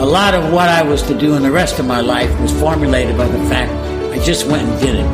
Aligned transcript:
a 0.00 0.06
lot 0.06 0.32
of 0.32 0.50
what 0.50 0.70
I 0.70 0.82
was 0.82 1.02
to 1.02 1.18
do 1.18 1.34
in 1.34 1.42
the 1.42 1.50
rest 1.50 1.78
of 1.78 1.84
my 1.84 2.00
life 2.00 2.30
was 2.40 2.58
formulated 2.58 3.18
by 3.18 3.28
the 3.28 3.38
fact 3.50 3.70
I 4.10 4.24
just 4.24 4.46
went 4.46 4.66
and 4.66 4.80
did 4.80 4.94
it. 4.94 5.04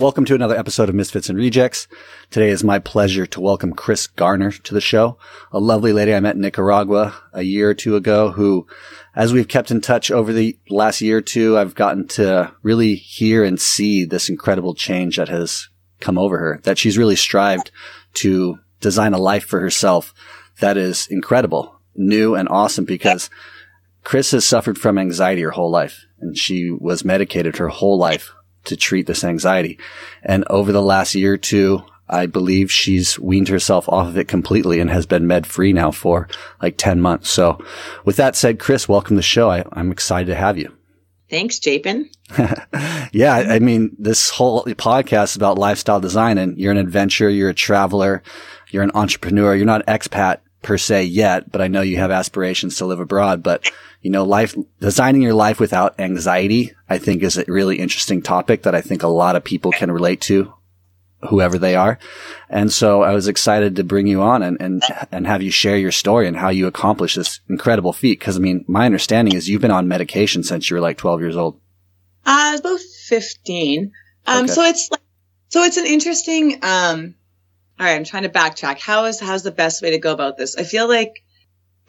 Welcome 0.00 0.24
to 0.24 0.34
another 0.34 0.56
episode 0.56 0.88
of 0.88 0.96
Misfits 0.96 1.28
and 1.28 1.38
Rejects. 1.38 1.86
Today 2.32 2.48
is 2.48 2.64
my 2.64 2.80
pleasure 2.80 3.26
to 3.26 3.40
welcome 3.40 3.74
Chris 3.74 4.08
Garner 4.08 4.50
to 4.50 4.74
the 4.74 4.80
show, 4.80 5.18
a 5.52 5.60
lovely 5.60 5.92
lady 5.92 6.12
I 6.12 6.18
met 6.18 6.34
in 6.34 6.40
Nicaragua 6.40 7.14
a 7.32 7.42
year 7.42 7.70
or 7.70 7.74
two 7.74 7.94
ago 7.94 8.32
who, 8.32 8.66
as 9.14 9.32
we've 9.32 9.46
kept 9.46 9.70
in 9.70 9.80
touch 9.80 10.10
over 10.10 10.32
the 10.32 10.58
last 10.68 11.00
year 11.00 11.18
or 11.18 11.22
two, 11.22 11.56
I've 11.56 11.76
gotten 11.76 12.08
to 12.08 12.52
really 12.64 12.96
hear 12.96 13.44
and 13.44 13.60
see 13.60 14.04
this 14.04 14.28
incredible 14.28 14.74
change 14.74 15.16
that 15.16 15.28
has 15.28 15.68
come 16.00 16.18
over 16.18 16.38
her, 16.38 16.58
that 16.64 16.76
she's 16.76 16.98
really 16.98 17.14
strived 17.14 17.70
to 18.14 18.58
design 18.80 19.14
a 19.14 19.18
life 19.18 19.44
for 19.44 19.60
herself 19.60 20.12
that 20.58 20.76
is 20.76 21.06
incredible 21.06 21.77
new 21.98 22.34
and 22.34 22.48
awesome 22.48 22.84
because 22.84 23.28
Chris 24.04 24.30
has 24.30 24.46
suffered 24.46 24.78
from 24.78 24.96
anxiety 24.96 25.42
her 25.42 25.50
whole 25.50 25.70
life 25.70 26.06
and 26.20 26.36
she 26.36 26.70
was 26.70 27.04
medicated 27.04 27.56
her 27.56 27.68
whole 27.68 27.98
life 27.98 28.32
to 28.64 28.76
treat 28.76 29.06
this 29.06 29.24
anxiety. 29.24 29.78
And 30.22 30.44
over 30.48 30.72
the 30.72 30.82
last 30.82 31.14
year 31.14 31.34
or 31.34 31.38
two, 31.38 31.82
I 32.08 32.26
believe 32.26 32.72
she's 32.72 33.18
weaned 33.18 33.48
herself 33.48 33.88
off 33.88 34.08
of 34.08 34.16
it 34.16 34.28
completely 34.28 34.80
and 34.80 34.88
has 34.90 35.04
been 35.04 35.26
med 35.26 35.46
free 35.46 35.72
now 35.72 35.90
for 35.90 36.28
like 36.62 36.76
10 36.78 37.00
months. 37.00 37.28
So 37.28 37.62
with 38.04 38.16
that 38.16 38.34
said, 38.34 38.58
Chris, 38.58 38.88
welcome 38.88 39.16
to 39.16 39.18
the 39.18 39.22
show. 39.22 39.50
I, 39.50 39.64
am 39.76 39.92
excited 39.92 40.28
to 40.28 40.34
have 40.34 40.56
you. 40.56 40.74
Thanks, 41.28 41.60
Chapin. 41.60 42.08
yeah. 43.12 43.34
I 43.34 43.58
mean, 43.58 43.94
this 43.98 44.30
whole 44.30 44.64
podcast 44.64 45.24
is 45.24 45.36
about 45.36 45.58
lifestyle 45.58 46.00
design 46.00 46.38
and 46.38 46.56
you're 46.56 46.72
an 46.72 46.78
adventurer. 46.78 47.28
You're 47.28 47.50
a 47.50 47.54
traveler. 47.54 48.22
You're 48.70 48.82
an 48.82 48.92
entrepreneur. 48.94 49.54
You're 49.54 49.66
not 49.66 49.86
expat 49.86 50.38
per 50.62 50.78
se 50.78 51.04
yet, 51.04 51.50
but 51.50 51.60
I 51.60 51.68
know 51.68 51.80
you 51.80 51.98
have 51.98 52.10
aspirations 52.10 52.76
to 52.76 52.86
live 52.86 53.00
abroad. 53.00 53.42
But 53.42 53.70
you 54.02 54.10
know, 54.10 54.24
life 54.24 54.56
designing 54.80 55.22
your 55.22 55.34
life 55.34 55.60
without 55.60 55.98
anxiety, 55.98 56.72
I 56.88 56.98
think 56.98 57.22
is 57.22 57.36
a 57.36 57.44
really 57.48 57.78
interesting 57.78 58.22
topic 58.22 58.62
that 58.62 58.74
I 58.74 58.80
think 58.80 59.02
a 59.02 59.08
lot 59.08 59.36
of 59.36 59.44
people 59.44 59.72
can 59.72 59.90
relate 59.90 60.20
to, 60.22 60.52
whoever 61.28 61.58
they 61.58 61.74
are. 61.74 61.98
And 62.48 62.72
so 62.72 63.02
I 63.02 63.12
was 63.12 63.28
excited 63.28 63.76
to 63.76 63.84
bring 63.84 64.06
you 64.06 64.22
on 64.22 64.42
and 64.42 64.60
and 64.60 64.82
and 65.10 65.26
have 65.26 65.42
you 65.42 65.50
share 65.50 65.76
your 65.76 65.92
story 65.92 66.28
and 66.28 66.36
how 66.36 66.50
you 66.50 66.66
accomplished 66.66 67.16
this 67.16 67.40
incredible 67.48 67.92
feat. 67.92 68.18
Because 68.18 68.36
I 68.36 68.40
mean, 68.40 68.64
my 68.68 68.86
understanding 68.86 69.34
is 69.34 69.48
you've 69.48 69.62
been 69.62 69.70
on 69.70 69.88
medication 69.88 70.42
since 70.42 70.70
you 70.70 70.74
were 70.76 70.80
like 70.80 70.98
12 70.98 71.20
years 71.20 71.36
old. 71.36 71.60
Uh, 72.26 72.30
I 72.30 72.52
was 72.52 72.60
about 72.60 72.80
15. 72.80 73.92
Um, 74.26 74.44
okay. 74.44 74.52
so 74.52 74.62
it's 74.62 74.90
like, 74.90 75.00
so 75.48 75.62
it's 75.62 75.78
an 75.78 75.86
interesting, 75.86 76.58
um, 76.62 77.14
all 77.78 77.86
right, 77.86 77.94
I'm 77.94 78.04
trying 78.04 78.24
to 78.24 78.28
backtrack. 78.28 78.80
How 78.80 79.04
is 79.04 79.20
how's 79.20 79.42
the 79.42 79.52
best 79.52 79.82
way 79.82 79.90
to 79.90 79.98
go 79.98 80.12
about 80.12 80.36
this? 80.36 80.56
I 80.56 80.64
feel 80.64 80.88
like 80.88 81.22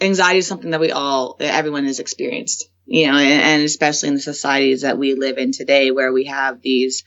anxiety 0.02 0.40
is 0.40 0.48
something 0.48 0.72
that 0.72 0.80
we 0.80 0.92
all, 0.92 1.38
everyone 1.40 1.86
has 1.86 2.00
experienced, 2.00 2.70
you 2.86 3.08
know, 3.08 3.18
and, 3.18 3.42
and 3.42 3.64
especially 3.64 4.10
in 4.10 4.16
the 4.16 4.22
societies 4.22 4.82
that 4.82 4.98
we 4.98 5.16
live 5.16 5.38
in 5.38 5.52
today, 5.52 5.92
where 5.92 6.14
we 6.14 6.26
have 6.26 6.62
these 6.62 7.04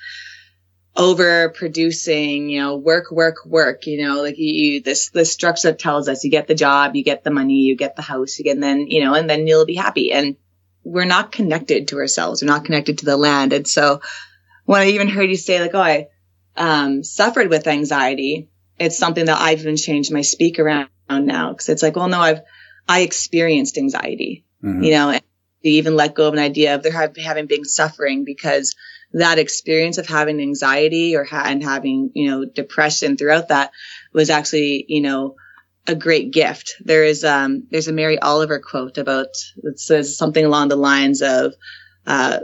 overproducing, 0.97 2.51
you 2.51 2.61
know, 2.61 2.77
work, 2.77 3.11
work, 3.11 3.47
work, 3.47 3.87
you 3.87 4.05
know, 4.05 4.21
like 4.21 4.37
you, 4.37 4.53
you, 4.53 4.83
this, 4.83 5.11
this 5.11 5.33
structure 5.33 5.73
tells 5.73 6.09
us 6.09 6.25
you 6.25 6.31
get 6.31 6.49
the 6.49 6.55
job, 6.55 6.95
you 6.97 7.05
get 7.05 7.25
the 7.25 7.31
money, 7.31 7.61
you 7.61 7.77
get 7.77 7.97
the 7.97 8.03
house, 8.03 8.39
you 8.39 8.45
get, 8.45 8.57
and 8.57 8.63
then, 8.63 8.87
you 8.89 9.03
know, 9.03 9.15
and 9.15 9.31
then 9.31 9.47
you'll 9.47 9.65
be 9.65 9.75
happy. 9.75 10.13
And 10.13 10.37
we're 10.85 11.05
not 11.05 11.33
connected 11.33 11.89
to 11.89 11.99
ourselves. 11.99 12.43
We're 12.43 12.49
not 12.49 12.65
connected 12.65 12.99
to 12.99 13.05
the 13.07 13.17
land. 13.17 13.53
And 13.53 13.67
so 13.67 14.03
when 14.65 14.83
I 14.83 14.89
even 14.89 15.09
heard 15.09 15.31
you 15.31 15.37
say 15.37 15.61
like, 15.61 15.75
oh, 15.75 15.81
I, 15.81 16.09
um, 16.57 17.03
suffered 17.03 17.49
with 17.49 17.67
anxiety, 17.67 18.51
it's 18.79 18.99
something 18.99 19.27
that 19.27 19.41
I've 19.41 19.61
even 19.61 19.77
changed 19.77 20.13
my 20.13 20.23
speak 20.23 20.59
around 20.59 20.89
now 21.09 21.51
because 21.51 21.69
it's 21.69 21.83
like, 21.83 21.97
well, 21.97 22.09
no, 22.09 22.21
I've, 22.21 22.41
I 22.89 23.01
experienced 23.01 23.79
anxiety, 23.79 24.45
mm-hmm. 24.63 24.83
you 24.83 24.93
know, 24.93 25.11
and 25.11 25.23
even 25.63 25.95
let 25.95 26.15
go 26.15 26.27
of 26.27 26.35
an 26.35 26.41
idea 26.41 26.75
of 26.75 26.83
there 26.83 26.93
have, 26.93 27.17
having 27.17 27.47
been 27.47 27.65
suffering 27.65 28.25
because 28.25 28.75
that 29.13 29.39
experience 29.39 29.99
of 29.99 30.07
having 30.07 30.41
anxiety 30.41 31.17
or 31.17 31.25
ha- 31.25 31.45
and 31.47 31.63
having, 31.63 32.11
you 32.15 32.31
know, 32.31 32.45
depression 32.45 33.17
throughout 33.17 33.49
that 33.49 33.71
was 34.13 34.31
actually, 34.31 34.85
you 34.89 35.03
know, 35.03 35.37
a 35.87 35.95
great 35.95 36.33
gift. 36.33 36.77
There 36.85 37.05
is, 37.05 37.25
um, 37.25 37.67
there's 37.71 37.89
a 37.89 37.93
Mary 37.93 38.19
Oliver 38.19 38.59
quote 38.59 38.99
about, 38.99 39.29
that 39.63 39.79
says 39.79 40.17
something 40.17 40.45
along 40.45 40.69
the 40.69 40.77
lines 40.77 41.23
of, 41.23 41.55
uh, 42.07 42.41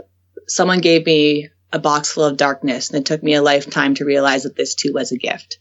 someone 0.47 0.79
gave 0.79 1.05
me 1.05 1.49
a 1.71 1.79
box 1.79 2.11
full 2.11 2.25
of 2.25 2.37
darkness 2.37 2.89
and 2.89 2.99
it 2.99 3.05
took 3.05 3.21
me 3.21 3.33
a 3.35 3.41
lifetime 3.41 3.95
to 3.95 4.05
realize 4.05 4.43
that 4.43 4.55
this 4.55 4.75
too 4.75 4.93
was 4.93 5.11
a 5.11 5.17
gift. 5.17 5.59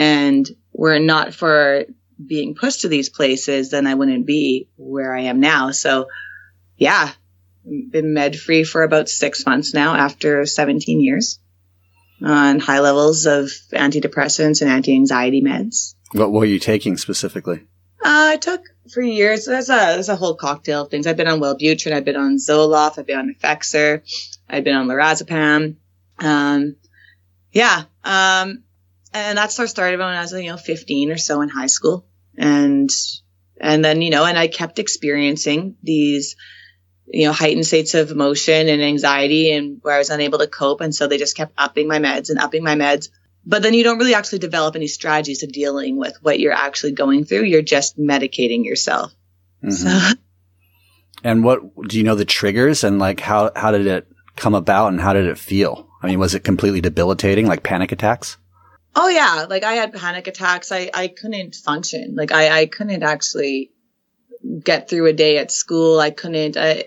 And 0.00 0.48
were 0.72 0.94
it 0.94 1.02
not 1.02 1.34
for 1.34 1.84
being 2.24 2.54
pushed 2.54 2.80
to 2.80 2.88
these 2.88 3.10
places, 3.10 3.70
then 3.70 3.86
I 3.86 3.94
wouldn't 3.94 4.26
be 4.26 4.70
where 4.78 5.14
I 5.14 5.24
am 5.24 5.40
now. 5.40 5.72
So 5.72 6.08
yeah, 6.78 7.12
been 7.64 8.14
med 8.14 8.34
free 8.34 8.64
for 8.64 8.82
about 8.82 9.10
six 9.10 9.44
months 9.44 9.74
now 9.74 9.94
after 9.94 10.46
17 10.46 11.02
years 11.02 11.38
on 12.24 12.60
high 12.60 12.80
levels 12.80 13.26
of 13.26 13.50
antidepressants 13.72 14.62
and 14.62 14.70
anti-anxiety 14.70 15.42
meds. 15.42 15.94
What 16.12 16.32
were 16.32 16.46
you 16.46 16.58
taking 16.58 16.96
specifically? 16.96 17.60
Uh, 18.02 18.32
I 18.32 18.36
took 18.38 18.62
for 18.90 19.02
years. 19.02 19.44
There's 19.44 19.68
a 19.68 19.76
there's 19.76 20.08
a 20.08 20.16
whole 20.16 20.34
cocktail 20.34 20.84
of 20.84 20.90
things. 20.90 21.06
I've 21.06 21.18
been 21.18 21.28
on 21.28 21.40
Wellbutrin. 21.40 21.92
I've 21.92 22.06
been 22.06 22.16
on 22.16 22.36
Zoloft. 22.36 22.98
I've 22.98 23.06
been 23.06 23.18
on 23.18 23.34
Effexor. 23.38 24.00
I've 24.48 24.64
been 24.64 24.74
on 24.74 24.88
Lorazepam. 24.88 25.76
Um, 26.18 26.76
yeah. 27.52 27.82
Um, 28.02 28.64
and 29.12 29.38
that 29.38 29.52
sort 29.52 29.64
of 29.64 29.70
started 29.70 29.98
when 29.98 30.08
I 30.08 30.20
was, 30.20 30.32
you 30.32 30.50
know, 30.50 30.56
15 30.56 31.10
or 31.10 31.18
so 31.18 31.40
in 31.40 31.48
high 31.48 31.66
school. 31.66 32.06
And, 32.36 32.90
and 33.60 33.84
then, 33.84 34.02
you 34.02 34.10
know, 34.10 34.24
and 34.24 34.38
I 34.38 34.46
kept 34.46 34.78
experiencing 34.78 35.76
these, 35.82 36.36
you 37.06 37.26
know, 37.26 37.32
heightened 37.32 37.66
states 37.66 37.94
of 37.94 38.10
emotion 38.10 38.68
and 38.68 38.82
anxiety 38.82 39.52
and 39.52 39.78
where 39.82 39.94
I 39.94 39.98
was 39.98 40.10
unable 40.10 40.38
to 40.38 40.46
cope. 40.46 40.80
And 40.80 40.94
so 40.94 41.06
they 41.06 41.18
just 41.18 41.36
kept 41.36 41.54
upping 41.58 41.88
my 41.88 41.98
meds 41.98 42.30
and 42.30 42.38
upping 42.38 42.62
my 42.62 42.76
meds. 42.76 43.08
But 43.44 43.62
then 43.62 43.74
you 43.74 43.82
don't 43.82 43.98
really 43.98 44.14
actually 44.14 44.40
develop 44.40 44.76
any 44.76 44.86
strategies 44.86 45.42
of 45.42 45.50
dealing 45.50 45.96
with 45.96 46.16
what 46.22 46.38
you're 46.38 46.52
actually 46.52 46.92
going 46.92 47.24
through. 47.24 47.44
You're 47.44 47.62
just 47.62 47.98
medicating 47.98 48.64
yourself. 48.64 49.12
Mm-hmm. 49.64 49.70
So. 49.70 50.14
And 51.22 51.44
what 51.44 51.60
do 51.86 51.98
you 51.98 52.02
know 52.02 52.14
the 52.14 52.24
triggers 52.24 52.82
and 52.82 52.98
like 52.98 53.20
how, 53.20 53.50
how 53.54 53.72
did 53.72 53.86
it 53.86 54.10
come 54.36 54.54
about 54.54 54.88
and 54.88 54.98
how 54.98 55.12
did 55.12 55.26
it 55.26 55.36
feel? 55.36 55.86
I 56.02 56.06
mean, 56.06 56.18
was 56.18 56.34
it 56.34 56.44
completely 56.44 56.80
debilitating, 56.80 57.46
like 57.46 57.62
panic 57.62 57.92
attacks? 57.92 58.38
Oh 58.94 59.08
yeah, 59.08 59.46
like 59.48 59.62
I 59.62 59.74
had 59.74 59.92
panic 59.92 60.26
attacks. 60.26 60.72
I 60.72 60.90
I 60.92 61.08
couldn't 61.08 61.54
function. 61.54 62.14
Like 62.16 62.32
I 62.32 62.60
I 62.60 62.66
couldn't 62.66 63.02
actually 63.02 63.70
get 64.62 64.88
through 64.88 65.06
a 65.06 65.12
day 65.12 65.38
at 65.38 65.52
school. 65.52 66.00
I 66.00 66.10
couldn't. 66.10 66.56
I 66.56 66.84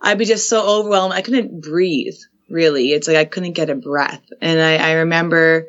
I'd 0.00 0.18
be 0.18 0.26
just 0.26 0.48
so 0.48 0.80
overwhelmed. 0.80 1.14
I 1.14 1.22
couldn't 1.22 1.60
breathe. 1.60 2.16
Really, 2.48 2.92
it's 2.92 3.08
like 3.08 3.16
I 3.16 3.24
couldn't 3.24 3.52
get 3.52 3.70
a 3.70 3.74
breath. 3.74 4.22
And 4.40 4.60
I 4.60 4.76
I 4.76 4.92
remember, 4.92 5.66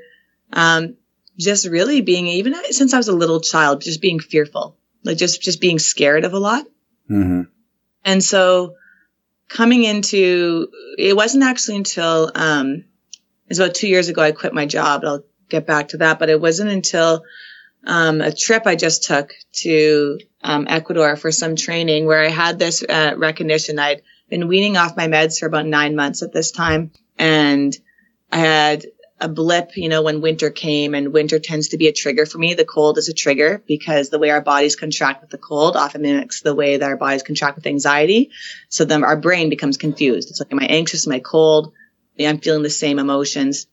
um, 0.53 0.95
just 1.37 1.67
really 1.67 2.01
being 2.01 2.27
even 2.27 2.53
since 2.71 2.93
I 2.93 2.97
was 2.97 3.07
a 3.07 3.15
little 3.15 3.41
child, 3.41 3.81
just 3.81 4.01
being 4.01 4.19
fearful, 4.19 4.77
like 5.03 5.17
just 5.17 5.41
just 5.41 5.61
being 5.61 5.79
scared 5.79 6.25
of 6.25 6.33
a 6.33 6.39
lot. 6.39 6.65
Mm-hmm. 7.09 7.43
And 8.03 8.23
so 8.23 8.75
coming 9.47 9.83
into 9.83 10.67
it 10.97 11.15
wasn't 11.15 11.43
actually 11.43 11.77
until 11.77 12.31
um 12.35 12.85
it 13.45 13.49
was 13.49 13.59
about 13.59 13.75
two 13.75 13.87
years 13.87 14.09
ago 14.09 14.21
I 14.21 14.31
quit 14.31 14.53
my 14.53 14.65
job. 14.65 15.03
I'll 15.05 15.23
get 15.49 15.65
back 15.65 15.89
to 15.89 15.97
that. 15.97 16.19
But 16.19 16.29
it 16.29 16.39
wasn't 16.39 16.71
until 16.71 17.23
um, 17.85 18.21
a 18.21 18.31
trip 18.31 18.63
I 18.65 18.75
just 18.75 19.03
took 19.03 19.33
to 19.63 20.19
um, 20.41 20.67
Ecuador 20.67 21.15
for 21.15 21.31
some 21.31 21.55
training 21.55 22.05
where 22.05 22.23
I 22.23 22.29
had 22.29 22.59
this 22.59 22.83
uh, 22.83 23.13
recognition. 23.17 23.79
I'd 23.79 24.01
been 24.29 24.47
weaning 24.47 24.77
off 24.77 24.97
my 24.97 25.07
meds 25.07 25.39
for 25.39 25.45
about 25.45 25.67
nine 25.67 25.95
months 25.95 26.23
at 26.23 26.33
this 26.33 26.51
time, 26.51 26.91
and 27.17 27.75
I 28.31 28.39
had 28.39 28.85
a 29.19 29.29
blip, 29.29 29.77
you 29.77 29.87
know, 29.87 30.01
when 30.01 30.19
winter 30.19 30.49
came 30.49 30.93
and 30.93 31.13
winter 31.13 31.39
tends 31.39 31.69
to 31.69 31.77
be 31.77 31.87
a 31.87 31.93
trigger 31.93 32.25
for 32.25 32.37
me. 32.37 32.53
The 32.53 32.65
cold 32.65 32.97
is 32.97 33.07
a 33.07 33.13
trigger 33.13 33.63
because 33.65 34.09
the 34.09 34.19
way 34.19 34.29
our 34.29 34.41
bodies 34.41 34.75
contract 34.75 35.21
with 35.21 35.29
the 35.29 35.37
cold 35.37 35.77
often 35.77 36.01
mimics 36.01 36.41
the 36.41 36.53
way 36.53 36.77
that 36.77 36.85
our 36.85 36.97
bodies 36.97 37.23
contract 37.23 37.55
with 37.55 37.67
anxiety. 37.67 38.31
So 38.67 38.83
then 38.83 39.03
our 39.03 39.15
brain 39.15 39.49
becomes 39.49 39.77
confused. 39.77 40.29
It's 40.29 40.41
like, 40.41 40.51
am 40.51 40.59
I 40.59 40.65
anxious? 40.65 41.07
Am 41.07 41.13
I 41.13 41.19
cold? 41.19 41.71
I'm 42.19 42.39
feeling 42.39 42.63
the 42.63 42.69
same 42.69 42.99
emotions. 42.99 43.67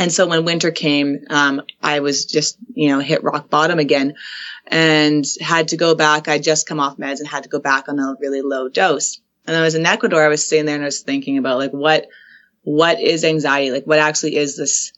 And 0.00 0.10
so 0.10 0.26
when 0.26 0.46
winter 0.46 0.70
came, 0.70 1.26
um, 1.28 1.60
I 1.82 2.00
was 2.00 2.24
just, 2.24 2.56
you 2.72 2.88
know, 2.88 3.00
hit 3.00 3.22
rock 3.22 3.50
bottom 3.50 3.78
again 3.78 4.14
and 4.66 5.26
had 5.42 5.68
to 5.68 5.76
go 5.76 5.94
back. 5.94 6.26
I 6.26 6.38
just 6.38 6.66
come 6.66 6.80
off 6.80 6.96
meds 6.96 7.18
and 7.18 7.28
had 7.28 7.42
to 7.42 7.50
go 7.50 7.58
back 7.58 7.86
on 7.86 7.98
a 7.98 8.14
really 8.18 8.40
low 8.40 8.70
dose. 8.70 9.20
And 9.46 9.54
I 9.54 9.60
was 9.60 9.74
in 9.74 9.84
Ecuador, 9.84 10.24
I 10.24 10.28
was 10.28 10.48
sitting 10.48 10.64
there 10.64 10.76
and 10.76 10.84
I 10.84 10.86
was 10.86 11.02
thinking 11.02 11.36
about 11.36 11.58
like 11.58 11.72
what 11.72 12.08
what 12.62 12.98
is 12.98 13.24
anxiety? 13.24 13.72
Like 13.72 13.84
what 13.84 13.98
actually 13.98 14.36
is 14.36 14.56
this 14.56 14.94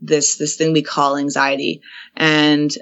this 0.00 0.38
this 0.38 0.56
thing 0.56 0.72
we 0.72 0.80
call 0.80 1.18
anxiety? 1.18 1.82
And 2.16 2.72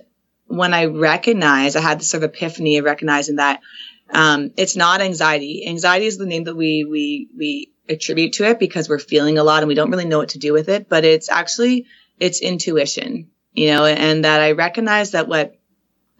when 0.46 0.74
I 0.74 0.84
recognized, 0.84 1.76
I 1.76 1.80
had 1.80 1.98
this 1.98 2.08
sort 2.08 2.22
of 2.22 2.30
epiphany 2.30 2.78
of 2.78 2.84
recognizing 2.84 3.36
that 3.36 3.62
um, 4.10 4.52
it's 4.56 4.76
not 4.76 5.00
anxiety. 5.00 5.66
Anxiety 5.66 6.06
is 6.06 6.18
the 6.18 6.26
name 6.26 6.44
that 6.44 6.54
we 6.54 6.84
we 6.84 7.28
we 7.36 7.73
attribute 7.88 8.34
to 8.34 8.44
it 8.44 8.58
because 8.58 8.88
we're 8.88 8.98
feeling 8.98 9.38
a 9.38 9.44
lot 9.44 9.62
and 9.62 9.69
we 9.69 9.75
don't 9.75 9.90
really 9.90 10.04
know 10.04 10.19
what 10.19 10.31
to 10.31 10.38
do 10.38 10.52
with 10.52 10.69
it. 10.69 10.88
But 10.88 11.04
it's 11.04 11.31
actually 11.31 11.86
it's 12.19 12.40
intuition, 12.40 13.31
you 13.52 13.69
know, 13.69 13.84
and 13.84 14.25
that 14.25 14.40
I 14.40 14.52
recognized 14.52 15.12
that 15.12 15.28
what 15.28 15.58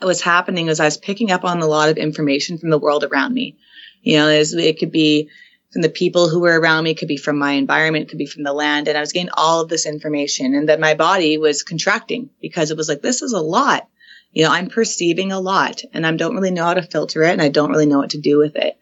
was 0.03 0.21
happening 0.21 0.67
was 0.67 0.81
I 0.81 0.85
was 0.85 0.97
picking 0.97 1.31
up 1.31 1.45
on 1.45 1.61
a 1.61 1.67
lot 1.67 1.89
of 1.89 1.97
information 1.97 2.59
from 2.59 2.71
the 2.71 2.79
world 2.79 3.05
around 3.05 3.33
me. 3.33 3.57
You 4.03 4.19
know, 4.19 4.29
it 4.29 4.79
could 4.79 4.93
be 4.93 5.31
from 5.73 5.83
the 5.83 5.89
people 5.89 6.29
who 6.29 6.41
were 6.41 6.59
around 6.59 6.85
me, 6.85 6.95
could 6.95 7.09
be 7.09 7.17
from 7.17 7.39
my 7.39 7.53
environment, 7.53 8.09
could 8.09 8.19
be 8.19 8.27
from 8.27 8.45
the 8.45 8.53
land. 8.53 8.87
And 8.87 8.97
I 8.97 9.01
was 9.01 9.13
getting 9.13 9.31
all 9.33 9.61
of 9.61 9.69
this 9.69 9.87
information 9.87 10.55
and 10.55 10.69
that 10.69 10.79
my 10.79 10.95
body 10.95 11.39
was 11.39 11.63
contracting 11.63 12.31
because 12.41 12.71
it 12.71 12.77
was 12.77 12.89
like, 12.89 13.03
this 13.03 13.23
is 13.23 13.33
a 13.33 13.41
lot. 13.41 13.89
You 14.33 14.45
know, 14.45 14.53
I'm 14.53 14.69
perceiving 14.69 15.33
a 15.33 15.41
lot 15.41 15.83
and 15.93 16.07
I 16.07 16.13
don't 16.13 16.35
really 16.35 16.51
know 16.51 16.65
how 16.65 16.75
to 16.75 16.83
filter 16.83 17.23
it 17.23 17.33
and 17.33 17.43
I 17.43 17.49
don't 17.49 17.71
really 17.71 17.87
know 17.87 17.99
what 17.99 18.11
to 18.11 18.21
do 18.21 18.39
with 18.39 18.57
it. 18.57 18.79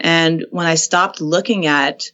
And 0.00 0.46
when 0.50 0.66
I 0.66 0.74
stopped 0.74 1.20
looking 1.20 1.66
at 1.66 2.10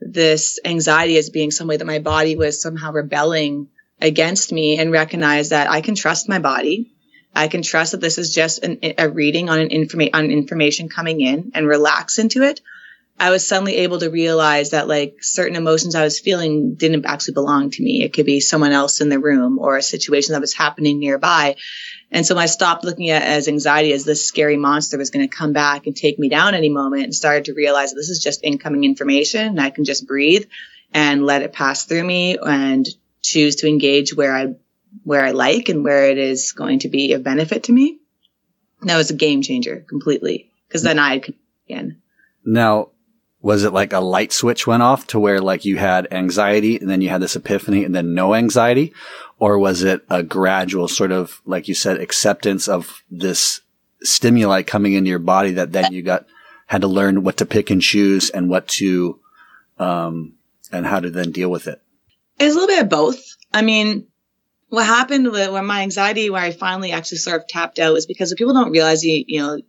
this 0.00 0.58
anxiety 0.64 1.16
as 1.16 1.30
being 1.30 1.50
some 1.50 1.68
way 1.68 1.76
that 1.76 1.84
my 1.84 1.98
body 1.98 2.36
was 2.36 2.60
somehow 2.60 2.92
rebelling 2.92 3.68
against 4.00 4.52
me 4.52 4.78
and 4.78 4.92
recognize 4.92 5.50
that 5.50 5.70
I 5.70 5.80
can 5.80 5.94
trust 5.94 6.28
my 6.28 6.38
body. 6.38 6.92
I 7.34 7.48
can 7.48 7.62
trust 7.62 7.92
that 7.92 8.00
this 8.00 8.18
is 8.18 8.34
just 8.34 8.64
an, 8.64 8.78
a 8.96 9.08
reading 9.08 9.48
on 9.48 9.58
an 9.58 9.68
informa- 9.68 10.10
on 10.14 10.30
information 10.30 10.88
coming 10.88 11.20
in 11.20 11.52
and 11.54 11.66
relax 11.66 12.18
into 12.18 12.42
it. 12.42 12.60
I 13.20 13.30
was 13.30 13.46
suddenly 13.46 13.76
able 13.78 13.98
to 13.98 14.10
realize 14.10 14.70
that 14.70 14.86
like 14.86 15.16
certain 15.22 15.56
emotions 15.56 15.94
I 15.94 16.04
was 16.04 16.20
feeling 16.20 16.74
didn't 16.74 17.04
actually 17.04 17.34
belong 17.34 17.70
to 17.70 17.82
me. 17.82 18.02
It 18.02 18.12
could 18.12 18.26
be 18.26 18.40
someone 18.40 18.72
else 18.72 19.00
in 19.00 19.08
the 19.08 19.18
room 19.18 19.58
or 19.58 19.76
a 19.76 19.82
situation 19.82 20.32
that 20.32 20.40
was 20.40 20.54
happening 20.54 21.00
nearby. 21.00 21.56
And 22.12 22.24
so 22.24 22.38
I 22.38 22.46
stopped 22.46 22.84
looking 22.84 23.10
at 23.10 23.22
as 23.22 23.48
anxiety 23.48 23.92
as 23.92 24.04
this 24.04 24.24
scary 24.24 24.56
monster 24.56 24.98
was 24.98 25.10
going 25.10 25.28
to 25.28 25.36
come 25.36 25.52
back 25.52 25.86
and 25.86 25.96
take 25.96 26.18
me 26.18 26.28
down 26.28 26.54
any 26.54 26.68
moment 26.68 27.04
and 27.04 27.14
started 27.14 27.46
to 27.46 27.54
realize 27.54 27.90
that 27.90 27.96
this 27.96 28.08
is 28.08 28.22
just 28.22 28.44
incoming 28.44 28.84
information 28.84 29.46
and 29.46 29.60
I 29.60 29.70
can 29.70 29.84
just 29.84 30.06
breathe 30.06 30.44
and 30.92 31.26
let 31.26 31.42
it 31.42 31.52
pass 31.52 31.84
through 31.84 32.04
me 32.04 32.38
and 32.38 32.86
choose 33.20 33.56
to 33.56 33.68
engage 33.68 34.14
where 34.14 34.34
I 34.34 34.54
where 35.02 35.24
I 35.24 35.32
like 35.32 35.68
and 35.68 35.84
where 35.84 36.08
it 36.08 36.18
is 36.18 36.52
going 36.52 36.80
to 36.80 36.88
be 36.88 37.12
of 37.12 37.22
benefit 37.22 37.64
to 37.64 37.72
me. 37.72 37.98
that 38.82 38.96
was 38.96 39.10
a 39.10 39.14
game 39.14 39.42
changer 39.42 39.84
completely 39.86 40.50
because 40.66 40.82
then 40.82 40.98
I 40.98 41.18
could 41.18 41.34
again. 41.68 42.00
Now, 42.44 42.90
was 43.40 43.62
it 43.62 43.72
like 43.72 43.92
a 43.92 44.00
light 44.00 44.32
switch 44.32 44.66
went 44.66 44.82
off 44.82 45.06
to 45.08 45.20
where 45.20 45.40
like 45.40 45.64
you 45.64 45.76
had 45.76 46.08
anxiety 46.10 46.76
and 46.76 46.90
then 46.90 47.00
you 47.00 47.08
had 47.08 47.22
this 47.22 47.36
epiphany 47.36 47.84
and 47.84 47.94
then 47.94 48.14
no 48.14 48.34
anxiety? 48.34 48.92
Or 49.38 49.58
was 49.58 49.82
it 49.84 50.04
a 50.10 50.22
gradual 50.22 50.88
sort 50.88 51.12
of, 51.12 51.40
like 51.44 51.68
you 51.68 51.74
said, 51.74 52.00
acceptance 52.00 52.66
of 52.66 53.04
this 53.10 53.60
stimuli 54.02 54.62
coming 54.62 54.94
into 54.94 55.10
your 55.10 55.20
body 55.20 55.52
that 55.52 55.72
then 55.72 55.92
you 55.92 56.02
got, 56.02 56.26
had 56.66 56.80
to 56.80 56.88
learn 56.88 57.22
what 57.22 57.36
to 57.36 57.46
pick 57.46 57.70
and 57.70 57.80
choose 57.80 58.30
and 58.30 58.50
what 58.50 58.66
to, 58.68 59.20
um, 59.78 60.34
and 60.72 60.84
how 60.84 60.98
to 60.98 61.10
then 61.10 61.30
deal 61.30 61.50
with 61.50 61.68
it? 61.68 61.80
It's 62.40 62.54
a 62.54 62.58
little 62.58 62.74
bit 62.74 62.82
of 62.82 62.88
both. 62.88 63.22
I 63.52 63.62
mean, 63.62 64.08
what 64.68 64.84
happened 64.84 65.30
with, 65.30 65.50
my 65.64 65.82
anxiety, 65.82 66.28
where 66.28 66.42
I 66.42 66.50
finally 66.50 66.92
actually 66.92 67.18
sort 67.18 67.40
of 67.40 67.48
tapped 67.48 67.78
out, 67.78 67.96
is 67.96 68.06
because 68.06 68.32
if 68.32 68.38
people 68.38 68.54
don't 68.54 68.70
realize 68.70 69.04
you, 69.04 69.24
you 69.26 69.40
know, 69.40 69.60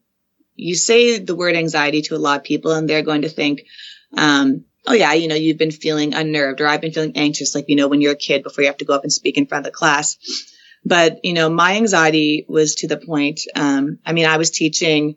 you 0.59 0.75
say 0.75 1.19
the 1.19 1.35
word 1.35 1.55
anxiety 1.55 2.01
to 2.03 2.15
a 2.15 2.17
lot 2.17 2.37
of 2.37 2.43
people, 2.43 2.71
and 2.71 2.89
they're 2.89 3.01
going 3.01 3.23
to 3.23 3.29
think, 3.29 3.63
um, 4.17 4.65
oh 4.87 4.93
yeah, 4.93 5.13
you 5.13 5.27
know, 5.27 5.35
you've 5.35 5.57
been 5.57 5.71
feeling 5.71 6.13
unnerved, 6.13 6.61
or 6.61 6.67
I've 6.67 6.81
been 6.81 6.91
feeling 6.91 7.15
anxious, 7.15 7.55
like 7.55 7.65
you 7.67 7.75
know, 7.75 7.87
when 7.87 8.01
you're 8.01 8.13
a 8.13 8.27
kid 8.27 8.43
before 8.43 8.63
you 8.63 8.69
have 8.69 8.77
to 8.77 8.85
go 8.85 8.93
up 8.93 9.03
and 9.03 9.13
speak 9.13 9.37
in 9.37 9.47
front 9.47 9.65
of 9.65 9.71
the 9.71 9.77
class. 9.77 10.17
But 10.85 11.23
you 11.25 11.33
know, 11.33 11.49
my 11.49 11.75
anxiety 11.75 12.45
was 12.47 12.75
to 12.75 12.87
the 12.87 12.97
point. 12.97 13.41
Um, 13.55 13.99
I 14.05 14.13
mean, 14.13 14.25
I 14.25 14.37
was 14.37 14.51
teaching 14.51 15.15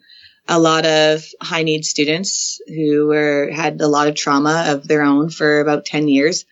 a 0.49 0.59
lot 0.59 0.85
of 0.85 1.25
high 1.41 1.63
need 1.63 1.85
students 1.85 2.61
who 2.67 3.07
were 3.07 3.51
had 3.53 3.81
a 3.81 3.89
lot 3.89 4.09
of 4.09 4.15
trauma 4.15 4.67
of 4.69 4.87
their 4.87 5.03
own 5.03 5.31
for 5.31 5.61
about 5.61 5.85
10 5.85 6.09
years 6.09 6.45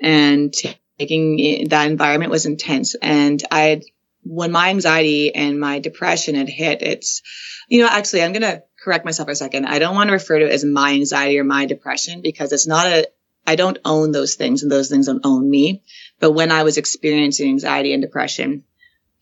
and 0.00 0.52
taking 0.98 1.68
that 1.68 1.90
environment 1.90 2.30
was 2.30 2.46
intense. 2.46 2.94
And 2.94 3.42
I, 3.50 3.82
when 4.24 4.52
my 4.52 4.70
anxiety 4.70 5.34
and 5.34 5.60
my 5.60 5.78
depression 5.78 6.34
had 6.34 6.48
hit, 6.48 6.82
it's, 6.82 7.22
you 7.68 7.82
know, 7.82 7.88
actually, 7.88 8.22
I'm 8.22 8.32
going 8.32 8.42
to 8.42 8.62
correct 8.82 9.04
myself 9.04 9.26
for 9.26 9.32
a 9.32 9.36
second. 9.36 9.66
I 9.66 9.78
don't 9.78 9.94
want 9.94 10.08
to 10.08 10.14
refer 10.14 10.38
to 10.38 10.46
it 10.46 10.52
as 10.52 10.64
my 10.64 10.92
anxiety 10.92 11.38
or 11.38 11.44
my 11.44 11.66
depression 11.66 12.22
because 12.22 12.52
it's 12.52 12.66
not 12.66 12.86
a, 12.86 13.08
I 13.46 13.56
don't 13.56 13.78
own 13.84 14.12
those 14.12 14.34
things 14.34 14.62
and 14.62 14.72
those 14.72 14.88
things 14.88 15.06
don't 15.06 15.24
own 15.24 15.48
me. 15.48 15.82
But 16.18 16.32
when 16.32 16.50
I 16.50 16.62
was 16.62 16.78
experiencing 16.78 17.48
anxiety 17.48 17.92
and 17.92 18.02
depression, 18.02 18.64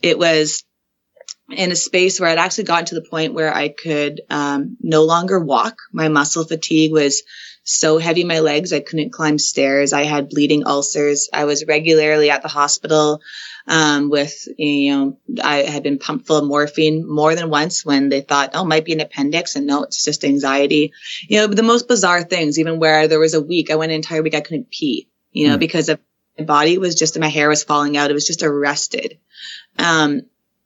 it 0.00 0.18
was 0.18 0.64
in 1.52 1.72
a 1.72 1.76
space 1.76 2.18
where 2.18 2.28
I'd 2.28 2.38
actually 2.38 2.64
gotten 2.64 2.86
to 2.86 2.94
the 2.94 3.08
point 3.08 3.34
where 3.34 3.54
I 3.54 3.68
could 3.68 4.22
um, 4.30 4.76
no 4.80 5.04
longer 5.04 5.38
walk. 5.38 5.78
My 5.92 6.08
muscle 6.08 6.44
fatigue 6.44 6.92
was 6.92 7.22
so 7.64 7.98
heavy 7.98 8.24
my 8.24 8.40
legs 8.40 8.72
I 8.72 8.80
couldn't 8.80 9.12
climb 9.12 9.38
stairs. 9.38 9.92
I 9.92 10.02
had 10.02 10.28
bleeding 10.28 10.66
ulcers. 10.66 11.28
I 11.32 11.44
was 11.44 11.64
regularly 11.66 12.30
at 12.30 12.42
the 12.42 12.48
hospital 12.48 13.20
um, 13.66 14.10
with 14.10 14.48
you 14.58 14.96
know 14.96 15.18
I 15.42 15.58
had 15.58 15.82
been 15.82 15.98
pumped 15.98 16.26
full 16.26 16.38
of 16.38 16.44
morphine 16.44 17.08
more 17.08 17.34
than 17.34 17.50
once 17.50 17.84
when 17.84 18.08
they 18.08 18.20
thought 18.20 18.50
oh 18.54 18.62
it 18.62 18.68
might 18.68 18.84
be 18.84 18.92
an 18.92 19.00
appendix 19.00 19.54
and 19.54 19.66
no 19.66 19.84
it's 19.84 20.04
just 20.04 20.24
anxiety. 20.24 20.92
You 21.28 21.38
know 21.38 21.46
the 21.46 21.62
most 21.62 21.86
bizarre 21.86 22.22
things 22.22 22.58
even 22.58 22.80
where 22.80 23.06
there 23.06 23.20
was 23.20 23.34
a 23.34 23.40
week 23.40 23.70
I 23.70 23.76
went 23.76 23.92
an 23.92 23.96
entire 23.96 24.22
week 24.22 24.34
I 24.34 24.40
couldn't 24.40 24.70
pee 24.70 25.08
you 25.30 25.48
know 25.48 25.56
mm. 25.56 25.60
because 25.60 25.88
of 25.88 26.00
my 26.38 26.44
body 26.44 26.78
was 26.78 26.94
just 26.94 27.18
my 27.18 27.28
hair 27.28 27.48
was 27.48 27.62
falling 27.62 27.96
out. 27.96 28.10
It 28.10 28.14
was 28.14 28.26
just 28.26 28.42
arrested. 28.42 29.18
Um, 29.78 30.22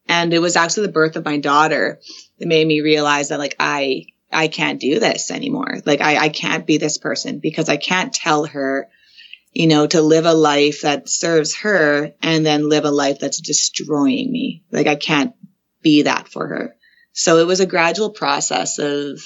and 0.07 0.33
it 0.33 0.39
was 0.39 0.55
actually 0.55 0.87
the 0.87 0.93
birth 0.93 1.15
of 1.15 1.25
my 1.25 1.37
daughter 1.37 1.99
that 2.39 2.47
made 2.47 2.67
me 2.67 2.81
realize 2.81 3.29
that 3.29 3.39
like 3.39 3.55
I 3.59 4.05
I 4.31 4.47
can't 4.47 4.79
do 4.79 4.99
this 4.99 5.31
anymore. 5.31 5.77
Like 5.85 6.01
I, 6.01 6.17
I 6.17 6.29
can't 6.29 6.67
be 6.67 6.77
this 6.77 6.97
person 6.97 7.39
because 7.39 7.69
I 7.69 7.77
can't 7.77 8.13
tell 8.13 8.45
her, 8.45 8.89
you 9.53 9.67
know, 9.67 9.87
to 9.87 10.01
live 10.01 10.25
a 10.25 10.33
life 10.33 10.81
that 10.81 11.07
serves 11.07 11.55
her 11.57 12.13
and 12.21 12.45
then 12.45 12.69
live 12.69 12.85
a 12.85 12.91
life 12.91 13.19
that's 13.19 13.39
destroying 13.39 14.31
me. 14.31 14.63
Like 14.71 14.87
I 14.87 14.95
can't 14.95 15.33
be 15.81 16.03
that 16.03 16.27
for 16.27 16.47
her. 16.47 16.75
So 17.13 17.37
it 17.37 17.47
was 17.47 17.61
a 17.61 17.65
gradual 17.65 18.09
process 18.09 18.79
of 18.79 19.19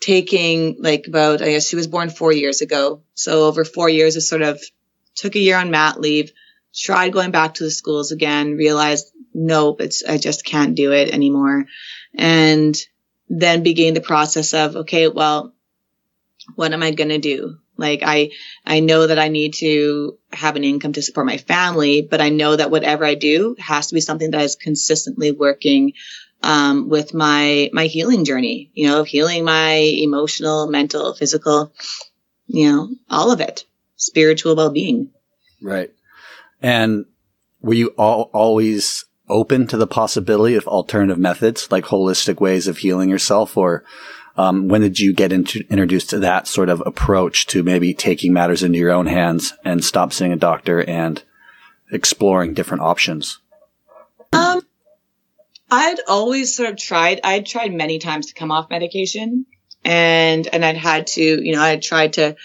taking 0.00 0.76
like 0.78 1.06
about, 1.08 1.42
I 1.42 1.50
guess 1.50 1.68
she 1.68 1.76
was 1.76 1.86
born 1.86 2.10
four 2.10 2.32
years 2.32 2.60
ago. 2.60 3.02
So 3.14 3.44
over 3.46 3.64
four 3.64 3.88
years, 3.88 4.16
it 4.16 4.22
sort 4.22 4.42
of 4.42 4.62
took 5.14 5.34
a 5.34 5.40
year 5.40 5.56
on 5.56 5.70
mat 5.70 6.00
leave, 6.00 6.32
tried 6.74 7.12
going 7.12 7.30
back 7.30 7.54
to 7.54 7.64
the 7.64 7.70
schools 7.70 8.12
again, 8.12 8.56
realized 8.56 9.12
nope, 9.34 9.80
it's, 9.80 10.04
I 10.04 10.18
just 10.18 10.44
can't 10.44 10.74
do 10.74 10.92
it 10.92 11.10
anymore. 11.10 11.66
And 12.14 12.76
then 13.28 13.62
began 13.62 13.94
the 13.94 14.00
process 14.00 14.54
of, 14.54 14.76
okay, 14.76 15.08
well, 15.08 15.54
what 16.54 16.72
am 16.72 16.82
I 16.82 16.90
going 16.90 17.10
to 17.10 17.18
do? 17.18 17.58
Like 17.76 18.02
I, 18.04 18.30
I 18.64 18.80
know 18.80 19.06
that 19.06 19.18
I 19.18 19.28
need 19.28 19.54
to 19.54 20.18
have 20.32 20.56
an 20.56 20.64
income 20.64 20.92
to 20.92 21.02
support 21.02 21.26
my 21.26 21.38
family, 21.38 22.02
but 22.02 22.20
I 22.20 22.28
know 22.28 22.54
that 22.54 22.70
whatever 22.70 23.04
I 23.04 23.14
do 23.14 23.56
has 23.58 23.88
to 23.88 23.94
be 23.94 24.00
something 24.00 24.30
that 24.30 24.42
is 24.42 24.56
consistently 24.56 25.32
working 25.32 25.94
um, 26.42 26.88
with 26.88 27.14
my 27.14 27.70
my 27.72 27.86
healing 27.86 28.24
journey. 28.24 28.70
You 28.74 28.88
know, 28.88 29.00
of 29.00 29.06
healing 29.06 29.44
my 29.44 29.74
emotional, 29.74 30.68
mental, 30.68 31.14
physical, 31.14 31.72
you 32.46 32.70
know, 32.70 32.90
all 33.08 33.30
of 33.30 33.40
it, 33.40 33.64
spiritual 33.96 34.54
well 34.54 34.70
being. 34.70 35.10
Right. 35.60 35.92
And 36.60 37.06
were 37.60 37.74
you 37.74 37.88
all, 37.98 38.30
always 38.32 39.04
open 39.28 39.66
to 39.68 39.76
the 39.76 39.86
possibility 39.86 40.54
of 40.54 40.66
alternative 40.66 41.18
methods, 41.18 41.70
like 41.70 41.84
holistic 41.84 42.40
ways 42.40 42.66
of 42.66 42.78
healing 42.78 43.08
yourself? 43.08 43.56
Or 43.56 43.84
um, 44.36 44.68
when 44.68 44.80
did 44.80 44.98
you 44.98 45.12
get 45.14 45.32
into, 45.32 45.64
introduced 45.68 46.10
to 46.10 46.18
that 46.20 46.46
sort 46.46 46.68
of 46.68 46.82
approach 46.84 47.46
to 47.48 47.62
maybe 47.62 47.94
taking 47.94 48.32
matters 48.32 48.62
into 48.62 48.78
your 48.78 48.92
own 48.92 49.06
hands 49.06 49.54
and 49.64 49.84
stop 49.84 50.12
seeing 50.12 50.32
a 50.32 50.36
doctor 50.36 50.82
and 50.82 51.22
exploring 51.90 52.54
different 52.54 52.82
options? 52.82 53.38
Um, 54.32 54.62
I'd 55.70 55.98
always 56.08 56.54
sort 56.54 56.70
of 56.70 56.76
tried. 56.76 57.20
I'd 57.24 57.46
tried 57.46 57.72
many 57.72 57.98
times 57.98 58.26
to 58.26 58.34
come 58.34 58.50
off 58.50 58.70
medication, 58.70 59.46
and 59.84 60.46
and 60.46 60.64
I'd 60.64 60.76
had 60.76 61.06
to, 61.08 61.22
you 61.22 61.54
know, 61.54 61.62
I'd 61.62 61.82
tried 61.82 62.14
to 62.14 62.36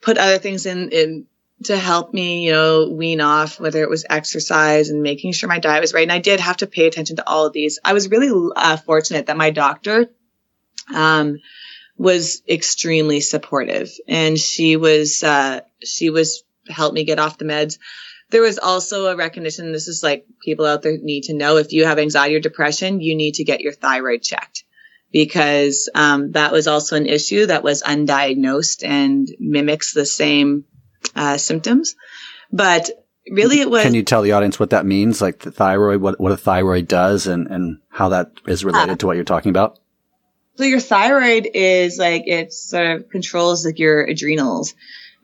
put 0.00 0.18
other 0.18 0.38
things 0.38 0.66
in 0.66 0.90
in 0.90 1.26
to 1.62 1.76
help 1.76 2.12
me, 2.12 2.44
you 2.44 2.52
know, 2.52 2.90
wean 2.90 3.20
off, 3.20 3.60
whether 3.60 3.82
it 3.82 3.88
was 3.88 4.04
exercise 4.08 4.90
and 4.90 5.02
making 5.02 5.32
sure 5.32 5.48
my 5.48 5.60
diet 5.60 5.80
was 5.80 5.94
right. 5.94 6.02
And 6.02 6.12
I 6.12 6.18
did 6.18 6.40
have 6.40 6.58
to 6.58 6.66
pay 6.66 6.86
attention 6.86 7.16
to 7.16 7.28
all 7.28 7.46
of 7.46 7.52
these. 7.52 7.78
I 7.84 7.92
was 7.92 8.10
really 8.10 8.52
uh, 8.56 8.76
fortunate 8.76 9.26
that 9.26 9.36
my 9.36 9.50
doctor, 9.50 10.10
um, 10.92 11.38
was 11.96 12.42
extremely 12.48 13.20
supportive 13.20 13.88
and 14.08 14.36
she 14.36 14.76
was, 14.76 15.22
uh, 15.22 15.60
she 15.82 16.10
was 16.10 16.42
helped 16.68 16.94
me 16.94 17.04
get 17.04 17.20
off 17.20 17.38
the 17.38 17.44
meds. 17.44 17.78
There 18.30 18.42
was 18.42 18.58
also 18.58 19.06
a 19.06 19.16
recognition. 19.16 19.70
This 19.70 19.86
is 19.86 20.02
like 20.02 20.26
people 20.44 20.66
out 20.66 20.82
there 20.82 20.98
need 21.00 21.24
to 21.24 21.34
know 21.34 21.56
if 21.56 21.72
you 21.72 21.84
have 21.84 22.00
anxiety 22.00 22.34
or 22.34 22.40
depression, 22.40 23.00
you 23.00 23.14
need 23.14 23.34
to 23.34 23.44
get 23.44 23.60
your 23.60 23.72
thyroid 23.72 24.22
checked 24.22 24.64
because 25.12 25.88
um, 25.94 26.32
that 26.32 26.50
was 26.50 26.66
also 26.66 26.96
an 26.96 27.06
issue 27.06 27.46
that 27.46 27.62
was 27.62 27.84
undiagnosed 27.84 28.84
and 28.84 29.28
mimics 29.38 29.92
the 29.92 30.04
same 30.04 30.64
uh, 31.14 31.36
symptoms. 31.36 31.96
But 32.52 32.90
really, 33.30 33.60
it 33.60 33.70
was. 33.70 33.82
Can 33.82 33.94
you 33.94 34.02
tell 34.02 34.22
the 34.22 34.32
audience 34.32 34.60
what 34.60 34.70
that 34.70 34.86
means? 34.86 35.20
Like 35.20 35.40
the 35.40 35.50
thyroid, 35.50 36.00
what, 36.00 36.20
what 36.20 36.32
a 36.32 36.36
thyroid 36.36 36.88
does 36.88 37.26
and, 37.26 37.46
and 37.48 37.78
how 37.88 38.10
that 38.10 38.32
is 38.46 38.64
related 38.64 38.92
Uh, 38.92 38.96
to 38.96 39.06
what 39.06 39.16
you're 39.16 39.24
talking 39.24 39.50
about? 39.50 39.78
So 40.56 40.64
your 40.64 40.80
thyroid 40.80 41.48
is 41.52 41.98
like 41.98 42.24
it 42.26 42.52
sort 42.52 42.86
of 42.86 43.10
controls 43.10 43.66
like 43.66 43.78
your 43.78 44.04
adrenals. 44.04 44.74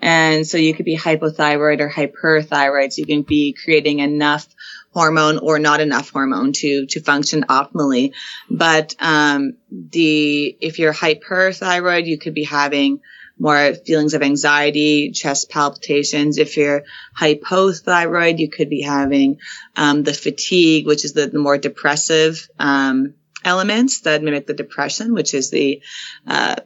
And 0.03 0.47
so 0.47 0.57
you 0.57 0.73
could 0.75 0.87
be 0.87 0.97
hypothyroid 0.97 1.81
or 1.81 1.91
hyperthyroid. 1.91 2.93
So 2.93 3.01
you 3.01 3.07
can 3.07 3.23
be 3.23 3.53
creating 3.53 3.99
enough 3.99 4.49
hormone 4.93 5.39
or 5.39 5.59
not 5.59 5.81
enough 5.81 6.11
hormone 6.11 6.53
to 6.55 6.87
to 6.87 7.01
function 7.01 7.45
optimally. 7.45 8.13
But 8.49 8.97
um, 8.99 9.57
the 9.71 10.57
if 10.61 10.79
you're 10.79 10.95
hyperthyroid, 10.95 12.07
you 12.07 12.19
could 12.19 12.35
be 12.35 12.45
having 12.45 13.01
more 13.41 13.75
feelings 13.75 14.15
of 14.15 14.23
anxiety, 14.23 15.11
chest 15.13 15.51
palpitations. 15.51 16.39
If 16.39 16.57
you're 16.57 16.85
hypothyroid, 17.19 18.39
you 18.39 18.51
could 18.51 18.69
be 18.69 18.83
having 18.83 19.39
um, 19.75 20.03
the 20.03 20.13
fatigue, 20.13 20.87
which 20.87 21.05
is 21.05 21.15
the, 21.15 21.27
the 21.27 21.39
more 21.39 21.59
depressive 21.59 22.49
um, 22.59 23.15
elements 23.43 24.03
that 24.03 24.23
mimic 24.23 24.47
the 24.47 24.55
depression, 24.55 25.15
which 25.15 25.33
is 25.33 25.51
the 25.51 25.83
uh, 26.27 26.57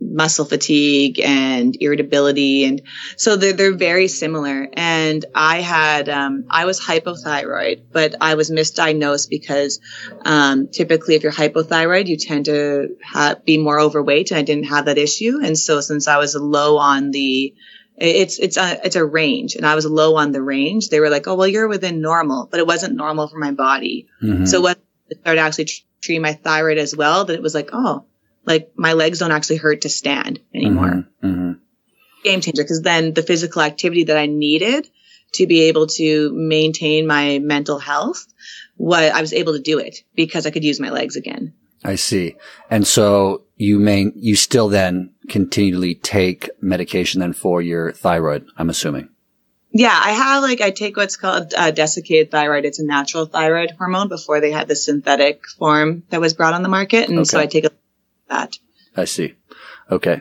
muscle 0.00 0.44
fatigue 0.44 1.20
and 1.20 1.76
irritability, 1.80 2.64
and 2.64 2.82
so 3.16 3.36
they're 3.36 3.52
they're 3.54 3.74
very 3.76 4.08
similar. 4.08 4.68
And 4.72 5.24
I 5.34 5.60
had 5.60 6.08
um, 6.08 6.44
I 6.50 6.64
was 6.64 6.80
hypothyroid, 6.80 7.82
but 7.92 8.14
I 8.20 8.34
was 8.34 8.50
misdiagnosed 8.50 9.28
because 9.30 9.80
um, 10.24 10.68
typically 10.68 11.14
if 11.14 11.22
you're 11.22 11.32
hypothyroid, 11.32 12.06
you 12.06 12.16
tend 12.16 12.44
to 12.46 12.96
ha- 13.04 13.36
be 13.44 13.58
more 13.58 13.80
overweight, 13.80 14.30
and 14.30 14.38
I 14.38 14.42
didn't 14.42 14.64
have 14.64 14.84
that 14.86 14.98
issue. 14.98 15.40
And 15.42 15.58
so 15.58 15.80
since 15.80 16.08
I 16.08 16.18
was 16.18 16.34
low 16.34 16.78
on 16.78 17.10
the 17.10 17.54
it's 17.98 18.38
it's 18.38 18.58
a 18.58 18.78
it's 18.84 18.96
a 18.96 19.04
range, 19.04 19.54
and 19.54 19.64
I 19.66 19.74
was 19.74 19.86
low 19.86 20.16
on 20.16 20.32
the 20.32 20.42
range. 20.42 20.90
They 20.90 21.00
were 21.00 21.08
like, 21.08 21.26
"Oh, 21.26 21.34
well, 21.34 21.48
you're 21.48 21.68
within 21.68 22.02
normal," 22.02 22.46
but 22.50 22.60
it 22.60 22.66
wasn't 22.66 22.94
normal 22.94 23.28
for 23.28 23.38
my 23.38 23.52
body. 23.52 24.08
Mhm. 24.22 24.46
So 24.46 24.60
when 24.60 24.76
I 25.10 25.14
started 25.20 25.40
actually 25.40 25.68
treating 26.02 26.20
my 26.22 26.34
thyroid 26.34 26.76
as 26.78 26.94
well, 26.94 27.24
that 27.24 27.34
it 27.34 27.40
was 27.42 27.54
like, 27.54 27.70
oh, 27.72 28.04
like 28.46 28.72
my 28.76 28.94
legs 28.94 29.18
don't 29.18 29.32
actually 29.32 29.56
hurt 29.56 29.82
to 29.82 29.88
stand 29.88 30.40
anymore. 30.54 31.06
Mhm. 31.22 31.36
Mhm. 31.36 31.58
Game 32.24 32.40
changer 32.40 32.62
because 32.62 32.82
then 32.82 33.12
the 33.12 33.22
physical 33.22 33.62
activity 33.62 34.04
that 34.04 34.16
I 34.16 34.26
needed 34.26 34.88
to 35.34 35.46
be 35.46 35.62
able 35.62 35.86
to 35.88 36.32
maintain 36.32 37.06
my 37.06 37.38
mental 37.40 37.78
health, 37.78 38.26
what 38.76 39.02
I 39.02 39.20
was 39.20 39.32
able 39.32 39.54
to 39.54 39.60
do 39.60 39.78
it 39.78 40.02
because 40.14 40.46
I 40.46 40.50
could 40.50 40.64
use 40.64 40.80
my 40.80 40.90
legs 40.90 41.16
again. 41.16 41.52
I 41.84 41.96
see. 41.96 42.36
And 42.70 42.86
so 42.86 43.42
you 43.56 43.78
may, 43.78 44.10
you 44.14 44.34
still 44.36 44.68
then 44.68 45.14
continually 45.28 45.94
take 45.94 46.50
medication 46.60 47.20
then 47.20 47.32
for 47.32 47.60
your 47.60 47.92
thyroid, 47.92 48.46
I'm 48.56 48.70
assuming. 48.70 49.08
Yeah, 49.72 49.92
I 49.92 50.12
have 50.12 50.42
like 50.42 50.62
I 50.62 50.70
take 50.70 50.96
what's 50.96 51.16
called 51.16 51.52
uh, 51.54 51.70
desiccated 51.70 52.30
thyroid. 52.30 52.64
It's 52.64 52.78
a 52.78 52.86
natural 52.86 53.26
thyroid 53.26 53.72
hormone 53.72 54.08
before 54.08 54.40
they 54.40 54.50
had 54.50 54.68
the 54.68 54.76
synthetic 54.76 55.42
form 55.58 56.04
that 56.08 56.20
was 56.20 56.32
brought 56.32 56.54
on 56.54 56.62
the 56.62 56.70
market, 56.70 57.10
and 57.10 57.26
so 57.26 57.38
I 57.38 57.44
take 57.44 57.66
that. 58.28 58.58
I 58.96 59.04
see. 59.04 59.34
Okay. 59.90 60.20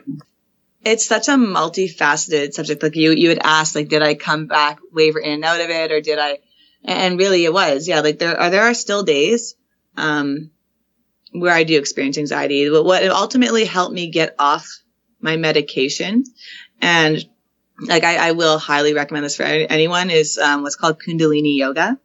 it's 0.86 1.06
such 1.06 1.28
a 1.28 1.32
multifaceted 1.32 2.54
subject. 2.54 2.84
Like 2.84 2.96
you, 2.96 3.12
you 3.12 3.30
had 3.30 3.40
asked, 3.44 3.76
like, 3.76 3.90
did 3.90 4.04
I 4.04 4.14
come 4.14 4.46
back, 4.46 4.80
waver 4.94 5.20
in 5.20 5.34
and 5.34 5.46
out 5.46 5.60
of 5.60 5.70
it, 5.70 5.92
or 5.92 6.00
did 6.00 6.20
I? 6.20 6.40
And 6.84 7.18
really, 7.18 7.44
it 7.44 7.52
was, 7.52 7.88
yeah. 7.88 8.02
Like 8.02 8.20
there 8.20 8.40
are 8.40 8.52
there 8.52 8.62
are 8.62 8.76
still 8.76 9.02
days, 9.02 9.56
um, 9.98 10.52
where 11.32 11.52
I 11.52 11.64
do 11.64 11.80
experience 11.80 12.20
anxiety. 12.20 12.70
But 12.70 12.86
what 12.86 13.04
ultimately 13.08 13.66
helped 13.66 13.94
me 13.94 14.12
get 14.12 14.36
off 14.38 14.70
my 15.20 15.36
medication, 15.38 16.24
and 16.80 17.18
like 17.82 18.04
I, 18.04 18.30
I 18.30 18.32
will 18.34 18.60
highly 18.60 18.94
recommend 18.94 19.26
this 19.26 19.38
for 19.38 19.44
anyone, 19.44 20.12
is 20.12 20.38
um, 20.38 20.62
what's 20.62 20.76
called 20.76 21.02
Kundalini 21.02 21.58
Yoga. 21.58 21.98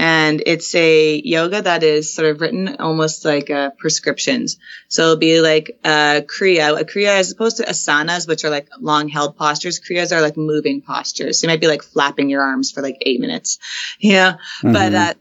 And 0.00 0.40
it's 0.46 0.76
a 0.76 1.20
yoga 1.20 1.60
that 1.60 1.82
is 1.82 2.14
sort 2.14 2.30
of 2.30 2.40
written 2.40 2.76
almost 2.78 3.24
like 3.24 3.50
uh, 3.50 3.70
prescriptions. 3.76 4.56
So 4.86 5.02
it'll 5.02 5.16
be 5.16 5.40
like 5.40 5.76
uh, 5.82 6.20
Kriya. 6.20 6.80
A 6.80 6.84
Kriya, 6.84 7.18
as 7.18 7.32
opposed 7.32 7.56
to 7.56 7.64
asanas, 7.64 8.28
which 8.28 8.44
are 8.44 8.50
like 8.50 8.68
long 8.78 9.08
held 9.08 9.36
postures, 9.36 9.80
Kriyas 9.80 10.16
are 10.16 10.22
like 10.22 10.36
moving 10.36 10.82
postures. 10.82 11.40
So 11.40 11.46
you 11.46 11.52
might 11.52 11.60
be 11.60 11.66
like 11.66 11.82
flapping 11.82 12.30
your 12.30 12.42
arms 12.42 12.70
for 12.70 12.80
like 12.80 12.98
eight 13.02 13.20
minutes. 13.20 13.58
Yeah. 13.98 14.36
But 14.62 14.92
Mhm. 14.92 15.08
uh, 15.10 15.14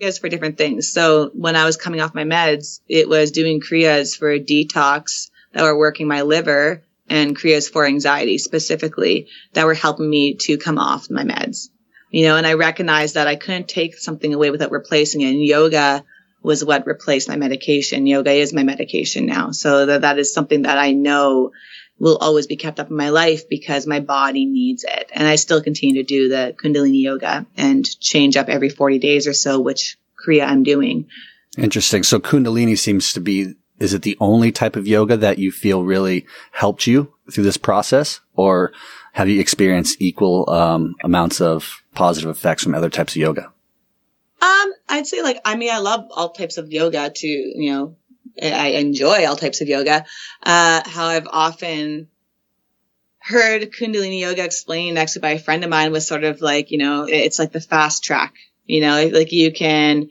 Kriyas 0.00 0.20
for 0.20 0.28
different 0.28 0.58
things. 0.58 0.90
So 0.90 1.30
when 1.32 1.54
I 1.54 1.64
was 1.64 1.76
coming 1.76 2.00
off 2.00 2.12
my 2.12 2.24
meds, 2.24 2.80
it 2.88 3.08
was 3.08 3.30
doing 3.30 3.60
Kriyas 3.60 4.18
for 4.18 4.36
detox 4.40 5.30
that 5.52 5.62
were 5.62 5.78
working 5.78 6.08
my 6.08 6.22
liver 6.22 6.82
and 7.08 7.38
Kriyas 7.38 7.70
for 7.70 7.86
anxiety 7.86 8.38
specifically 8.38 9.28
that 9.52 9.66
were 9.66 9.74
helping 9.74 10.10
me 10.10 10.34
to 10.46 10.58
come 10.58 10.78
off 10.78 11.10
my 11.10 11.22
meds. 11.22 11.68
You 12.16 12.22
know, 12.22 12.38
and 12.38 12.46
I 12.46 12.54
recognized 12.54 13.16
that 13.16 13.26
I 13.26 13.36
couldn't 13.36 13.68
take 13.68 13.98
something 13.98 14.32
away 14.32 14.50
without 14.50 14.70
replacing 14.70 15.20
it. 15.20 15.32
And 15.32 15.44
yoga 15.44 16.02
was 16.40 16.64
what 16.64 16.86
replaced 16.86 17.28
my 17.28 17.36
medication. 17.36 18.06
Yoga 18.06 18.30
is 18.30 18.54
my 18.54 18.62
medication 18.62 19.26
now. 19.26 19.50
So 19.50 19.84
that, 19.84 20.00
that 20.00 20.18
is 20.18 20.32
something 20.32 20.62
that 20.62 20.78
I 20.78 20.92
know 20.92 21.52
will 21.98 22.16
always 22.16 22.46
be 22.46 22.56
kept 22.56 22.80
up 22.80 22.88
in 22.88 22.96
my 22.96 23.10
life 23.10 23.50
because 23.50 23.86
my 23.86 24.00
body 24.00 24.46
needs 24.46 24.82
it. 24.82 25.10
And 25.12 25.28
I 25.28 25.36
still 25.36 25.62
continue 25.62 26.02
to 26.02 26.08
do 26.08 26.30
the 26.30 26.56
Kundalini 26.58 27.02
yoga 27.02 27.44
and 27.54 27.84
change 28.00 28.38
up 28.38 28.48
every 28.48 28.70
40 28.70 28.98
days 28.98 29.26
or 29.26 29.34
so, 29.34 29.60
which 29.60 29.98
Kriya 30.26 30.48
I'm 30.48 30.62
doing. 30.62 31.08
Interesting. 31.58 32.02
So 32.02 32.18
Kundalini 32.18 32.78
seems 32.78 33.12
to 33.12 33.20
be, 33.20 33.56
is 33.78 33.92
it 33.92 34.00
the 34.00 34.16
only 34.20 34.52
type 34.52 34.76
of 34.76 34.88
yoga 34.88 35.18
that 35.18 35.38
you 35.38 35.52
feel 35.52 35.84
really 35.84 36.24
helped 36.52 36.86
you 36.86 37.12
through 37.30 37.44
this 37.44 37.58
process? 37.58 38.20
Or 38.36 38.72
have 39.12 39.28
you 39.28 39.38
experienced 39.38 40.00
equal 40.00 40.48
um, 40.48 40.94
amounts 41.02 41.42
of 41.42 41.82
positive 41.96 42.30
effects 42.30 42.62
from 42.62 42.74
other 42.74 42.90
types 42.90 43.14
of 43.14 43.16
yoga? 43.16 43.52
Um, 44.40 44.72
I'd 44.88 45.06
say 45.06 45.22
like, 45.22 45.40
I 45.44 45.56
mean, 45.56 45.72
I 45.72 45.78
love 45.78 46.06
all 46.10 46.30
types 46.30 46.58
of 46.58 46.70
yoga 46.70 47.10
to, 47.10 47.26
you 47.26 47.72
know, 47.72 47.96
I 48.40 48.68
enjoy 48.72 49.26
all 49.26 49.36
types 49.36 49.62
of 49.62 49.68
yoga. 49.68 50.04
Uh, 50.42 50.82
how 50.86 51.06
I've 51.06 51.26
often 51.26 52.08
heard 53.18 53.62
Kundalini 53.72 54.20
yoga 54.20 54.44
explained 54.44 54.98
actually 54.98 55.22
by 55.22 55.30
a 55.30 55.38
friend 55.38 55.64
of 55.64 55.70
mine 55.70 55.90
was 55.90 56.06
sort 56.06 56.22
of 56.22 56.40
like, 56.40 56.70
you 56.70 56.78
know, 56.78 57.06
it's 57.08 57.38
like 57.38 57.52
the 57.52 57.60
fast 57.60 58.04
track, 58.04 58.34
you 58.66 58.80
know, 58.82 59.08
like, 59.08 59.32
you 59.32 59.52
can, 59.52 60.10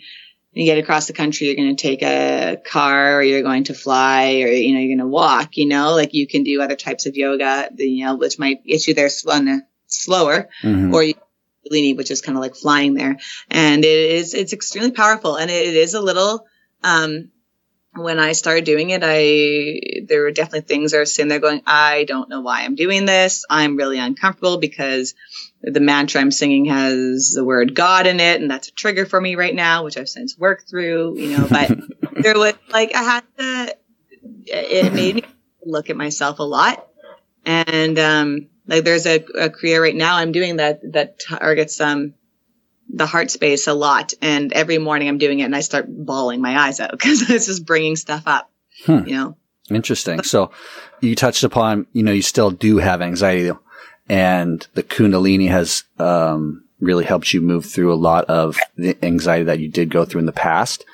you 0.54 0.66
get 0.66 0.80
across 0.80 1.08
the 1.08 1.14
country, 1.14 1.48
you're 1.48 1.56
going 1.56 1.76
to 1.76 1.82
take 1.82 2.02
a 2.02 2.58
car 2.66 3.18
or 3.18 3.24
you're 3.24 3.44
going 3.44 3.66
to 3.66 3.74
fly 3.74 4.42
or, 4.42 4.48
you 4.48 4.74
know, 4.74 4.80
you're 4.80 4.98
going 4.98 5.08
to 5.08 5.08
walk, 5.08 5.56
you 5.56 5.68
know, 5.68 5.94
like 5.94 6.14
you 6.14 6.28
can 6.28 6.44
do 6.44 6.62
other 6.62 6.76
types 6.76 7.06
of 7.06 7.16
yoga, 7.16 7.70
you 7.78 8.06
know, 8.06 8.16
which 8.16 8.40
might 8.40 8.64
get 8.66 8.88
you 8.88 8.94
there 8.94 9.10
slow, 9.10 9.60
slower 9.88 10.50
Mhm. 10.64 10.94
or 10.94 11.04
you 11.04 11.14
Kundalini, 11.66 11.96
which 11.96 12.12
is 12.12 12.22
kind 12.22 12.38
of 12.38 12.42
like 12.42 12.56
flying 12.56 12.94
there. 12.94 13.18
And 13.50 13.84
it 13.84 14.12
is, 14.12 14.34
it's 14.34 14.54
extremely 14.54 14.92
powerful 14.92 15.36
and 15.36 15.50
it, 15.50 15.68
it 15.68 15.76
is 15.76 15.94
a 15.94 16.02
little, 16.02 16.46
um, 16.84 17.32
when 17.96 18.20
I 18.20 18.34
started 18.34 18.66
doing 18.66 18.90
it, 18.90 19.02
I, 19.04 20.04
there 20.06 20.24
were 20.24 20.32
definitely 20.32 20.62
things 20.62 20.94
I 20.94 21.00
was 21.00 21.16
sitting 21.16 21.30
there 21.30 21.40
going, 21.40 21.62
I 21.66 22.04
don't 22.04 22.30
know 22.30 22.42
why 22.42 22.64
I'm 22.64 22.76
doing 22.76 23.06
this. 23.06 23.46
I'm 23.50 23.78
really 23.78 24.00
uncomfortable 24.00 24.58
because 24.58 25.16
the 25.62 25.80
mantra 25.80 26.20
I'm 26.20 26.32
singing 26.32 26.66
has 26.66 27.32
the 27.32 27.46
word 27.46 27.74
God 27.74 28.06
in 28.06 28.20
it. 28.20 28.42
And 28.42 28.52
that's 28.52 28.68
a 28.68 28.74
trigger 28.74 29.06
for 29.06 29.20
me 29.20 29.36
right 29.36 29.56
now, 29.56 29.86
which 29.86 29.98
I've 29.98 30.10
since 30.10 30.38
worked 30.38 30.70
through, 30.70 31.18
you 31.18 31.38
know, 31.38 31.48
but 31.50 31.72
there 32.22 32.38
was 32.38 32.54
like, 32.70 32.94
I 32.94 33.04
had 33.04 33.24
to, 33.38 33.78
it 34.48 34.94
made 34.94 35.16
me 35.16 35.24
look 35.66 35.90
at 35.90 35.96
myself 35.96 36.40
a 36.40 36.44
lot. 36.44 36.86
And, 37.46 37.98
um, 37.98 38.48
like 38.68 38.84
there's 38.84 39.06
a, 39.06 39.16
a 39.16 39.50
Kriya 39.50 39.82
right 39.82 39.96
now 39.96 40.18
I'm 40.18 40.32
doing 40.32 40.58
that, 40.58 40.80
that 40.94 41.20
targets, 41.20 41.80
um, 41.82 42.14
the 42.90 43.06
heart 43.06 43.32
space 43.32 43.68
a 43.68 43.74
lot. 43.74 44.14
And 44.22 44.54
every 44.54 44.78
morning 44.78 45.08
I'm 45.08 45.18
doing 45.18 45.40
it 45.40 45.44
and 45.44 45.56
I 45.56 45.62
start 45.62 45.86
bawling 45.88 46.42
my 46.42 46.58
eyes 46.58 46.80
out 46.80 46.92
because 46.98 47.30
it's 47.30 47.48
just 47.48 47.66
bringing 47.66 47.96
stuff 47.96 48.24
up, 48.26 48.52
Hmm. 48.86 49.06
you 49.06 49.16
know? 49.16 49.38
Interesting. 49.70 50.22
So 50.24 50.52
you 51.02 51.16
touched 51.16 51.44
upon, 51.44 51.88
you 51.94 52.04
know, 52.04 52.12
you 52.12 52.22
still 52.22 52.52
do 52.52 52.78
have 52.78 53.02
anxiety 53.02 53.52
and 54.08 54.66
the 54.76 54.84
Kundalini 54.84 55.50
has, 55.50 55.84
um, 55.98 56.64
really 56.80 57.06
helped 57.06 57.34
you 57.34 57.42
move 57.42 57.66
through 57.66 57.92
a 57.92 57.96
lot 57.96 58.26
of 58.26 58.58
the 58.76 58.96
anxiety 59.04 59.46
that 59.46 59.60
you 59.60 59.70
did 59.70 59.90
go 59.90 60.06
through 60.06 60.20
in 60.20 60.26
the 60.26 60.32
past. 60.32 60.86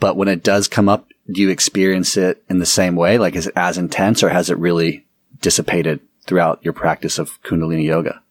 But 0.00 0.16
when 0.16 0.28
it 0.28 0.42
does 0.42 0.66
come 0.66 0.88
up, 0.88 1.06
do 1.30 1.40
you 1.42 1.50
experience 1.50 2.16
it 2.16 2.42
in 2.48 2.58
the 2.58 2.66
same 2.66 2.96
way? 2.96 3.18
Like, 3.18 3.36
is 3.36 3.46
it 3.46 3.52
as 3.54 3.78
intense 3.78 4.22
or 4.22 4.30
has 4.30 4.50
it 4.50 4.58
really 4.58 5.06
dissipated 5.40 6.00
throughout 6.30 6.60
your 6.62 6.72
practice 6.72 7.18
of 7.18 7.42
Kundalini 7.42 7.86
yoga? 7.86 8.22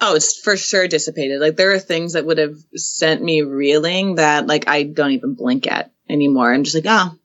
Oh, 0.00 0.16
it's 0.16 0.40
for 0.40 0.56
sure 0.56 0.88
dissipated. 0.88 1.40
Like 1.40 1.54
there 1.54 1.70
are 1.70 1.78
things 1.78 2.14
that 2.14 2.26
would 2.26 2.38
have 2.38 2.56
sent 2.74 3.22
me 3.22 3.42
reeling 3.42 4.16
that 4.16 4.48
like 4.48 4.66
I 4.66 4.82
don't 4.82 5.12
even 5.12 5.34
blink 5.34 5.70
at 5.70 5.92
anymore. 6.08 6.52
I'm 6.52 6.64
just 6.64 6.74
like, 6.74 6.86
oh, 6.88 7.16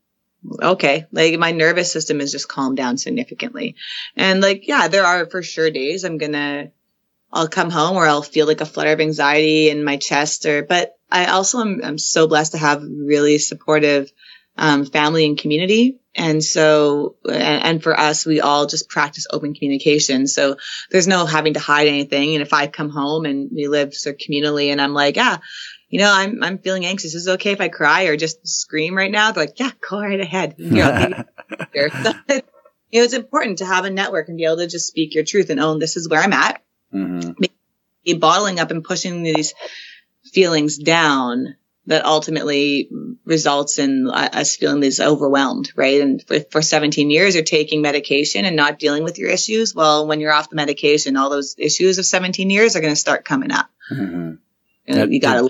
okay. 0.73 1.07
Like 1.11 1.39
my 1.39 1.49
nervous 1.49 1.91
system 1.91 2.21
is 2.21 2.31
just 2.31 2.47
calmed 2.47 2.77
down 2.77 2.99
significantly. 2.99 3.75
And 4.15 4.39
like, 4.39 4.67
yeah, 4.67 4.87
there 4.87 5.03
are 5.03 5.25
for 5.25 5.41
sure 5.41 5.71
days 5.71 6.03
I'm 6.03 6.19
gonna, 6.19 6.69
I'll 7.31 7.47
come 7.47 7.71
home 7.71 7.97
or 7.97 8.05
I'll 8.05 8.21
feel 8.21 8.45
like 8.45 8.61
a 8.61 8.67
flutter 8.67 8.91
of 8.91 9.01
anxiety 9.01 9.71
in 9.71 9.83
my 9.83 9.97
chest 9.97 10.45
or, 10.45 10.61
but 10.61 10.95
I 11.11 11.25
also 11.25 11.59
am, 11.59 11.81
I'm 11.83 11.97
so 11.97 12.27
blessed 12.27 12.51
to 12.51 12.59
have 12.59 12.83
really 12.83 13.39
supportive, 13.39 14.11
um, 14.59 14.85
family 14.85 15.25
and 15.25 15.39
community 15.39 15.97
and 16.15 16.43
so, 16.43 17.15
and, 17.27 17.81
for 17.81 17.99
us, 17.99 18.25
we 18.25 18.39
all 18.39 18.67
just 18.67 18.87
practice 18.87 19.25
open 19.31 19.55
communication. 19.55 20.27
So 20.27 20.57
there's 20.91 21.07
no 21.07 21.25
having 21.25 21.55
to 21.55 21.59
hide 21.59 21.87
anything. 21.87 22.35
And 22.35 22.43
if 22.43 22.53
I 22.53 22.67
come 22.67 22.89
home 22.89 23.25
and 23.25 23.49
we 23.51 23.67
live 23.67 23.95
sort 23.95 24.15
of 24.15 24.19
communally 24.19 24.71
and 24.71 24.79
I'm 24.79 24.93
like, 24.93 25.15
yeah, 25.15 25.37
you 25.89 25.99
know, 25.99 26.11
I'm, 26.11 26.43
I'm 26.43 26.59
feeling 26.59 26.85
anxious. 26.85 27.15
Is 27.15 27.25
it 27.25 27.31
okay 27.33 27.51
if 27.51 27.61
I 27.61 27.69
cry 27.69 28.03
or 28.03 28.15
just 28.15 28.47
scream 28.47 28.95
right 28.95 29.11
now? 29.11 29.31
They're 29.31 29.45
like, 29.45 29.59
yeah, 29.59 29.71
go 29.89 29.99
right 29.99 30.19
ahead. 30.19 30.55
You 30.57 30.69
know, 30.69 31.23
you 31.73 32.99
know, 32.99 33.05
it's 33.05 33.13
important 33.13 33.57
to 33.59 33.65
have 33.65 33.85
a 33.85 33.89
network 33.89 34.27
and 34.27 34.37
be 34.37 34.45
able 34.45 34.57
to 34.57 34.67
just 34.67 34.87
speak 34.87 35.15
your 35.15 35.23
truth 35.23 35.49
and 35.49 35.59
own 35.59 35.79
this 35.79 35.97
is 35.97 36.07
where 36.07 36.21
I'm 36.21 36.33
at. 36.33 36.63
Mm-hmm. 36.93 37.43
Be 38.05 38.13
bottling 38.13 38.59
up 38.59 38.69
and 38.69 38.83
pushing 38.83 39.23
these 39.23 39.55
feelings 40.31 40.77
down 40.77 41.55
that 41.85 42.05
ultimately 42.05 42.89
results 43.25 43.77
in 43.77 44.09
us 44.09 44.55
feeling 44.55 44.79
this 44.79 44.99
overwhelmed, 44.99 45.71
right? 45.75 46.01
And 46.01 46.23
for, 46.25 46.39
for 46.39 46.61
17 46.61 47.09
years, 47.09 47.35
you're 47.35 47.43
taking 47.43 47.81
medication 47.81 48.45
and 48.45 48.55
not 48.55 48.79
dealing 48.79 49.03
with 49.03 49.17
your 49.17 49.29
issues. 49.29 49.75
Well, 49.75 50.07
when 50.07 50.21
you're 50.21 50.31
off 50.31 50.49
the 50.49 50.55
medication, 50.55 51.17
all 51.17 51.29
those 51.29 51.55
issues 51.57 51.97
of 51.97 52.05
17 52.05 52.49
years 52.49 52.75
are 52.75 52.81
going 52.81 52.93
to 52.93 52.99
start 52.99 53.25
coming 53.25 53.51
up. 53.51 53.69
Mm-hmm. 53.91 54.35
And 54.87 55.13
you 55.13 55.19
got 55.19 55.41
to. 55.41 55.49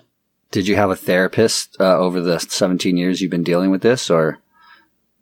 Did 0.51 0.67
you 0.67 0.75
have 0.75 0.89
a 0.89 0.95
therapist 0.95 1.77
uh, 1.79 1.97
over 1.97 2.21
the 2.21 2.39
17 2.39 2.97
years 2.97 3.21
you've 3.21 3.31
been 3.31 3.43
dealing 3.43 3.71
with 3.71 3.81
this, 3.81 4.09
or? 4.09 4.39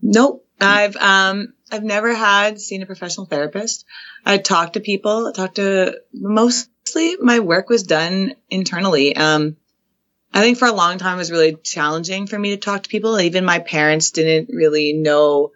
Nope. 0.01 0.45
I've 0.61 0.95
um 0.97 1.53
I've 1.71 1.83
never 1.83 2.13
had 2.13 2.59
seen 2.59 2.83
a 2.83 2.85
professional 2.85 3.25
therapist. 3.25 3.85
I 4.25 4.37
talked 4.37 4.73
to 4.73 4.79
people. 4.79 5.27
I 5.27 5.31
talked 5.31 5.55
to 5.55 5.99
mostly 6.13 7.15
my 7.19 7.39
work 7.39 7.69
was 7.69 7.83
done 7.83 8.35
internally. 8.49 9.15
Um, 9.15 9.57
I 10.33 10.41
think 10.41 10.57
for 10.57 10.67
a 10.67 10.73
long 10.73 10.97
time 10.97 11.15
it 11.15 11.19
was 11.19 11.31
really 11.31 11.55
challenging 11.55 12.27
for 12.27 12.39
me 12.39 12.51
to 12.51 12.57
talk 12.57 12.83
to 12.83 12.89
people. 12.89 13.19
Even 13.19 13.43
my 13.43 13.59
parents 13.59 14.11
didn't 14.11 14.55
really 14.55 14.93
know 14.93 15.51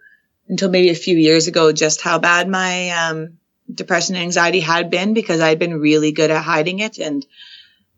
until 0.48 0.70
maybe 0.70 0.90
a 0.90 0.94
few 0.94 1.16
years 1.16 1.48
ago 1.48 1.72
just 1.72 2.02
how 2.02 2.18
bad 2.18 2.48
my 2.48 2.90
um, 2.90 3.38
depression 3.72 4.14
and 4.14 4.22
anxiety 4.22 4.60
had 4.60 4.90
been 4.90 5.14
because 5.14 5.40
I'd 5.40 5.58
been 5.58 5.80
really 5.80 6.12
good 6.12 6.30
at 6.30 6.44
hiding 6.44 6.80
it. 6.80 6.98
And 6.98 7.26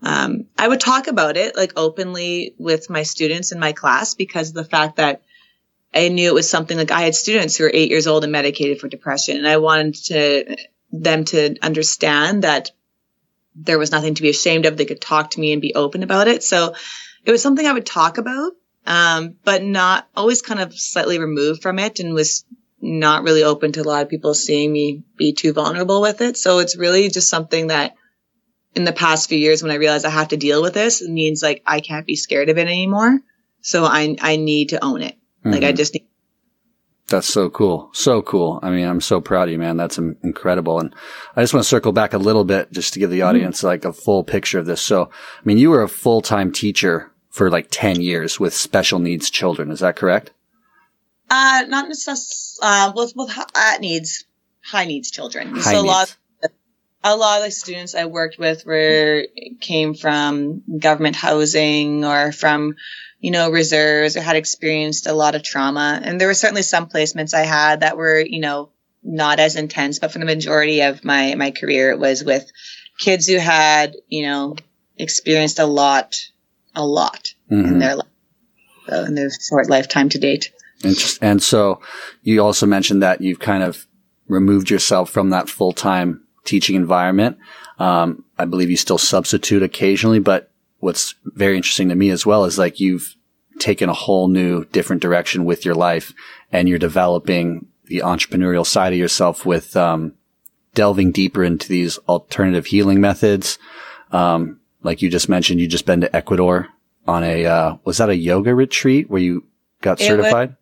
um, 0.03 0.47
I 0.57 0.69
would 0.69 0.81
talk 0.81 1.09
about 1.09 1.37
it 1.37 1.57
like 1.57 1.73
openly 1.77 2.55
with 2.59 2.89
my 2.89 3.03
students 3.03 3.51
in 3.53 3.59
my 3.59 3.73
class 3.73 4.15
because 4.15 4.53
the 4.53 4.65
fact 4.65 4.97
that 4.97 5.23
I 5.95 6.09
knew 6.09 6.29
it 6.29 6.35
was 6.35 6.49
something 6.49 6.77
like 6.77 6.91
I 6.91 7.03
had 7.03 7.15
students 7.15 7.57
who 7.57 7.65
were 7.65 7.73
eight 7.75 7.91
years 7.91 8.07
old 8.07 8.23
and 8.23 8.33
medicated 8.33 8.79
for 8.79 8.89
depression. 8.89 9.37
And 9.37 9.49
I 9.49 9.57
wanted 9.57 9.95
to 10.07 10.57
them 10.93 11.25
to 11.25 11.57
understand 11.61 12.45
that 12.45 12.71
there 13.61 13.79
was 13.79 13.93
nothing 13.93 14.15
to 14.15 14.23
be 14.23 14.31
ashamed 14.31 14.67
of. 14.67 14.77
They 14.77 14.85
could 14.85 15.01
talk 15.01 15.31
to 15.31 15.41
me 15.41 15.53
and 15.53 15.63
be 15.63 15.75
open 15.75 16.03
about 16.03 16.29
it. 16.29 16.43
So 16.43 16.75
it 17.25 17.31
was 17.31 17.43
something 17.43 17.67
I 17.67 17.73
would 17.73 17.87
talk 17.87 18.19
about, 18.19 18.53
um, 18.87 19.37
but 19.45 19.63
not 19.63 20.09
always 20.17 20.43
kind 20.43 20.61
of 20.61 20.79
slightly 20.79 21.19
removed 21.19 21.63
from 21.63 21.79
it 21.79 22.01
and 22.01 22.15
was 22.15 22.45
not 22.81 23.25
really 23.25 23.43
open 23.43 23.73
to 23.73 23.81
a 23.81 23.85
lot 23.85 24.03
of 24.03 24.09
people 24.09 24.35
seeing 24.35 24.73
me 24.73 25.03
be 25.17 25.33
too 25.33 25.53
vulnerable 25.53 26.01
with 26.01 26.21
it. 26.21 26.37
So 26.37 26.61
it's 26.61 26.77
really 26.77 27.09
just 27.09 27.29
something 27.29 27.69
that 27.69 27.95
in 28.75 28.85
the 28.85 28.93
past 28.93 29.29
few 29.29 29.39
years 29.39 29.63
when 29.63 29.73
I 29.73 29.77
realized 29.77 30.05
I 30.07 30.11
have 30.11 30.29
to 30.29 30.37
deal 30.37 30.63
with 30.63 30.75
this, 30.75 31.03
it 31.03 31.11
means 31.11 31.43
like 31.43 31.63
I 31.67 31.81
can't 31.81 32.07
be 32.07 32.17
scared 32.17 32.49
of 32.49 32.59
it 32.59 32.69
anymore. 32.69 33.19
So 33.61 33.85
I, 33.85 34.17
I 34.21 34.37
need 34.37 34.71
to 34.71 34.85
own 34.85 35.03
it. 35.03 35.15
Mm-hmm. 35.15 35.51
Like 35.51 35.63
I 35.63 35.69
mm-hmm. 35.69 35.77
just 35.77 35.95
need 35.95 36.07
that's 37.09 37.29
so 37.29 37.49
cool. 37.49 37.91
So 37.93 38.23
cool. 38.23 38.61
I 38.63 38.71
mean, 38.71 38.87
I'm 38.87 39.01
so 39.01 39.21
proud 39.21 39.49
of 39.49 39.53
you, 39.53 39.59
man. 39.59 39.77
That's 39.77 39.99
incredible. 39.99 40.79
And 40.79 40.95
I 41.35 41.43
just 41.43 41.55
want 41.55 41.65
to 41.65 41.69
circle 41.69 41.93
back 41.93 42.13
a 42.13 42.19
little 42.19 42.45
bit 42.45 42.71
just 42.71 42.93
to 42.93 42.99
give 42.99 43.11
the 43.11 43.21
mm-hmm. 43.21 43.29
audience 43.29 43.63
like 43.63 43.85
a 43.85 43.93
full 43.93 44.25
picture 44.25 44.59
of 44.59 44.67
this. 44.67 44.83
So, 44.83 45.05
I 45.05 45.43
mean, 45.45 45.59
you 45.59 45.71
were 45.71 45.83
a 45.83 45.89
full-time 45.89 46.53
teacher 46.53 47.11
for 47.31 47.51
like 47.51 47.69
10 47.71 48.01
years 48.01 48.39
with 48.39 48.55
special 48.55 48.99
needs 48.99 49.31
children. 49.31 49.71
Is 49.71 49.81
that 49.81 49.97
correct? 49.97 50.33
Uh, 51.31 51.65
not 51.69 51.89
necessarily, 51.89 52.21
uh, 52.63 52.93
with, 52.95 53.15
with 53.17 53.31
high 53.31 53.79
needs, 53.79 54.25
high 54.63 54.85
needs 54.85 55.11
children. 55.11 55.55
High 55.57 55.61
so 55.61 55.83
needs. 55.83 55.85
a 55.85 55.87
lot, 55.87 56.17
a 57.05 57.17
lot 57.17 57.39
of 57.39 57.45
the 57.47 57.51
students 57.51 57.95
I 57.95 58.07
worked 58.07 58.39
with 58.39 58.67
were, 58.67 59.25
came 59.61 59.95
from 59.95 60.63
government 60.79 61.17
housing 61.17 62.05
or 62.05 62.33
from 62.33 62.77
you 63.21 63.31
know, 63.31 63.51
reserves 63.51 64.17
or 64.17 64.21
had 64.21 64.37
experienced 64.37 65.07
a 65.07 65.13
lot 65.13 65.35
of 65.35 65.43
trauma. 65.43 66.01
And 66.03 66.21
there 66.21 66.29
were 66.29 66.35
certainly 66.35 66.63
some 66.63 66.89
placements 66.89 67.35
I 67.35 67.43
had 67.43 67.81
that 67.81 67.97
were, 67.97 68.21
you 68.21 68.41
know, 68.41 68.71
not 69.03 69.41
as 69.41 69.57
intense, 69.57 69.99
but 69.99 70.13
for 70.13 70.19
the 70.19 70.25
majority 70.25 70.83
of 70.83 71.05
my, 71.05 71.35
my 71.35 71.51
career, 71.51 71.91
it 71.91 71.99
was 71.99 72.23
with 72.23 72.51
kids 72.99 73.27
who 73.27 73.39
had, 73.39 73.97
you 74.09 74.27
know, 74.27 74.57
experienced 74.97 75.59
a 75.59 75.67
lot, 75.67 76.17
a 76.75 76.85
lot 76.85 77.35
mm-hmm. 77.51 77.67
in 77.67 77.79
their 77.79 77.97
life, 77.97 78.07
so 78.89 79.05
in 79.05 79.15
their 79.15 79.31
short 79.31 79.69
lifetime 79.69 80.09
to 80.11 80.19
date. 80.19 80.53
And 81.21 81.43
so 81.43 81.81
you 82.23 82.43
also 82.43 82.67
mentioned 82.67 83.03
that 83.03 83.21
you've 83.21 83.41
kind 83.41 83.63
of 83.65 83.87
removed 84.29 84.71
yourself 84.71 85.11
from 85.11 85.31
that 85.31 85.49
full 85.49 85.73
time 85.73 86.23
teaching 86.45 86.77
environment. 86.77 87.39
Um, 87.79 88.25
I 88.39 88.45
believe 88.45 88.71
you 88.71 88.77
still 88.77 88.99
substitute 88.99 89.63
occasionally, 89.63 90.21
but 90.21 90.53
what's 90.79 91.15
very 91.25 91.57
interesting 91.57 91.89
to 91.89 91.95
me 91.95 92.11
as 92.11 92.25
well 92.25 92.45
is 92.45 92.59
like 92.59 92.81
you've 92.81 93.15
taken 93.59 93.89
a 93.89 93.95
whole 93.95 94.29
new 94.29 94.65
different 94.67 95.03
direction 95.03 95.45
with 95.45 95.65
your 95.65 95.75
life 95.75 96.13
and 96.53 96.69
you're 96.69 96.79
developing 96.79 97.67
the 97.87 98.03
entrepreneurial 98.05 98.67
side 98.67 98.93
of 98.93 98.99
yourself 98.99 99.45
with 99.45 99.77
um, 99.77 100.15
delving 100.75 101.11
deeper 101.11 101.43
into 101.43 101.69
these 101.69 101.99
alternative 102.09 102.67
healing 102.67 103.01
methods. 103.01 103.59
Um, 104.13 104.61
like 104.83 105.03
you 105.03 105.11
just 105.11 105.29
mentioned, 105.29 105.61
you 105.61 105.67
just 105.67 105.87
been 105.87 106.03
to 106.03 106.17
Ecuador 106.17 106.69
on 107.07 107.25
a 107.25 107.47
uh, 107.47 107.77
was 107.85 107.99
that 107.99 108.11
a 108.11 108.17
yoga 108.17 108.55
retreat 108.55 109.11
where 109.11 109.21
you 109.21 109.45
got 109.81 109.99
certified? 109.99 110.51
Was, 110.51 110.57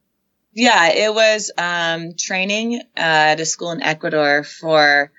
yeah, 0.55 0.89
it 0.89 1.15
was 1.15 1.51
um, 1.59 2.15
training 2.15 2.81
at 2.97 3.41
a 3.41 3.45
school 3.45 3.73
in 3.73 3.83
Ecuador 3.83 4.43
for 4.43 5.13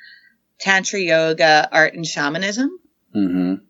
tantra 0.59 0.99
yoga, 0.99 1.69
art, 1.71 1.93
and 1.93 2.05
shamanism. 2.05 2.79
Mm-hmm. 3.15 3.65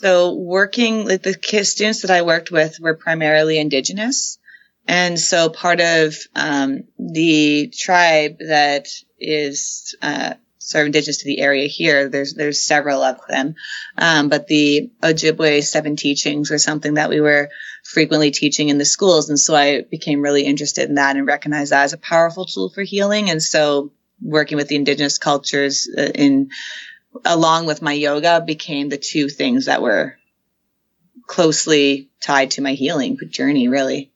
So 0.00 0.34
working 0.34 1.06
like 1.06 1.22
the 1.22 1.34
students 1.64 2.02
that 2.02 2.12
I 2.12 2.22
worked 2.22 2.52
with 2.52 2.78
were 2.78 2.94
primarily 2.94 3.58
indigenous. 3.58 4.38
And 4.86 5.18
so 5.18 5.48
part 5.48 5.80
of 5.80 6.14
um, 6.36 6.84
the 6.98 7.72
tribe 7.76 8.36
that 8.38 8.86
is 9.18 9.96
uh, 10.00 10.34
sort 10.60 10.82
of 10.82 10.86
indigenous 10.86 11.18
to 11.18 11.24
the 11.24 11.40
area 11.40 11.66
here, 11.66 12.08
there's 12.08 12.34
there's 12.34 12.62
several 12.62 13.02
of 13.02 13.18
them, 13.28 13.56
um, 13.96 14.28
but 14.28 14.46
the 14.46 14.90
Ojibwe 15.02 15.64
seven 15.64 15.96
teachings 15.96 16.50
were 16.50 16.58
something 16.58 16.94
that 16.94 17.10
we 17.10 17.20
were 17.20 17.50
frequently 17.82 18.30
teaching 18.30 18.68
in 18.68 18.78
the 18.78 18.84
schools, 18.84 19.28
and 19.28 19.38
so 19.38 19.54
I 19.54 19.82
became 19.82 20.22
really 20.22 20.44
interested 20.44 20.88
in 20.88 20.94
that 20.94 21.16
and 21.16 21.26
recognized 21.26 21.72
that 21.72 21.84
as 21.84 21.92
a 21.92 21.98
powerful 21.98 22.46
tool 22.46 22.70
for 22.70 22.82
healing. 22.82 23.30
And 23.30 23.42
so 23.42 23.92
working 24.20 24.56
with 24.56 24.68
the 24.68 24.76
indigenous 24.76 25.18
cultures 25.18 25.88
uh, 25.96 26.02
in 26.14 26.50
along 27.24 27.66
with 27.66 27.82
my 27.82 27.92
yoga 27.92 28.40
became 28.40 28.88
the 28.88 28.98
two 28.98 29.28
things 29.28 29.66
that 29.66 29.82
were 29.82 30.18
closely 31.26 32.08
tied 32.20 32.52
to 32.52 32.62
my 32.62 32.72
healing 32.72 33.18
journey, 33.30 33.68
really. 33.68 34.10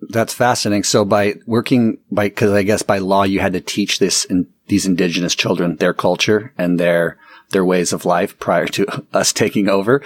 That's 0.00 0.34
fascinating. 0.34 0.84
So 0.84 1.04
by 1.04 1.34
working 1.46 1.98
by, 2.10 2.28
cause 2.28 2.50
I 2.50 2.62
guess 2.62 2.82
by 2.82 2.98
law, 2.98 3.24
you 3.24 3.40
had 3.40 3.54
to 3.54 3.60
teach 3.60 3.98
this 3.98 4.24
in 4.24 4.48
these 4.66 4.86
indigenous 4.86 5.34
children, 5.34 5.76
their 5.76 5.94
culture 5.94 6.52
and 6.56 6.78
their, 6.78 7.18
their 7.50 7.64
ways 7.64 7.92
of 7.92 8.04
life 8.04 8.38
prior 8.38 8.66
to 8.66 9.04
us 9.12 9.32
taking 9.32 9.68
over. 9.68 10.02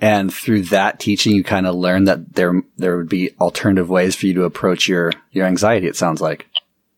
And 0.00 0.32
through 0.32 0.62
that 0.62 0.98
teaching, 0.98 1.34
you 1.34 1.44
kind 1.44 1.66
of 1.66 1.74
learned 1.74 2.08
that 2.08 2.34
there, 2.34 2.62
there 2.76 2.96
would 2.96 3.08
be 3.08 3.30
alternative 3.40 3.88
ways 3.88 4.16
for 4.16 4.26
you 4.26 4.34
to 4.34 4.44
approach 4.44 4.88
your, 4.88 5.12
your 5.30 5.46
anxiety. 5.46 5.86
It 5.86 5.96
sounds 5.96 6.20
like. 6.20 6.46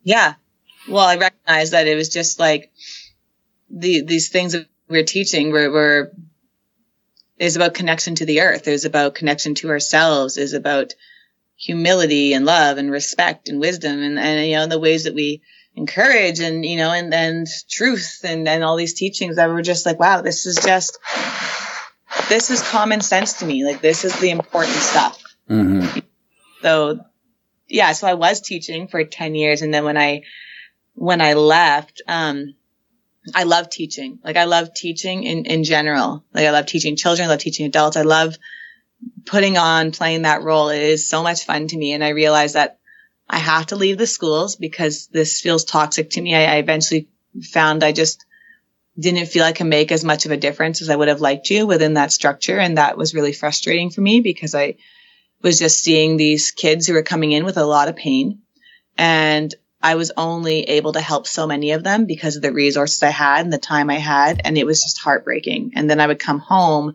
Yeah. 0.02 0.34
Well, 0.88 1.04
I 1.04 1.16
recognized 1.16 1.72
that 1.72 1.86
it 1.86 1.96
was 1.96 2.08
just 2.08 2.38
like 2.38 2.72
the, 3.68 4.02
these 4.02 4.30
things 4.30 4.54
we're 4.88 5.04
teaching 5.04 5.50
were, 5.50 5.70
were 5.70 6.12
is 7.38 7.56
about 7.56 7.74
connection 7.74 8.16
to 8.16 8.26
the 8.26 8.40
earth, 8.40 8.66
is 8.66 8.84
about 8.84 9.14
connection 9.14 9.54
to 9.56 9.70
ourselves, 9.70 10.36
is 10.36 10.54
about 10.54 10.94
humility 11.58 12.32
and 12.32 12.44
love 12.44 12.78
and 12.78 12.90
respect 12.90 13.48
and 13.48 13.60
wisdom 13.60 14.00
and, 14.00 14.18
and 14.18 14.46
you 14.48 14.54
know 14.54 14.66
the 14.68 14.78
ways 14.78 15.04
that 15.04 15.14
we 15.14 15.42
encourage 15.74 16.38
and 16.38 16.64
you 16.64 16.76
know 16.76 16.92
and 16.92 17.12
and 17.12 17.48
truth 17.68 18.20
and 18.22 18.48
and 18.48 18.62
all 18.62 18.76
these 18.76 18.94
teachings 18.94 19.36
that 19.36 19.48
were 19.48 19.60
just 19.60 19.84
like 19.84 19.98
wow 19.98 20.22
this 20.22 20.46
is 20.46 20.56
just 20.64 20.98
this 22.28 22.50
is 22.50 22.62
common 22.62 23.00
sense 23.00 23.40
to 23.40 23.46
me 23.46 23.64
like 23.64 23.80
this 23.80 24.04
is 24.04 24.18
the 24.20 24.30
important 24.30 24.76
stuff 24.76 25.20
mm-hmm. 25.50 25.98
so 26.62 27.00
yeah 27.68 27.90
so 27.90 28.06
i 28.06 28.14
was 28.14 28.40
teaching 28.40 28.86
for 28.86 29.02
10 29.02 29.34
years 29.34 29.60
and 29.60 29.74
then 29.74 29.84
when 29.84 29.96
i 29.96 30.22
when 30.94 31.20
i 31.20 31.32
left 31.32 32.02
um 32.06 32.54
I 33.34 33.44
love 33.44 33.68
teaching. 33.70 34.18
Like 34.24 34.36
I 34.36 34.44
love 34.44 34.74
teaching 34.74 35.24
in, 35.24 35.44
in 35.44 35.64
general. 35.64 36.24
Like 36.32 36.46
I 36.46 36.50
love 36.50 36.66
teaching 36.66 36.96
children. 36.96 37.26
I 37.26 37.30
love 37.30 37.40
teaching 37.40 37.66
adults. 37.66 37.96
I 37.96 38.02
love 38.02 38.36
putting 39.26 39.58
on, 39.58 39.92
playing 39.92 40.22
that 40.22 40.42
role. 40.42 40.70
It 40.70 40.82
is 40.82 41.08
so 41.08 41.22
much 41.22 41.44
fun 41.44 41.68
to 41.68 41.76
me. 41.76 41.92
And 41.92 42.02
I 42.02 42.10
realize 42.10 42.54
that 42.54 42.78
I 43.28 43.38
have 43.38 43.66
to 43.66 43.76
leave 43.76 43.98
the 43.98 44.06
schools 44.06 44.56
because 44.56 45.08
this 45.08 45.40
feels 45.40 45.64
toxic 45.64 46.10
to 46.10 46.20
me. 46.20 46.34
I, 46.34 46.54
I 46.54 46.56
eventually 46.56 47.08
found 47.42 47.84
I 47.84 47.92
just 47.92 48.24
didn't 48.98 49.26
feel 49.26 49.44
I 49.44 49.52
can 49.52 49.68
make 49.68 49.92
as 49.92 50.02
much 50.02 50.26
of 50.26 50.32
a 50.32 50.36
difference 50.36 50.82
as 50.82 50.90
I 50.90 50.96
would 50.96 51.08
have 51.08 51.20
liked 51.20 51.46
to 51.46 51.64
within 51.64 51.94
that 51.94 52.12
structure. 52.12 52.58
And 52.58 52.78
that 52.78 52.96
was 52.96 53.14
really 53.14 53.32
frustrating 53.32 53.90
for 53.90 54.00
me 54.00 54.20
because 54.20 54.54
I 54.54 54.76
was 55.42 55.58
just 55.58 55.82
seeing 55.82 56.16
these 56.16 56.50
kids 56.50 56.86
who 56.86 56.94
were 56.94 57.02
coming 57.02 57.32
in 57.32 57.44
with 57.44 57.58
a 57.58 57.66
lot 57.66 57.88
of 57.88 57.96
pain. 57.96 58.40
And 58.96 59.54
I 59.80 59.94
was 59.94 60.10
only 60.16 60.62
able 60.62 60.92
to 60.92 61.00
help 61.00 61.26
so 61.26 61.46
many 61.46 61.72
of 61.72 61.84
them 61.84 62.06
because 62.06 62.36
of 62.36 62.42
the 62.42 62.52
resources 62.52 63.02
I 63.02 63.10
had 63.10 63.44
and 63.44 63.52
the 63.52 63.58
time 63.58 63.90
I 63.90 63.98
had. 63.98 64.40
And 64.44 64.58
it 64.58 64.66
was 64.66 64.82
just 64.82 64.98
heartbreaking. 64.98 65.72
And 65.76 65.88
then 65.88 66.00
I 66.00 66.06
would 66.06 66.18
come 66.18 66.40
home 66.40 66.94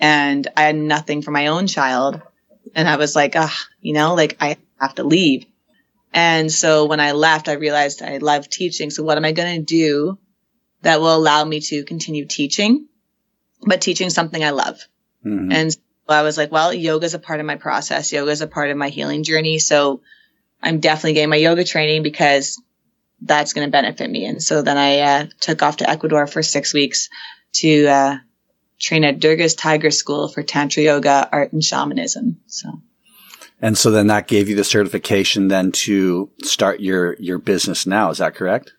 and 0.00 0.46
I 0.56 0.62
had 0.62 0.76
nothing 0.76 1.22
for 1.22 1.30
my 1.30 1.46
own 1.48 1.66
child. 1.68 2.20
And 2.74 2.88
I 2.88 2.96
was 2.96 3.14
like, 3.14 3.34
ah, 3.36 3.56
you 3.80 3.94
know, 3.94 4.14
like 4.14 4.36
I 4.40 4.56
have 4.80 4.96
to 4.96 5.04
leave. 5.04 5.46
And 6.12 6.50
so 6.50 6.86
when 6.86 6.98
I 6.98 7.12
left, 7.12 7.48
I 7.48 7.52
realized 7.52 8.02
I 8.02 8.18
love 8.18 8.48
teaching. 8.48 8.90
So 8.90 9.04
what 9.04 9.18
am 9.18 9.24
I 9.24 9.32
going 9.32 9.58
to 9.58 9.64
do 9.64 10.18
that 10.82 11.00
will 11.00 11.14
allow 11.14 11.44
me 11.44 11.60
to 11.60 11.84
continue 11.84 12.26
teaching, 12.26 12.88
but 13.62 13.80
teaching 13.80 14.10
something 14.10 14.42
I 14.42 14.50
love? 14.50 14.80
Mhm. 15.24 15.52
And 15.52 15.72
so 15.72 15.78
I 16.08 16.22
was 16.22 16.36
like, 16.36 16.50
well, 16.50 16.72
yoga 16.72 17.06
is 17.06 17.14
a 17.14 17.18
part 17.18 17.40
of 17.40 17.46
my 17.46 17.56
process. 17.56 18.12
Yoga 18.12 18.30
is 18.30 18.40
a 18.40 18.46
part 18.46 18.70
of 18.70 18.76
my 18.76 18.88
healing 18.88 19.22
journey. 19.22 19.58
So 19.58 20.00
I'm 20.66 20.80
definitely 20.80 21.12
getting 21.12 21.30
my 21.30 21.36
yoga 21.36 21.62
training 21.62 22.02
because 22.02 22.60
that's 23.20 23.52
going 23.52 23.68
to 23.68 23.70
benefit 23.70 24.10
me. 24.10 24.26
And 24.26 24.42
so 24.42 24.62
then 24.62 24.76
I 24.76 24.98
uh, 24.98 25.26
took 25.40 25.62
off 25.62 25.76
to 25.76 25.88
Ecuador 25.88 26.26
for 26.26 26.42
six 26.42 26.74
weeks 26.74 27.08
to 27.52 27.86
uh, 27.86 28.16
train 28.80 29.04
at 29.04 29.20
Durga's 29.20 29.54
Tiger 29.54 29.92
School 29.92 30.28
for 30.28 30.42
Tantra 30.42 30.82
Yoga, 30.82 31.28
Art, 31.30 31.52
and 31.52 31.62
Shamanism. 31.62 32.40
So 32.48 32.80
And 33.62 33.78
so 33.78 33.92
then 33.92 34.08
that 34.08 34.26
gave 34.26 34.48
you 34.48 34.56
the 34.56 34.64
certification 34.64 35.46
then 35.46 35.70
to 35.72 36.30
start 36.42 36.80
your, 36.80 37.14
your 37.20 37.38
business 37.38 37.86
now. 37.86 38.10
Is 38.10 38.18
that 38.18 38.34
correct? 38.34 38.72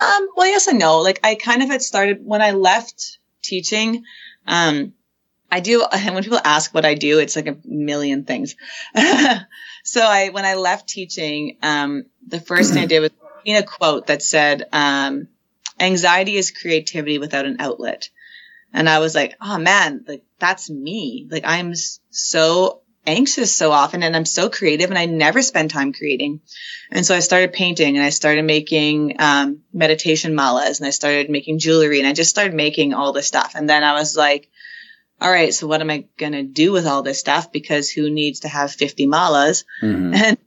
Um, 0.00 0.28
well, 0.34 0.46
yes 0.46 0.66
and 0.66 0.78
no. 0.78 1.00
Like 1.00 1.20
I 1.22 1.34
kind 1.34 1.62
of 1.62 1.68
had 1.68 1.82
started 1.82 2.24
when 2.24 2.40
I 2.40 2.52
left 2.52 3.18
teaching. 3.42 4.04
Um, 4.46 4.94
I 5.52 5.60
do, 5.60 5.84
and 5.84 6.14
when 6.14 6.24
people 6.24 6.40
ask 6.42 6.72
what 6.72 6.86
I 6.86 6.94
do, 6.94 7.18
it's 7.18 7.36
like 7.36 7.48
a 7.48 7.58
million 7.66 8.24
things. 8.24 8.56
so 9.88 10.02
I, 10.02 10.28
when 10.28 10.44
I 10.44 10.54
left 10.54 10.88
teaching, 10.88 11.56
um, 11.62 12.04
the 12.26 12.40
first 12.40 12.72
thing 12.72 12.82
I 12.82 12.86
did 12.86 13.00
was 13.00 13.10
in 13.44 13.56
a 13.56 13.62
quote 13.62 14.08
that 14.08 14.22
said, 14.22 14.68
um, 14.72 15.28
anxiety 15.80 16.36
is 16.36 16.50
creativity 16.50 17.18
without 17.18 17.46
an 17.46 17.56
outlet. 17.60 18.10
And 18.72 18.86
I 18.86 18.98
was 18.98 19.14
like, 19.14 19.34
oh 19.40 19.56
man, 19.58 20.04
like 20.06 20.24
that's 20.38 20.68
me. 20.68 21.26
Like 21.30 21.44
I'm 21.46 21.72
so 22.10 22.82
anxious 23.06 23.56
so 23.56 23.72
often 23.72 24.02
and 24.02 24.14
I'm 24.14 24.26
so 24.26 24.50
creative 24.50 24.90
and 24.90 24.98
I 24.98 25.06
never 25.06 25.40
spend 25.40 25.70
time 25.70 25.94
creating. 25.94 26.42
And 26.90 27.06
so 27.06 27.14
I 27.14 27.20
started 27.20 27.54
painting 27.54 27.96
and 27.96 28.04
I 28.04 28.10
started 28.10 28.44
making 28.44 29.16
um, 29.18 29.62
meditation 29.72 30.34
malas 30.34 30.80
and 30.80 30.86
I 30.86 30.90
started 30.90 31.30
making 31.30 31.60
jewelry 31.60 32.00
and 32.00 32.06
I 32.06 32.12
just 32.12 32.28
started 32.28 32.52
making 32.52 32.92
all 32.92 33.14
this 33.14 33.26
stuff. 33.26 33.54
And 33.54 33.68
then 33.68 33.82
I 33.82 33.94
was 33.94 34.14
like, 34.14 34.50
all 35.20 35.30
right, 35.30 35.52
so 35.52 35.66
what 35.66 35.80
am 35.80 35.90
I 35.90 36.04
going 36.16 36.32
to 36.32 36.42
do 36.42 36.72
with 36.72 36.86
all 36.86 37.02
this 37.02 37.18
stuff? 37.20 37.50
Because 37.52 37.90
who 37.90 38.10
needs 38.10 38.40
to 38.40 38.48
have 38.48 38.72
50 38.72 39.06
malas? 39.06 39.64
Mhm. 39.82 40.14
And 40.14 40.38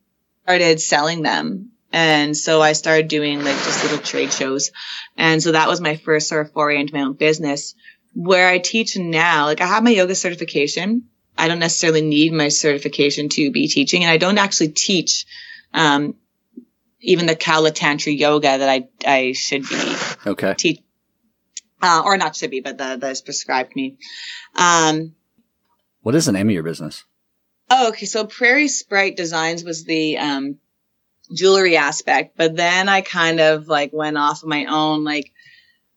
started 0.44 0.80
selling 0.82 1.22
them. 1.22 1.72
And 1.94 2.36
so 2.36 2.62
I 2.62 2.72
started 2.74 3.08
doing 3.10 3.44
like 3.44 3.58
just 3.58 3.84
little 3.84 4.00
trade 4.00 4.32
shows. 4.34 4.72
And 5.18 5.44
so 5.44 5.52
that 5.52 5.68
was 5.68 5.82
my 5.82 5.98
first 5.98 6.30
sort 6.30 6.46
of 6.48 6.54
foray 6.54 6.80
into 6.80 6.94
my 6.94 7.02
own 7.02 7.14
business 7.14 7.76
where 8.14 8.48
I 8.48 8.60
teach 8.60 8.98
now. 8.98 9.46
Like 9.46 9.62
I 9.62 9.68
have 9.68 9.84
my 9.84 9.92
yoga 9.92 10.16
certification. 10.16 11.04
I 11.38 11.48
don't 11.48 11.60
necessarily 11.60 12.02
need 12.02 12.34
my 12.34 12.48
certification 12.50 13.30
to 13.30 13.52
be 13.52 13.68
teaching 13.68 14.04
and 14.04 14.12
I 14.12 14.18
don't 14.18 14.38
actually 14.38 14.70
teach, 14.70 15.26
um, 15.74 16.16
even 17.02 17.26
the 17.26 17.36
Kala 17.36 17.72
Tantra 17.72 18.12
yoga 18.12 18.58
that 18.58 18.70
I, 18.70 18.88
I 19.06 19.32
should 19.34 19.68
be 19.68 19.96
Okay. 20.28 20.54
teach, 20.58 20.80
uh, 21.82 22.04
or 22.06 22.18
not 22.18 22.36
should 22.36 22.52
be, 22.52 22.62
but 22.62 22.78
that, 22.78 23.00
that 23.00 23.12
is 23.12 23.22
prescribed 23.22 23.76
me. 23.76 23.98
Um, 24.56 25.16
What 26.02 26.16
is 26.16 26.26
the 26.26 26.32
name 26.32 26.48
of 26.48 26.54
your 26.54 26.64
business? 26.64 27.06
Oh, 27.70 27.90
okay. 27.90 28.06
So 28.06 28.26
Prairie 28.26 28.68
Sprite 28.68 29.16
Designs 29.16 29.64
was 29.64 29.86
the 29.86 30.18
um, 30.18 30.58
jewelry 31.34 31.78
aspect, 31.78 32.36
but 32.36 32.56
then 32.56 32.90
I 32.90 33.02
kind 33.02 33.40
of 33.40 33.68
like 33.68 33.94
went 33.94 34.18
off 34.18 34.44
of 34.44 34.50
my 34.50 34.66
own. 34.66 35.04
Like, 35.04 35.32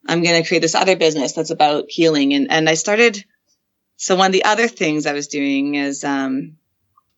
I'm 0.06 0.22
going 0.22 0.40
to 0.40 0.46
create 0.46 0.60
this 0.60 0.74
other 0.74 0.96
business 0.96 1.32
that's 1.32 1.50
about 1.50 1.86
healing, 1.88 2.34
and 2.34 2.50
and 2.50 2.68
I 2.68 2.74
started. 2.74 3.24
So 3.96 4.16
one 4.16 4.26
of 4.26 4.32
the 4.32 4.44
other 4.44 4.68
things 4.68 5.06
I 5.06 5.12
was 5.12 5.28
doing 5.28 5.76
is 5.76 6.04
um, 6.04 6.58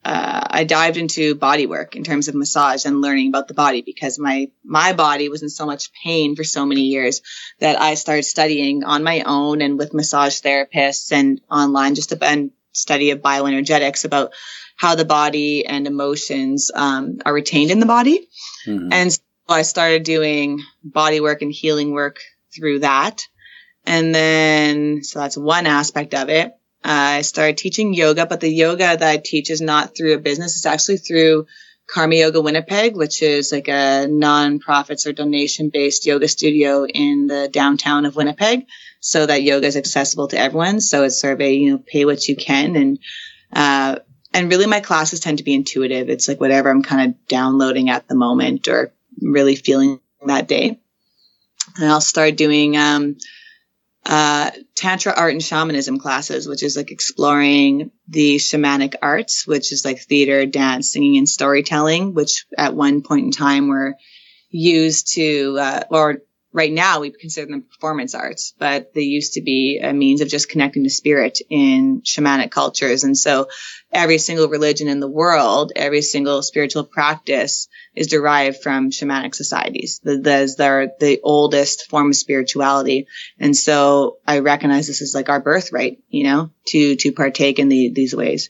uh, 0.07 0.47
I 0.49 0.63
dived 0.63 0.97
into 0.99 1.35
body 1.35 1.67
work 1.67 1.97
in 1.97 2.05
terms 2.05 2.29
of 2.29 2.37
massage 2.37 2.85
and 2.85 3.01
learning 3.01 3.27
about 3.27 3.49
the 3.49 3.55
body 3.55 3.83
because 3.83 4.21
my 4.21 4.53
my 4.65 4.93
body 4.93 5.29
was 5.29 5.43
in 5.43 5.49
so 5.49 5.67
much 5.67 5.91
pain 5.93 6.37
for 6.37 6.45
so 6.45 6.65
many 6.65 6.83
years 6.83 7.23
that 7.59 7.81
I 7.81 7.95
started 7.95 8.23
studying 8.23 8.85
on 8.85 9.03
my 9.03 9.23
own 9.27 9.63
and 9.63 9.77
with 9.77 9.95
massage 9.95 10.41
therapists 10.41 11.11
and 11.11 11.41
online 11.51 11.97
just 11.97 12.13
a 12.13 12.25
and 12.25 12.53
study 12.71 13.11
of 13.11 13.19
bioenergetics 13.19 14.05
about 14.05 14.33
how 14.77 14.95
the 14.95 15.05
body 15.05 15.67
and 15.67 15.89
emotions 15.89 16.71
um, 16.73 17.19
are 17.27 17.35
retained 17.35 17.73
in 17.73 17.81
the 17.81 17.87
body. 17.87 18.29
Mhm. 18.65 18.91
And 18.93 19.13
so 19.13 19.21
I 19.49 19.63
started 19.63 20.05
doing 20.05 20.63
body 20.85 21.21
work 21.21 21.43
and 21.43 21.51
healing 21.51 21.91
work 21.91 22.21
through 22.55 22.81
that. 22.81 23.27
And 23.85 24.15
then, 24.15 25.03
so 25.03 25.19
that's 25.19 25.37
one 25.37 25.67
aspect 25.67 26.15
of 26.15 26.29
it. 26.29 26.53
I 26.89 27.23
started 27.23 27.59
teaching 27.59 27.95
yoga, 27.95 28.27
but 28.27 28.41
the 28.41 28.49
yoga 28.49 28.97
that 28.97 29.03
I 29.03 29.17
teach 29.17 29.51
is 29.51 29.61
not 29.61 29.97
through 29.97 30.15
a 30.15 30.19
business. 30.19 30.57
It's 30.57 30.67
actually 30.67 30.99
through 30.99 31.47
Karma 31.89 32.15
Yoga 32.15 32.41
Winnipeg, 32.41 32.97
which 32.97 33.23
is 33.23 33.51
like 33.51 33.67
a 33.69 34.07
non-profits 34.09 35.07
or 35.07 35.13
donation 35.13 35.71
based 35.71 36.07
yoga 36.07 36.29
studio 36.29 36.87
in 36.87 37.27
the 37.27 37.49
downtown 37.49 38.07
of 38.07 38.15
Winnipeg 38.15 38.67
so 39.01 39.27
that 39.27 39.43
yoga 39.43 39.67
is 39.67 39.77
accessible 39.77 40.29
to 40.29 40.39
everyone. 40.39 40.81
So 40.81 41.03
it's 41.03 41.21
sort 41.21 41.35
of 41.35 41.41
a, 41.41 41.53
you 41.53 41.73
know, 41.73 41.79
pay 41.79 42.05
what 42.05 42.29
you 42.29 42.37
can. 42.37 42.77
And, 42.77 42.99
uh, 43.53 43.99
and 44.33 44.51
really 44.51 44.67
my 44.67 44.81
classes 44.81 45.19
tend 45.19 45.39
to 45.39 45.45
be 45.45 45.55
intuitive. 45.55 46.09
It's 46.09 46.29
like 46.29 46.41
whatever 46.41 46.71
I'm 46.71 46.83
kind 46.83 47.11
of 47.11 47.27
downloading 47.27 47.91
at 47.91 48.07
the 48.07 48.15
moment 48.15 48.69
or 48.69 48.93
really 49.21 49.57
feeling 49.57 49.99
that 50.25 50.47
day. 50.47 50.79
And 51.79 51.91
I'll 51.91 52.01
start 52.01 52.37
doing, 52.37 52.77
um, 52.77 53.17
uh, 54.09 54.51
tantra 54.77 55.13
art 55.17 55.33
and 55.33 55.43
shamanism 55.43 55.99
classes, 55.99 56.47
which 56.47 56.63
is 56.63 56.77
like 56.77 56.93
exploring 56.93 57.91
the 58.07 58.37
shamanic 58.37 58.95
arts, 59.03 59.47
which 59.47 59.73
is 59.73 59.85
like 59.85 60.01
theater, 60.01 60.47
dance, 60.47 60.93
singing, 60.93 61.19
and 61.19 61.29
storytelling, 61.29 62.15
which 62.15 62.47
at 62.57 62.75
one 62.75 63.03
point 63.03 63.25
in 63.27 63.31
time 63.33 63.67
were 63.67 63.97
used 64.49 65.15
to, 65.15 65.59
uh, 65.59 65.83
or 65.91 66.19
right 66.57 66.73
now 66.73 67.01
we 67.01 67.11
consider 67.11 67.51
them 67.51 67.67
performance 67.71 68.15
arts, 68.15 68.55
but 68.59 68.95
they 68.95 69.03
used 69.03 69.35
to 69.35 69.43
be 69.43 69.79
a 69.79 69.93
means 69.93 70.23
of 70.23 70.29
just 70.29 70.49
connecting 70.49 70.85
to 70.85 70.91
spirit 70.91 71.39
in 71.51 72.01
shamanic 72.01 72.51
cultures. 72.51 73.05
And 73.05 73.17
so 73.17 73.49
every 73.93 74.17
single 74.17 74.49
religion 74.49 74.89
in 74.89 74.99
the 74.99 75.07
world, 75.07 75.73
every 75.77 76.01
single 76.01 76.41
spiritual 76.41 76.85
practice 76.85 77.69
is 77.95 78.07
derived 78.07 78.63
from 78.63 78.91
shamanic 78.91 79.35
societies. 79.35 80.01
Those 80.03 80.59
are 80.59 80.89
the 80.99 81.21
oldest 81.23 81.91
form 81.91 82.09
of 82.09 82.17
spirituality. 82.17 83.07
And 83.39 83.55
so 83.55 84.17
I 84.27 84.39
recognize 84.39 84.87
this 84.87 85.03
as 85.03 85.15
like 85.15 85.29
our 85.29 85.41
birthright, 85.41 85.99
you 86.09 86.25
know, 86.25 86.51
to, 86.69 86.97
to 86.97 87.13
partake 87.13 87.59
in 87.59 87.69
the, 87.69 87.93
these 87.93 88.17
ways. 88.17 88.49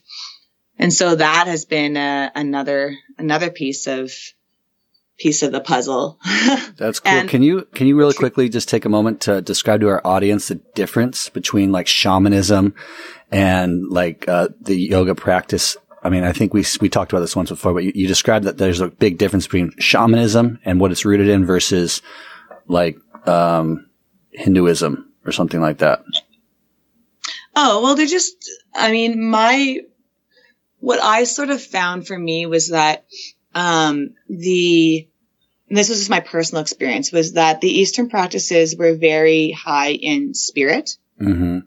And 0.78 0.92
so 0.92 1.16
that 1.16 1.48
has 1.48 1.64
been 1.64 1.96
uh, 1.96 2.30
another, 2.36 2.94
another 3.18 3.50
piece 3.50 3.88
of, 3.88 4.12
piece 5.18 5.42
of 5.42 5.52
the 5.52 5.60
puzzle. 5.60 6.18
That's 6.76 7.00
cool. 7.00 7.12
And- 7.12 7.28
can 7.28 7.42
you 7.42 7.66
can 7.74 7.86
you 7.86 7.96
really 7.96 8.14
quickly 8.14 8.48
just 8.48 8.68
take 8.68 8.84
a 8.84 8.88
moment 8.88 9.22
to 9.22 9.40
describe 9.40 9.80
to 9.80 9.88
our 9.88 10.06
audience 10.06 10.48
the 10.48 10.56
difference 10.74 11.28
between 11.28 11.72
like 11.72 11.86
shamanism 11.86 12.74
and 13.30 13.88
like 13.88 14.28
uh, 14.28 14.48
the 14.60 14.76
yoga 14.76 15.14
practice? 15.14 15.76
I 16.02 16.10
mean, 16.10 16.24
I 16.24 16.32
think 16.32 16.54
we 16.54 16.64
we 16.80 16.88
talked 16.88 17.12
about 17.12 17.20
this 17.20 17.36
once 17.36 17.50
before, 17.50 17.74
but 17.74 17.84
you, 17.84 17.92
you 17.94 18.06
described 18.06 18.44
that 18.44 18.58
there's 18.58 18.80
a 18.80 18.88
big 18.88 19.18
difference 19.18 19.46
between 19.46 19.72
shamanism 19.78 20.58
and 20.64 20.80
what 20.80 20.92
it's 20.92 21.04
rooted 21.04 21.28
in 21.28 21.44
versus 21.46 22.02
like 22.68 22.98
um, 23.26 23.88
Hinduism 24.30 25.12
or 25.24 25.32
something 25.32 25.60
like 25.60 25.78
that. 25.78 26.02
Oh, 27.54 27.82
well, 27.82 27.94
they're 27.94 28.06
just, 28.06 28.36
I 28.74 28.90
mean, 28.90 29.30
my, 29.30 29.80
what 30.78 31.00
I 31.00 31.24
sort 31.24 31.48
of 31.48 31.62
found 31.62 32.06
for 32.06 32.18
me 32.18 32.44
was 32.44 32.68
that, 32.68 33.06
um, 33.56 34.10
the, 34.28 35.08
this 35.68 35.88
was 35.88 35.98
just 35.98 36.10
my 36.10 36.20
personal 36.20 36.60
experience, 36.62 37.10
was 37.10 37.32
that 37.32 37.60
the 37.60 37.70
Eastern 37.80 38.08
practices 38.10 38.76
were 38.76 38.94
very 38.94 39.50
high 39.50 39.92
in 39.92 40.34
spirit, 40.34 40.96
hmm 41.18 41.60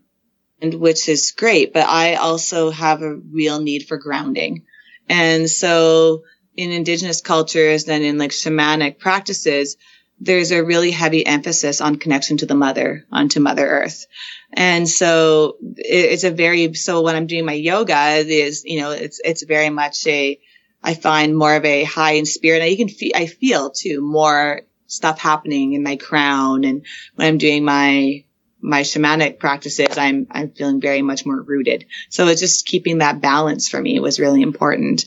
and 0.62 0.74
which 0.74 1.08
is 1.08 1.32
great, 1.32 1.72
but 1.72 1.88
I 1.88 2.16
also 2.16 2.70
have 2.70 3.02
a 3.02 3.16
real 3.16 3.62
need 3.62 3.88
for 3.88 3.98
grounding. 3.98 4.66
And 5.08 5.50
so 5.50 6.24
in 6.58 6.72
indigenous 6.72 7.22
cultures 7.22 7.88
and 7.88 8.04
in 8.04 8.18
like 8.18 8.32
shamanic 8.32 9.00
practices, 9.00 9.78
there's 10.20 10.52
a 10.52 10.62
really 10.62 10.92
heavy 10.92 11.26
emphasis 11.26 11.80
on 11.80 11.96
connection 11.96 12.36
to 12.38 12.46
the 12.46 12.56
mother, 12.56 13.06
onto 13.10 13.40
Mother 13.40 13.66
Earth. 13.66 14.06
And 14.52 14.88
so 14.90 15.56
it- 15.78 16.12
it's 16.12 16.26
a 16.26 16.32
very, 16.32 16.74
so 16.74 17.02
when 17.04 17.16
I'm 17.16 17.28
doing 17.28 17.46
my 17.46 17.54
yoga, 17.54 18.18
it 18.20 18.28
is, 18.28 18.66
you 18.66 18.82
know, 18.82 18.92
it's, 18.92 19.22
it's 19.24 19.44
very 19.44 19.70
much 19.70 20.06
a, 20.08 20.38
I 20.84 20.94
find 20.94 21.36
more 21.36 21.56
of 21.56 21.66
a 21.66 21.84
high 21.84 22.14
in 22.14 22.26
spirit. 22.26 22.70
You 22.70 22.78
can 22.78 22.90
feel, 22.90 23.12
I 23.16 23.26
feel 23.26 23.70
too 23.70 24.02
more 24.02 24.62
stuff 24.88 25.20
happening 25.20 25.74
in 25.74 25.84
my 25.84 25.98
crown. 25.98 26.64
And 26.64 26.86
when 27.16 27.28
I'm 27.28 27.38
doing 27.38 27.64
my, 27.66 28.24
my 28.62 28.82
shamanic 28.82 29.40
practices, 29.40 29.98
I'm, 29.98 30.28
I'm 30.32 30.52
feeling 30.52 30.82
very 30.82 31.02
much 31.02 31.26
more 31.26 31.42
rooted. 31.42 31.86
So 32.10 32.28
it's 32.28 32.42
just 32.42 32.66
keeping 32.66 33.00
that 33.00 33.22
balance 33.22 33.68
for 33.68 33.82
me 33.82 34.00
was 34.00 34.20
really 34.20 34.42
important. 34.42 35.06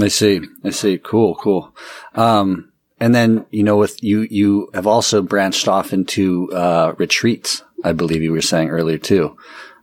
I 0.00 0.08
see. 0.08 0.40
I 0.64 0.70
see. 0.70 0.98
Cool. 0.98 1.34
Cool. 1.34 1.74
Um, 2.14 2.72
And 3.00 3.14
then, 3.14 3.46
you 3.50 3.62
know, 3.62 3.78
with 3.78 4.04
you, 4.04 4.26
you 4.30 4.68
have 4.74 4.86
also 4.86 5.22
branched 5.22 5.66
off 5.66 5.92
into, 5.92 6.52
uh, 6.52 6.92
retreats. 6.98 7.64
I 7.82 7.92
believe 7.92 8.22
you 8.22 8.32
were 8.32 8.42
saying 8.42 8.68
earlier 8.68 8.98
too, 8.98 9.38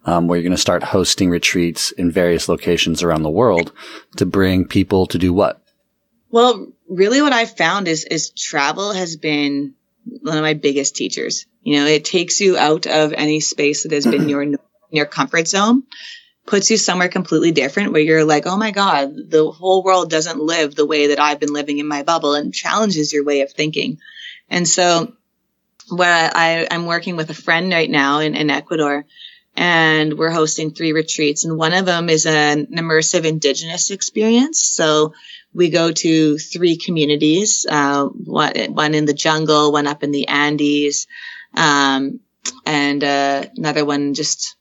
um, 0.08 0.28
where 0.28 0.38
you're 0.38 0.44
going 0.44 0.56
to 0.56 0.62
start 0.62 0.82
hosting 0.82 1.30
retreats 1.30 1.92
in 1.92 2.10
various 2.10 2.48
locations 2.48 3.04
around 3.04 3.24
the 3.24 3.30
world 3.30 3.74
to 4.16 4.26
bring 4.26 4.66
people 4.66 5.06
to 5.08 5.20
do 5.20 5.34
what? 5.34 5.62
Well, 6.32 6.72
really 6.90 7.22
what 7.22 7.34
I've 7.34 7.56
found 7.56 7.88
is, 7.88 8.06
is 8.06 8.30
travel 8.32 8.94
has 8.94 9.18
been 9.18 9.76
one 10.06 10.38
of 10.38 10.44
my 10.44 10.54
biggest 10.54 10.96
teachers. 10.96 11.46
You 11.62 11.80
know, 11.80 11.86
it 11.86 12.06
takes 12.06 12.40
you 12.40 12.58
out 12.58 12.88
of 12.88 13.12
any 13.14 13.42
space 13.42 13.84
that 13.84 13.92
has 13.92 14.08
been 14.08 14.30
your, 14.30 14.46
your 14.90 15.06
comfort 15.06 15.48
zone 15.48 15.84
puts 16.46 16.72
you 16.72 16.78
somewhere 16.78 17.10
completely 17.10 17.52
different 17.52 17.92
where 17.92 18.02
you're 18.02 18.24
like, 18.24 18.48
oh 18.48 18.56
my 18.56 18.72
God, 18.72 19.14
the 19.30 19.52
whole 19.52 19.84
world 19.84 20.10
doesn't 20.10 20.40
live 20.40 20.74
the 20.74 20.86
way 20.86 21.08
that 21.08 21.20
I've 21.20 21.42
been 21.42 21.52
living 21.52 21.80
in 21.80 21.88
my 21.88 22.04
bubble 22.04 22.36
and 22.36 22.54
challenges 22.54 23.12
your 23.12 23.26
way 23.26 23.42
of 23.42 23.52
thinking. 23.52 24.00
And 24.50 24.66
so 24.66 25.12
where 25.90 26.32
I, 26.34 26.66
I'm 26.72 26.86
working 26.86 27.18
with 27.18 27.30
a 27.30 27.34
friend 27.34 27.70
right 27.74 27.90
now 27.90 28.20
in, 28.20 28.34
in 28.36 28.50
Ecuador 28.50 29.06
and 29.58 30.18
we're 30.18 30.30
hosting 30.30 30.72
three 30.72 30.94
retreats 30.94 31.44
and 31.44 31.58
one 31.58 31.74
of 31.74 31.88
them 31.88 32.10
is 32.10 32.28
an 32.28 32.68
immersive 32.68 33.26
indigenous 33.26 33.90
experience. 33.90 34.62
So 34.62 35.14
we 35.52 35.72
go 35.72 35.92
to 35.92 36.38
three 36.38 36.78
communities, 36.78 37.66
uh, 37.68 38.06
one, 38.06 38.54
one 38.74 38.94
in 38.94 39.06
the 39.06 39.16
jungle, 39.16 39.72
one 39.72 39.88
up 39.88 40.04
in 40.04 40.12
the 40.12 40.28
Andes, 40.28 41.08
um, 41.56 42.20
and 42.66 43.04
uh, 43.04 43.46
another 43.58 43.84
one 43.84 44.14
just 44.14 44.56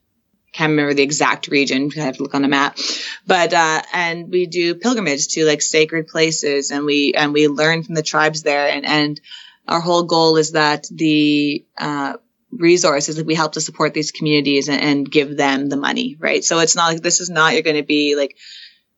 can't 0.53 0.71
remember 0.71 0.95
the 0.95 1.03
exact 1.03 1.49
region. 1.49 1.91
I 1.95 2.01
have 2.01 2.17
to 2.17 2.23
look 2.23 2.35
on 2.35 2.45
a 2.45 2.49
map, 2.49 2.79
but 3.27 3.53
uh, 3.53 3.83
and 3.93 4.31
we 4.31 4.47
do 4.47 4.75
pilgrimage 4.75 5.29
to 5.29 5.45
like 5.45 5.61
sacred 5.61 6.09
places, 6.09 6.71
and 6.71 6.87
we 6.87 7.13
and 7.15 7.35
we 7.35 7.49
learn 7.49 7.83
from 7.83 7.95
the 7.95 8.03
tribes 8.03 8.43
there, 8.43 8.67
and 8.67 8.87
and 8.87 9.21
our 9.69 9.81
whole 9.81 10.05
goal 10.05 10.39
is 10.39 10.53
that 10.53 10.89
the 10.91 11.67
uh, 11.77 12.15
resources 12.51 13.23
we 13.23 13.35
help 13.35 13.53
to 13.53 13.61
support 13.61 13.93
these 13.95 14.13
communities 14.13 14.69
and, 14.69 14.81
and 14.81 15.11
give 15.11 15.37
them 15.37 15.69
the 15.69 15.77
money, 15.77 16.17
right? 16.19 16.45
So 16.45 16.59
it's 16.61 16.77
not 16.77 16.93
like 16.93 17.03
this 17.03 17.21
is 17.21 17.31
not 17.31 17.55
you're 17.55 17.63
going 17.63 17.77
to 17.77 17.83
be 17.83 18.17
like 18.17 18.37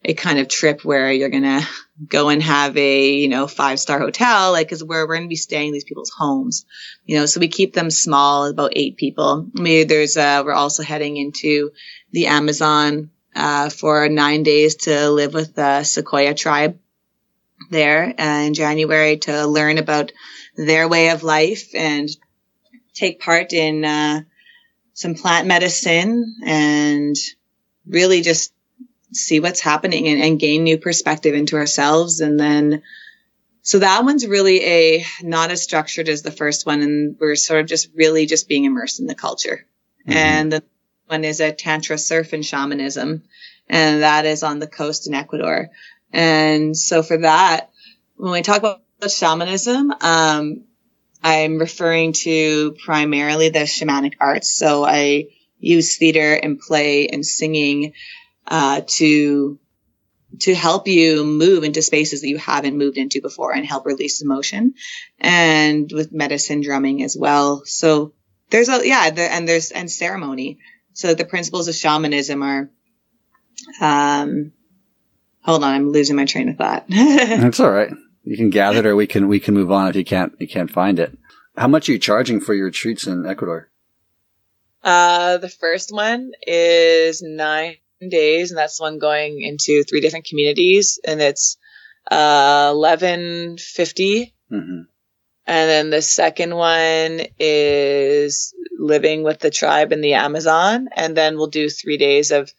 a 0.05 0.15
kind 0.15 0.39
of 0.39 0.49
trip 0.49 0.85
where 0.85 1.13
you're 1.13 1.29
going 1.29 1.43
to 1.43 1.67
go 2.07 2.29
and 2.29 2.43
have 2.43 2.77
a, 2.77 3.11
you 3.11 3.29
know, 3.29 3.47
five 3.49 3.81
star 3.81 3.99
hotel, 3.99 4.53
like, 4.53 4.69
cause 4.69 4.85
we're, 4.85 5.07
we're 5.07 5.17
going 5.17 5.27
to 5.27 5.29
be 5.29 5.37
staying 5.37 5.69
in 5.69 5.73
these 5.73 5.85
people's 5.85 6.13
homes, 6.17 6.67
you 7.05 7.19
know, 7.19 7.27
so 7.27 7.41
we 7.41 7.49
keep 7.49 7.75
them 7.75 7.91
small, 7.91 8.47
about 8.47 8.75
eight 8.77 8.97
people. 8.97 9.49
Maybe 9.53 9.85
there's, 9.85 10.17
uh, 10.17 10.43
we're 10.45 10.53
also 10.53 10.83
heading 10.83 11.17
into 11.17 11.73
the 12.13 12.29
Amazon, 12.29 13.11
uh, 13.35 13.71
for 13.71 14.09
nine 14.09 14.43
days 14.43 14.77
to 14.77 15.11
live 15.11 15.35
with 15.35 15.55
the 15.55 15.83
Secoya 15.85 16.35
tribe 16.35 16.79
there 17.71 18.15
uh, 18.19 18.43
in 18.43 18.55
January 18.55 19.19
to 19.19 19.47
learn 19.47 19.79
about 19.79 20.13
their 20.57 20.89
way 20.89 21.11
of 21.11 21.23
life 21.23 21.75
and 21.75 22.09
take 22.99 23.21
part 23.21 23.53
in, 23.53 23.85
uh, 23.85 24.23
some 24.99 25.15
plant 25.15 25.47
medicine 25.47 26.35
and 26.45 27.15
really 27.87 28.21
just 28.21 28.53
see 29.13 29.39
what's 29.39 29.61
happening 29.61 30.09
and, 30.09 30.21
and 30.21 30.41
gain 30.41 30.65
new 30.65 30.77
perspective 30.77 31.35
into 31.35 31.55
ourselves. 31.55 32.21
And 32.21 32.39
then, 32.39 32.83
so 33.63 33.79
that 33.79 34.05
one's 34.05 34.27
really 34.27 34.65
a 34.65 35.05
not 35.23 35.53
as 35.53 35.63
structured 35.63 36.09
as 36.09 36.23
the 36.23 36.33
first 36.33 36.67
one. 36.67 36.83
And 36.83 37.17
we're 37.21 37.37
sort 37.37 37.61
of 37.61 37.67
just 37.67 37.91
really 37.95 38.27
just 38.27 38.49
being 38.49 38.65
immersed 38.65 38.99
in 38.99 39.07
the 39.07 39.15
culture. 39.15 39.65
Mm-hmm. 40.01 40.19
And 40.19 40.53
the 40.53 40.65
one 41.07 41.23
is 41.23 41.39
a 41.39 41.53
tantra 41.53 41.97
surf 41.97 42.33
and 42.33 42.45
shamanism. 42.45 43.23
And 43.69 44.03
that 44.03 44.27
is 44.27 44.43
on 44.43 44.59
the 44.59 44.67
coast 44.67 45.07
in 45.07 45.15
Ecuador. 45.15 45.71
And 46.13 46.77
so 46.77 47.05
for 47.05 47.19
that, 47.19 47.71
when 48.17 48.33
we 48.33 48.43
talk 48.43 48.59
about 48.59 48.83
shamanism, 49.09 49.93
um, 50.01 50.65
I'm 51.23 51.59
referring 51.59 52.13
to 52.25 52.73
primarily 52.85 53.49
the 53.49 53.61
shamanic 53.61 54.15
arts. 54.21 54.53
So 54.53 54.85
I 54.85 55.29
use 55.59 55.97
theater 55.97 56.35
and 56.35 56.59
play 56.59 57.09
and 57.09 57.25
singing 57.27 57.95
uh, 58.47 58.83
to 58.87 59.59
to 60.41 60.55
help 60.55 60.87
you 60.87 61.25
move 61.25 61.65
into 61.65 61.83
spaces 61.83 62.21
that 62.21 62.29
you 62.29 62.39
haven't 62.39 62.77
moved 62.77 62.99
into 62.99 63.21
before 63.21 63.53
and 63.53 63.65
help 63.65 63.87
release 63.87 64.23
emotion 64.23 64.75
and 65.19 65.91
with 65.91 66.13
medicine 66.13 66.61
drumming 66.61 67.03
as 67.03 67.17
well. 67.17 67.63
So 67.65 68.13
there's 68.51 68.69
a 68.69 68.87
yeah 68.87 69.11
the, 69.11 69.23
and 69.23 69.49
there's 69.49 69.71
and 69.71 69.91
ceremony. 69.91 70.59
So 70.93 71.15
the 71.15 71.25
principles 71.25 71.69
of 71.69 71.75
shamanism 71.75 72.43
are 72.43 72.71
um 73.81 74.53
hold 75.43 75.65
on 75.65 75.75
i'm 75.75 75.91
losing 75.91 76.17
my 76.17 76.27
train 76.27 76.49
of 76.49 76.57
thought. 76.57 76.85
That's 76.89 77.61
all 77.61 77.71
right 77.71 77.93
you 78.25 78.37
can 78.37 78.51
gather 78.51 78.81
it 78.81 78.87
or 78.87 78.97
we 78.97 79.07
can 79.07 79.29
we 79.29 79.41
can 79.41 79.55
move 79.55 79.71
on 79.71 79.89
if 79.89 79.97
you 79.97 80.05
can't 80.05 80.33
you 80.39 80.49
can't 80.49 80.71
find 80.71 80.99
it 80.99 81.17
how 81.57 81.69
much 81.69 81.89
are 81.89 81.93
you 81.93 81.99
charging 81.99 82.41
for 82.41 82.55
your 82.55 82.67
retreats 82.67 83.07
in 83.07 83.27
ecuador 83.27 83.69
uh 84.85 85.39
the 85.39 85.49
first 85.49 85.93
one 85.93 86.33
is 86.47 87.23
nine 87.23 87.77
days, 88.07 88.51
and 88.51 88.59
that's 88.59 88.81
one 88.81 88.99
going 88.99 89.43
into 89.43 89.83
three 89.83 90.01
different 90.01 90.27
communities, 90.27 91.01
and 91.05 91.21
it's 91.21 91.57
uh, 92.11 92.69
eleven 92.71 93.59
fifty. 93.59 94.35
Mm-hmm. 94.51 94.83
And 95.47 95.71
then 95.71 95.91
the 95.91 96.03
second 96.03 96.55
one 96.55 97.23
is 97.39 98.55
living 98.79 99.23
with 99.23 99.41
the 99.41 99.51
tribe 99.51 99.93
in 99.93 100.03
the 100.03 100.15
Amazon, 100.15 100.89
and 100.95 101.17
then 101.17 101.37
we'll 101.37 101.47
do 101.47 101.71
three 101.71 101.97
days 101.97 102.31
of 102.31 102.53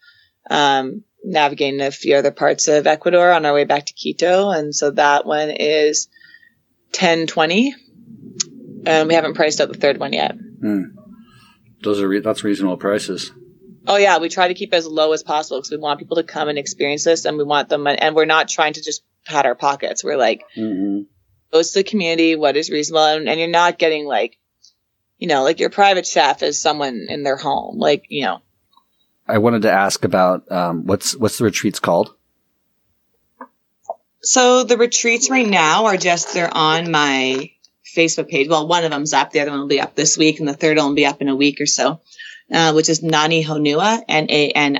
um, 0.50 1.04
navigating 1.30 1.82
a 1.82 1.92
few 1.92 2.16
other 2.16 2.32
parts 2.32 2.68
of 2.68 2.88
Ecuador 2.88 3.32
on 3.32 3.46
our 3.46 3.54
way 3.54 3.64
back 3.64 3.86
to 3.86 3.94
Quito, 3.94 4.50
and 4.50 4.76
so 4.76 4.92
that 4.92 5.26
one 5.26 5.50
is 5.52 6.10
ten 6.92 7.28
twenty. 7.28 7.76
And 8.86 9.08
we 9.08 9.14
haven't 9.14 9.36
priced 9.36 9.60
out 9.60 9.68
the 9.68 9.78
third 9.78 10.00
one 10.00 10.14
yet. 10.14 10.36
Mm. 10.38 10.96
Those 11.84 12.02
are 12.02 12.08
re- 12.08 12.22
that's 12.22 12.44
reasonable 12.44 12.78
prices. 12.78 13.32
Oh 13.88 13.98
yeah, 13.98 14.20
we 14.20 14.30
try 14.30 14.48
to 14.48 14.54
keep 14.54 14.74
as 14.74 14.86
low 14.86 15.14
as 15.14 15.24
possible 15.24 15.60
because 15.60 15.72
we 15.72 15.78
want 15.78 16.00
people 16.00 16.18
to 16.18 16.24
come 16.24 16.50
and 16.50 16.58
experience 16.58 17.04
this, 17.04 17.26
and 17.26 17.38
we 17.38 17.44
want 17.44 17.70
them, 17.70 17.88
and 17.88 18.16
we're 18.16 18.26
not 18.26 18.48
trying 18.48 18.74
to 18.74 18.84
just 18.84 19.04
pat 19.26 19.46
our 19.46 19.56
pockets. 19.56 20.04
We're 20.04 20.18
like, 20.18 20.44
mm-hmm. 20.58 21.04
goes 21.52 21.72
to 21.72 21.80
the 21.80 21.84
community, 21.84 22.36
what 22.36 22.58
is 22.58 22.70
reasonable, 22.70 23.06
and, 23.06 23.30
and, 23.30 23.40
you're 23.40 23.50
not 23.50 23.80
getting 23.80 24.06
like, 24.06 24.38
you 25.18 25.28
know, 25.28 25.44
like 25.44 25.60
your 25.60 25.70
private 25.70 26.06
chef 26.06 26.44
is 26.44 26.62
someone 26.62 27.08
in 27.10 27.24
their 27.24 27.38
home, 27.38 27.78
like 27.78 28.06
you 28.10 28.26
know. 28.26 28.42
I 29.30 29.38
wanted 29.38 29.64
to 29.64 29.72
ask 29.72 30.04
about 30.04 30.52
um, 30.52 30.86
what's 30.86 31.16
what's 31.16 31.38
the 31.38 31.46
retreats 31.46 31.80
called. 31.80 32.14
So 34.22 34.64
the 34.64 34.78
retreats 34.78 35.30
right 35.30 35.48
now 35.48 35.86
are 35.86 35.98
just 35.98 36.34
they're 36.34 36.54
on 36.54 36.92
my 36.92 37.52
Facebook 37.96 38.28
page. 38.28 38.50
Well, 38.50 38.68
one 38.68 38.84
of 38.84 38.92
them's 38.92 39.14
up, 39.14 39.32
the 39.32 39.40
other 39.40 39.52
one 39.52 39.62
will 39.62 39.68
be 39.68 39.80
up 39.80 39.96
this 39.96 40.18
week, 40.18 40.40
and 40.40 40.48
the 40.48 40.54
third 40.54 40.78
one 40.78 40.88
will 40.88 40.96
be 40.96 41.06
up 41.06 41.22
in 41.22 41.30
a 41.30 41.36
week 41.36 41.62
or 41.62 41.66
so 41.66 42.02
uh, 42.52 42.74
which 42.74 42.90
is 42.90 43.02
Nani 43.04 43.44
Honua, 43.44 44.04
N-A-N-I-H-O-N-U-A, 44.08 44.72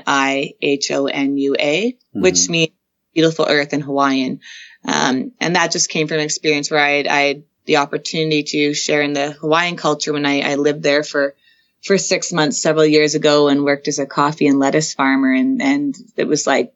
mm-hmm. 1.92 2.20
which 2.20 2.48
means 2.48 2.70
beautiful 3.14 3.46
earth 3.48 3.72
in 3.72 3.80
Hawaiian. 3.80 4.40
Um, 4.84 5.32
and 5.40 5.56
that 5.56 5.72
just 5.72 5.90
came 5.90 6.06
from 6.08 6.18
an 6.18 6.24
experience 6.24 6.70
where 6.70 6.80
I 6.80 6.90
had, 6.90 7.06
I 7.06 7.20
had 7.20 7.42
the 7.66 7.76
opportunity 7.78 8.42
to 8.44 8.74
share 8.74 9.02
in 9.02 9.12
the 9.12 9.32
Hawaiian 9.32 9.76
culture 9.76 10.12
when 10.12 10.26
I, 10.26 10.40
I 10.40 10.54
lived 10.56 10.82
there 10.82 11.02
for 11.04 11.34
for 11.82 11.98
six 11.98 12.32
months 12.32 12.60
several 12.60 12.86
years 12.86 13.14
ago 13.14 13.48
and 13.48 13.64
worked 13.64 13.88
as 13.88 13.98
a 13.98 14.06
coffee 14.06 14.46
and 14.46 14.58
lettuce 14.58 14.94
farmer 14.94 15.32
and 15.32 15.62
and 15.62 15.94
it 16.16 16.26
was 16.26 16.46
like 16.46 16.74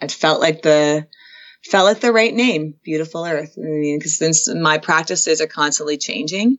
it 0.00 0.12
felt 0.12 0.40
like 0.40 0.62
the 0.62 1.06
felt 1.64 1.86
like 1.86 2.00
the 2.00 2.12
right 2.12 2.34
name 2.34 2.74
beautiful 2.82 3.24
earth 3.24 3.54
i 3.58 3.60
mean 3.60 3.98
because 3.98 4.18
since 4.18 4.52
my 4.52 4.78
practices 4.78 5.40
are 5.40 5.46
constantly 5.46 5.96
changing 5.96 6.58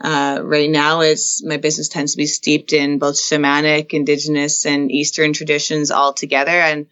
uh, 0.00 0.40
right 0.42 0.70
now, 0.70 1.00
it's 1.00 1.44
my 1.44 1.56
business 1.56 1.88
tends 1.88 2.12
to 2.12 2.18
be 2.18 2.26
steeped 2.26 2.72
in 2.72 2.98
both 2.98 3.16
shamanic, 3.16 3.92
indigenous, 3.92 4.64
and 4.64 4.92
Eastern 4.92 5.32
traditions 5.32 5.90
all 5.90 6.12
together, 6.12 6.52
and 6.52 6.86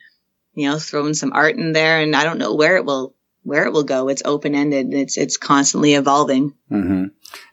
you 0.55 0.69
know, 0.69 0.79
throwing 0.79 1.15
some 1.15 1.33
art 1.33 1.57
in 1.57 1.73
there. 1.73 2.01
And 2.01 2.17
I 2.17 2.25
don't 2.25 2.39
know 2.39 2.55
where 2.55 2.77
it 2.77 2.85
will 2.85 3.15
where 3.45 3.65
it 3.67 3.73
will 3.73 3.85
go. 3.85 4.09
It's 4.09 4.23
open 4.25 4.57
ended. 4.57 4.93
It's 4.93 5.17
it's 5.17 5.37
constantly 5.37 5.95
evolving. 5.95 6.55
Mm-hmm. 6.71 7.05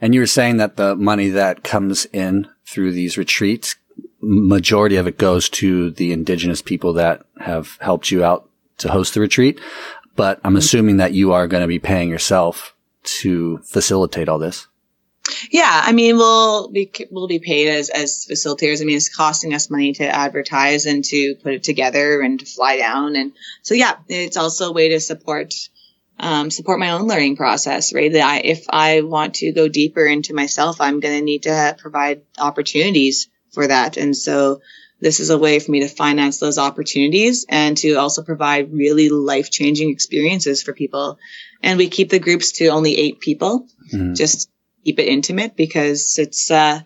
And 0.02 0.14
you 0.14 0.20
were 0.20 0.28
saying 0.28 0.58
that 0.58 0.76
the 0.76 0.96
money 0.96 1.30
that 1.30 1.64
comes 1.64 2.06
in 2.06 2.48
through 2.66 2.92
these 2.92 3.18
retreats, 3.18 3.76
majority 4.22 4.96
of 4.96 5.08
it 5.08 5.18
goes 5.18 5.50
to 5.50 5.92
the 5.92 6.12
indigenous 6.12 6.62
people 6.62 6.94
that 6.94 7.26
have 7.40 7.78
helped 7.82 8.12
you 8.12 8.24
out 8.24 8.50
to 8.78 8.92
host 8.92 9.14
the 9.14 9.22
retreat. 9.22 9.60
But 10.16 10.40
I'm 10.44 10.52
mm-hmm. 10.52 10.58
assuming 10.58 10.98
that 10.98 11.14
you 11.14 11.34
are 11.34 11.48
going 11.48 11.62
to 11.62 11.68
be 11.68 11.80
paying 11.80 12.10
yourself 12.10 12.76
to 13.04 13.58
facilitate 13.60 14.30
all 14.30 14.40
this. 14.40 14.68
Yeah, 15.50 15.70
I 15.86 15.94
mean, 15.94 16.18
we'll 16.18 16.70
be 16.70 16.92
we'll 17.10 17.28
be 17.28 17.40
paid 17.40 17.70
as 17.70 17.90
as 17.90 18.28
facilitators. 18.30 18.82
I 18.82 18.86
mean, 18.86 18.98
it's 18.98 19.14
costing 19.14 19.54
us 19.54 19.70
money 19.70 19.94
to 19.94 20.04
advertise 20.04 20.86
and 20.86 21.04
to 21.06 21.36
put 21.36 21.54
it 21.54 21.64
together 21.64 22.22
and 22.22 22.40
to 22.42 22.46
fly 22.46 22.78
down, 22.78 23.16
and 23.16 23.32
so 23.62 23.74
yeah, 23.74 23.96
it's 24.10 24.36
also 24.36 24.70
a 24.70 24.74
way 24.74 24.90
to 24.90 25.00
support 25.00 25.54
um, 26.20 26.52
support 26.52 26.80
my 26.80 26.92
own 26.92 27.08
learning 27.08 27.36
process. 27.36 27.94
Right, 27.94 28.12
that 28.12 28.24
I, 28.24 28.40
if 28.40 28.66
I 28.70 29.02
want 29.02 29.36
to 29.36 29.52
go 29.52 29.68
deeper 29.68 30.06
into 30.06 30.34
myself, 30.34 30.80
I'm 30.80 31.00
going 31.00 31.18
to 31.20 31.26
need 31.26 31.44
to 31.44 31.76
provide 31.78 32.22
opportunities 32.38 33.30
for 33.52 33.68
that, 33.68 33.98
and 33.98 34.16
so 34.16 34.62
this 35.00 35.20
is 35.20 35.30
a 35.30 35.38
way 35.38 35.60
for 35.60 35.70
me 35.70 35.82
to 35.82 35.90
finance 35.90 36.40
those 36.40 36.58
opportunities 36.58 37.46
and 37.50 37.76
to 37.78 37.96
also 37.96 38.24
provide 38.24 38.72
really 38.74 39.10
life 39.10 39.52
changing 39.52 39.90
experiences 39.90 40.64
for 40.64 40.72
people. 40.74 41.20
And 41.62 41.78
we 41.78 41.90
keep 41.90 42.10
the 42.10 42.20
groups 42.20 42.54
to 42.54 42.68
only 42.68 42.98
eight 42.98 43.20
people, 43.20 43.68
Mhm. 43.94 44.16
just 44.16 44.50
keep 44.86 45.00
it 45.00 45.08
intimate 45.10 45.58
because 45.58 46.18
it's, 46.20 46.50
uh, 46.50 46.80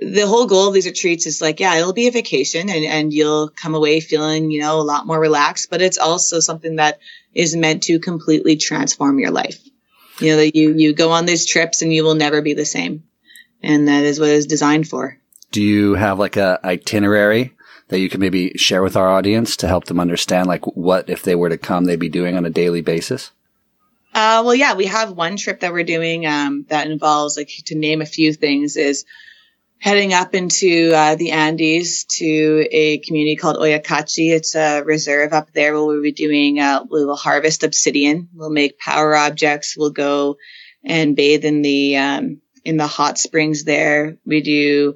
the 0.00 0.26
whole 0.26 0.46
goal 0.46 0.68
of 0.68 0.74
these 0.74 0.86
retreats 0.86 1.26
is 1.26 1.40
like, 1.40 1.60
yeah, 1.60 1.76
it'll 1.76 1.92
be 1.92 2.08
a 2.08 2.12
vacation 2.12 2.70
and, 2.70 2.84
and 2.84 3.12
you'll 3.12 3.48
come 3.48 3.74
away 3.74 4.00
feeling, 4.00 4.50
you 4.50 4.60
know, 4.60 4.80
a 4.80 4.82
lot 4.82 5.06
more 5.06 5.20
relaxed, 5.20 5.68
but 5.70 5.82
it's 5.82 5.98
also 5.98 6.40
something 6.40 6.76
that 6.76 7.00
is 7.34 7.54
meant 7.54 7.84
to 7.84 7.98
completely 7.98 8.56
transform 8.56 9.18
your 9.18 9.30
life. 9.30 9.60
You 10.18 10.30
know, 10.30 10.36
that 10.36 10.56
you, 10.56 10.74
you 10.74 10.92
go 10.92 11.10
on 11.12 11.26
these 11.26 11.46
trips 11.46 11.82
and 11.82 11.92
you 11.92 12.04
will 12.04 12.14
never 12.14 12.42
be 12.42 12.54
the 12.54 12.64
same. 12.64 13.04
And 13.62 13.88
that 13.88 14.04
is 14.04 14.18
what 14.18 14.30
it's 14.30 14.46
designed 14.46 14.88
for. 14.88 15.18
Do 15.50 15.62
you 15.62 15.94
have 15.94 16.18
like 16.18 16.36
a 16.36 16.60
itinerary 16.64 17.54
that 17.88 18.00
you 18.00 18.08
can 18.08 18.20
maybe 18.20 18.52
share 18.56 18.82
with 18.82 18.96
our 18.96 19.08
audience 19.08 19.56
to 19.58 19.68
help 19.68 19.86
them 19.86 20.00
understand 20.00 20.46
like 20.46 20.64
what 20.66 21.10
if 21.10 21.22
they 21.22 21.34
were 21.34 21.48
to 21.48 21.58
come 21.58 21.84
they'd 21.84 21.96
be 21.96 22.08
doing 22.08 22.36
on 22.36 22.46
a 22.46 22.50
daily 22.50 22.80
basis? 22.80 23.32
Uh, 24.12 24.42
well, 24.44 24.54
yeah, 24.54 24.74
we 24.74 24.86
have 24.86 25.12
one 25.12 25.36
trip 25.36 25.60
that 25.60 25.72
we're 25.72 25.84
doing 25.84 26.26
um, 26.26 26.66
that 26.68 26.90
involves, 26.90 27.36
like, 27.36 27.50
to 27.66 27.76
name 27.76 28.02
a 28.02 28.06
few 28.06 28.32
things, 28.32 28.76
is 28.76 29.04
heading 29.80 30.12
up 30.12 30.34
into 30.34 30.92
uh, 30.94 31.14
the 31.16 31.30
Andes 31.30 32.04
to 32.04 32.68
a 32.70 32.98
community 32.98 33.36
called 33.36 33.56
Oyacachi. 33.56 34.30
It's 34.30 34.54
a 34.54 34.82
reserve 34.82 35.32
up 35.32 35.52
there 35.52 35.74
where 35.74 35.84
we'll 35.84 36.02
be 36.02 36.12
doing, 36.12 36.60
uh, 36.60 36.84
we 36.88 37.04
will 37.04 37.16
harvest 37.16 37.64
obsidian. 37.64 38.28
We'll 38.34 38.50
make 38.50 38.78
power 38.78 39.16
objects. 39.16 39.76
We'll 39.76 39.90
go 39.90 40.36
and 40.84 41.16
bathe 41.16 41.44
in 41.44 41.62
the 41.62 41.96
um, 41.96 42.40
in 42.64 42.76
the 42.76 42.86
hot 42.86 43.18
springs 43.18 43.64
there. 43.64 44.18
We 44.26 44.42
do 44.42 44.94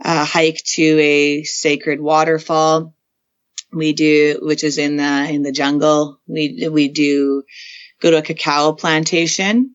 a 0.00 0.24
hike 0.24 0.62
to 0.74 0.98
a 1.00 1.42
sacred 1.42 2.00
waterfall. 2.00 2.94
We 3.72 3.92
do, 3.92 4.38
which 4.42 4.62
is 4.62 4.78
in 4.78 4.96
the 4.96 5.28
in 5.28 5.42
the 5.42 5.52
jungle. 5.52 6.20
We 6.26 6.68
we 6.70 6.88
do 6.88 7.42
go 8.00 8.10
to 8.12 8.18
a 8.18 8.22
cacao 8.22 8.72
plantation, 8.72 9.74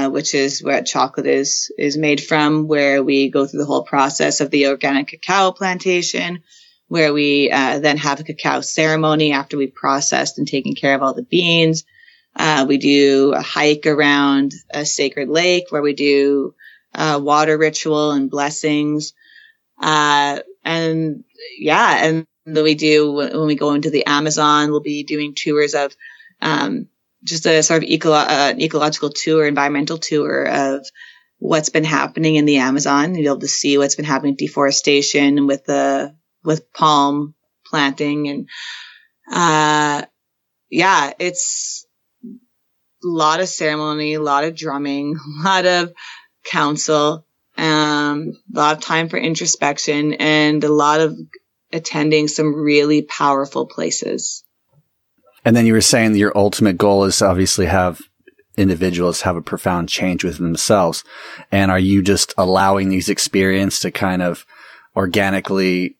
uh, 0.00 0.10
which 0.10 0.34
is 0.34 0.62
where 0.62 0.82
chocolate 0.82 1.26
is 1.26 1.72
is 1.78 1.96
made 1.96 2.22
from. 2.22 2.66
Where 2.68 3.02
we 3.02 3.30
go 3.30 3.46
through 3.46 3.60
the 3.60 3.66
whole 3.66 3.84
process 3.84 4.40
of 4.40 4.50
the 4.50 4.68
organic 4.68 5.08
cacao 5.08 5.52
plantation, 5.52 6.42
where 6.88 7.12
we 7.12 7.50
uh, 7.50 7.78
then 7.80 7.98
have 7.98 8.20
a 8.20 8.24
cacao 8.24 8.60
ceremony 8.60 9.32
after 9.32 9.56
we've 9.56 9.74
processed 9.74 10.38
and 10.38 10.46
taken 10.46 10.74
care 10.74 10.94
of 10.94 11.02
all 11.02 11.14
the 11.14 11.22
beans. 11.22 11.84
Uh, 12.34 12.64
we 12.68 12.78
do 12.78 13.32
a 13.32 13.42
hike 13.42 13.86
around 13.86 14.52
a 14.70 14.86
sacred 14.86 15.28
lake 15.28 15.64
where 15.70 15.82
we 15.82 15.94
do 15.94 16.54
uh, 16.94 17.18
water 17.22 17.58
ritual 17.58 18.12
and 18.12 18.30
blessings. 18.30 19.12
Uh, 19.80 20.40
and 20.64 21.24
yeah, 21.58 22.06
and 22.06 22.26
then 22.46 22.64
we 22.64 22.74
do 22.74 23.12
when 23.12 23.46
we 23.46 23.56
go 23.56 23.74
into 23.74 23.90
the 23.90 24.06
Amazon, 24.06 24.70
we'll 24.70 24.80
be 24.80 25.02
doing 25.02 25.34
tours 25.34 25.74
of 25.74 25.94
um, 26.40 26.88
just 27.24 27.46
a 27.46 27.62
sort 27.62 27.82
of 27.82 27.88
eco- 27.88 28.12
uh, 28.12 28.54
ecological 28.58 29.10
tour, 29.10 29.46
environmental 29.46 29.98
tour 29.98 30.46
of 30.46 30.86
what's 31.38 31.68
been 31.68 31.84
happening 31.84 32.36
in 32.36 32.44
the 32.44 32.58
Amazon. 32.58 33.14
You'll 33.14 33.22
be 33.22 33.26
able 33.26 33.40
to 33.40 33.48
see 33.48 33.78
what's 33.78 33.96
been 33.96 34.04
happening 34.04 34.32
with 34.32 34.38
deforestation 34.38 35.46
with 35.46 35.64
the 35.64 36.14
with 36.44 36.72
palm 36.72 37.34
planting 37.66 38.28
and 38.28 38.48
uh, 39.30 40.02
yeah, 40.70 41.12
it's 41.18 41.86
a 42.24 43.06
lot 43.06 43.40
of 43.40 43.48
ceremony, 43.48 44.14
a 44.14 44.22
lot 44.22 44.44
of 44.44 44.56
drumming, 44.56 45.16
a 45.16 45.42
lot 45.44 45.66
of 45.66 45.92
council, 46.44 47.26
um, 47.56 48.32
a 48.54 48.58
lot 48.58 48.76
of 48.76 48.82
time 48.82 49.08
for 49.08 49.18
introspection, 49.18 50.14
and 50.14 50.62
a 50.64 50.72
lot 50.72 51.00
of 51.00 51.18
attending 51.72 52.28
some 52.28 52.54
really 52.54 53.02
powerful 53.02 53.66
places. 53.66 54.44
And 55.44 55.56
then 55.56 55.66
you 55.66 55.72
were 55.72 55.80
saying 55.80 56.14
your 56.14 56.36
ultimate 56.36 56.76
goal 56.76 57.04
is 57.04 57.18
to 57.18 57.26
obviously 57.26 57.66
have 57.66 58.00
individuals 58.56 59.22
have 59.22 59.36
a 59.36 59.42
profound 59.42 59.88
change 59.88 60.22
within 60.22 60.44
themselves. 60.44 61.02
And 61.50 61.70
are 61.70 61.78
you 61.78 62.02
just 62.02 62.34
allowing 62.36 62.88
these 62.88 63.08
experiences 63.08 63.80
to 63.80 63.90
kind 63.90 64.22
of 64.22 64.44
organically 64.96 65.96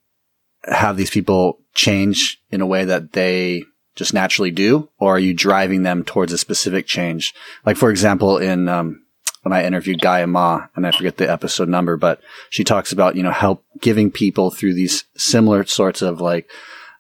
have 0.65 0.97
these 0.97 1.11
people 1.11 1.59
change 1.75 2.41
in 2.51 2.61
a 2.61 2.67
way 2.67 2.85
that 2.85 3.13
they 3.13 3.63
just 3.97 4.13
naturally 4.13 4.51
do? 4.51 4.91
Or 4.99 5.17
are 5.17 5.21
you 5.21 5.33
driving 5.33 5.83
them 5.83 6.05
towards 6.05 6.33
a 6.33 6.39
specific 6.39 6.87
change? 6.87 7.35
Like, 7.65 7.77
for 7.77 7.91
example, 7.91 8.39
in, 8.39 8.69
um, 8.69 9.05
when 9.43 9.55
I 9.55 9.65
interviewed 9.65 10.03
Gaia 10.03 10.27
Ma, 10.27 10.67
and 10.77 10.87
I 10.87 10.91
forget 10.91 11.17
the 11.17 11.31
episode 11.31 11.69
number, 11.69 11.97
but 11.97 12.21
she 12.51 12.63
talks 12.63 12.93
about, 12.93 13.17
you 13.17 13.23
know, 13.23 13.31
help 13.31 13.65
giving 13.81 14.11
people 14.11 14.51
through 14.51 14.75
these 14.75 15.05
similar 15.17 15.65
sorts 15.65 16.03
of 16.03 16.21
like, 16.21 16.51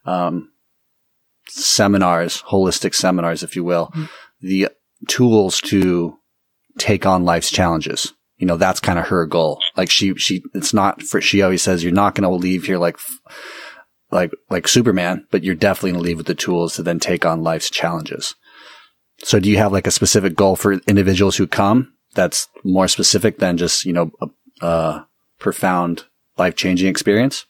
um, 0.07 0.49
seminars, 1.50 2.42
holistic 2.48 2.94
seminars, 2.94 3.42
if 3.42 3.56
you 3.56 3.64
will, 3.64 3.90
mm. 3.94 4.08
the 4.40 4.68
tools 5.08 5.60
to 5.62 6.16
take 6.78 7.06
on 7.06 7.24
life's 7.24 7.50
challenges. 7.50 8.12
You 8.36 8.46
know, 8.46 8.56
that's 8.56 8.80
kind 8.80 8.98
of 8.98 9.08
her 9.08 9.26
goal. 9.26 9.60
Like 9.76 9.90
she, 9.90 10.14
she, 10.14 10.42
it's 10.54 10.72
not 10.72 11.02
for, 11.02 11.20
she 11.20 11.42
always 11.42 11.62
says 11.62 11.84
you're 11.84 11.92
not 11.92 12.14
going 12.14 12.28
to 12.28 12.34
leave 12.34 12.64
here 12.64 12.78
like, 12.78 12.98
like, 14.10 14.30
like 14.48 14.66
Superman, 14.66 15.26
but 15.30 15.44
you're 15.44 15.54
definitely 15.54 15.92
going 15.92 16.02
to 16.02 16.08
leave 16.08 16.16
with 16.16 16.26
the 16.26 16.34
tools 16.34 16.74
to 16.74 16.82
then 16.82 16.98
take 16.98 17.26
on 17.26 17.42
life's 17.42 17.70
challenges. 17.70 18.34
So 19.22 19.38
do 19.38 19.50
you 19.50 19.58
have 19.58 19.72
like 19.72 19.86
a 19.86 19.90
specific 19.90 20.34
goal 20.34 20.56
for 20.56 20.72
individuals 20.72 21.36
who 21.36 21.46
come 21.46 21.92
that's 22.14 22.48
more 22.64 22.88
specific 22.88 23.38
than 23.38 23.58
just, 23.58 23.84
you 23.84 23.92
know, 23.92 24.10
a, 24.20 24.66
a 24.66 25.06
profound 25.38 26.04
life 26.38 26.56
changing 26.56 26.88
experience? 26.88 27.44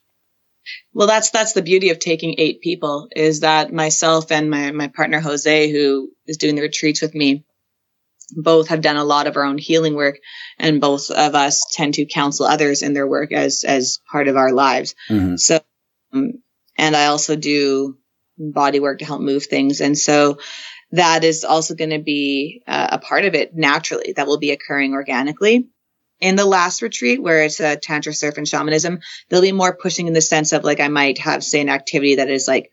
Well, 0.92 1.06
that's 1.06 1.30
that's 1.30 1.52
the 1.52 1.62
beauty 1.62 1.90
of 1.90 1.98
taking 1.98 2.34
eight 2.38 2.60
people 2.60 3.08
is 3.14 3.40
that 3.40 3.72
myself 3.72 4.32
and 4.32 4.50
my 4.50 4.72
my 4.72 4.88
partner 4.88 5.20
Jose, 5.20 5.70
who 5.70 6.10
is 6.26 6.36
doing 6.36 6.56
the 6.56 6.62
retreats 6.62 7.02
with 7.02 7.14
me, 7.14 7.44
both 8.36 8.68
have 8.68 8.80
done 8.80 8.96
a 8.96 9.04
lot 9.04 9.26
of 9.26 9.36
our 9.36 9.44
own 9.44 9.58
healing 9.58 9.94
work, 9.94 10.18
and 10.58 10.80
both 10.80 11.10
of 11.10 11.34
us 11.34 11.64
tend 11.72 11.94
to 11.94 12.06
counsel 12.06 12.46
others 12.46 12.82
in 12.82 12.92
their 12.92 13.06
work 13.06 13.32
as 13.32 13.64
as 13.64 14.00
part 14.10 14.28
of 14.28 14.36
our 14.36 14.52
lives. 14.52 14.94
Mm-hmm. 15.08 15.36
So, 15.36 15.60
um, 16.12 16.42
and 16.76 16.96
I 16.96 17.06
also 17.06 17.36
do 17.36 17.96
body 18.38 18.80
work 18.80 18.98
to 19.00 19.04
help 19.04 19.20
move 19.20 19.44
things, 19.44 19.80
and 19.80 19.96
so 19.96 20.38
that 20.92 21.22
is 21.22 21.44
also 21.44 21.74
going 21.74 21.90
to 21.90 22.00
be 22.00 22.62
uh, 22.66 22.88
a 22.92 22.98
part 22.98 23.24
of 23.24 23.34
it 23.34 23.54
naturally. 23.54 24.12
That 24.16 24.26
will 24.26 24.38
be 24.38 24.50
occurring 24.50 24.94
organically. 24.94 25.68
In 26.20 26.36
the 26.36 26.44
last 26.44 26.82
retreat, 26.82 27.22
where 27.22 27.44
it's 27.44 27.60
a 27.60 27.76
tantra 27.76 28.12
surf 28.12 28.36
and 28.36 28.46
shamanism, 28.46 29.00
there'll 29.28 29.42
be 29.42 29.52
more 29.52 29.74
pushing 29.74 30.06
in 30.06 30.12
the 30.12 30.20
sense 30.20 30.52
of 30.52 30.64
like 30.64 30.80
I 30.80 30.88
might 30.88 31.18
have 31.18 31.42
say 31.42 31.60
an 31.60 31.68
activity 31.68 32.16
that 32.16 32.28
is 32.28 32.46
like 32.46 32.70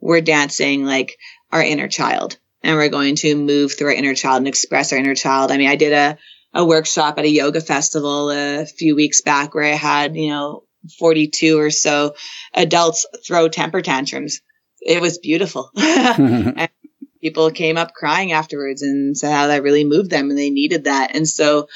we're 0.00 0.20
dancing 0.20 0.84
like 0.84 1.18
our 1.50 1.62
inner 1.62 1.88
child, 1.88 2.38
and 2.62 2.76
we're 2.76 2.88
going 2.88 3.16
to 3.16 3.34
move 3.34 3.72
through 3.72 3.88
our 3.88 3.94
inner 3.94 4.14
child 4.14 4.38
and 4.38 4.48
express 4.48 4.92
our 4.92 4.98
inner 4.98 5.14
child. 5.14 5.50
I 5.50 5.56
mean, 5.56 5.68
I 5.68 5.76
did 5.76 5.92
a 5.92 6.18
a 6.54 6.64
workshop 6.64 7.18
at 7.18 7.24
a 7.24 7.30
yoga 7.30 7.60
festival 7.60 8.30
a 8.30 8.66
few 8.66 8.94
weeks 8.94 9.22
back 9.22 9.54
where 9.54 9.64
I 9.64 9.76
had 9.76 10.16
you 10.16 10.30
know 10.30 10.64
42 10.98 11.58
or 11.58 11.70
so 11.70 12.14
adults 12.54 13.06
throw 13.26 13.48
temper 13.48 13.82
tantrums. 13.82 14.40
It 14.80 15.00
was 15.00 15.18
beautiful. 15.18 15.70
and 15.76 16.68
people 17.22 17.50
came 17.50 17.78
up 17.78 17.94
crying 17.94 18.32
afterwards 18.32 18.82
and 18.82 19.16
said 19.16 19.32
how 19.32 19.46
that 19.46 19.62
really 19.62 19.84
moved 19.84 20.10
them 20.10 20.28
and 20.28 20.38
they 20.38 20.50
needed 20.50 20.84
that. 20.84 21.14
And 21.14 21.26
so, 21.26 21.68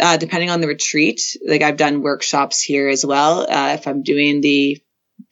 uh, 0.00 0.16
depending 0.16 0.50
on 0.50 0.60
the 0.60 0.68
retreat, 0.68 1.20
like 1.46 1.62
I've 1.62 1.76
done 1.76 2.02
workshops 2.02 2.62
here 2.62 2.88
as 2.88 3.04
well. 3.04 3.40
Uh, 3.40 3.74
if 3.74 3.86
I'm 3.86 4.02
doing 4.02 4.40
the, 4.40 4.82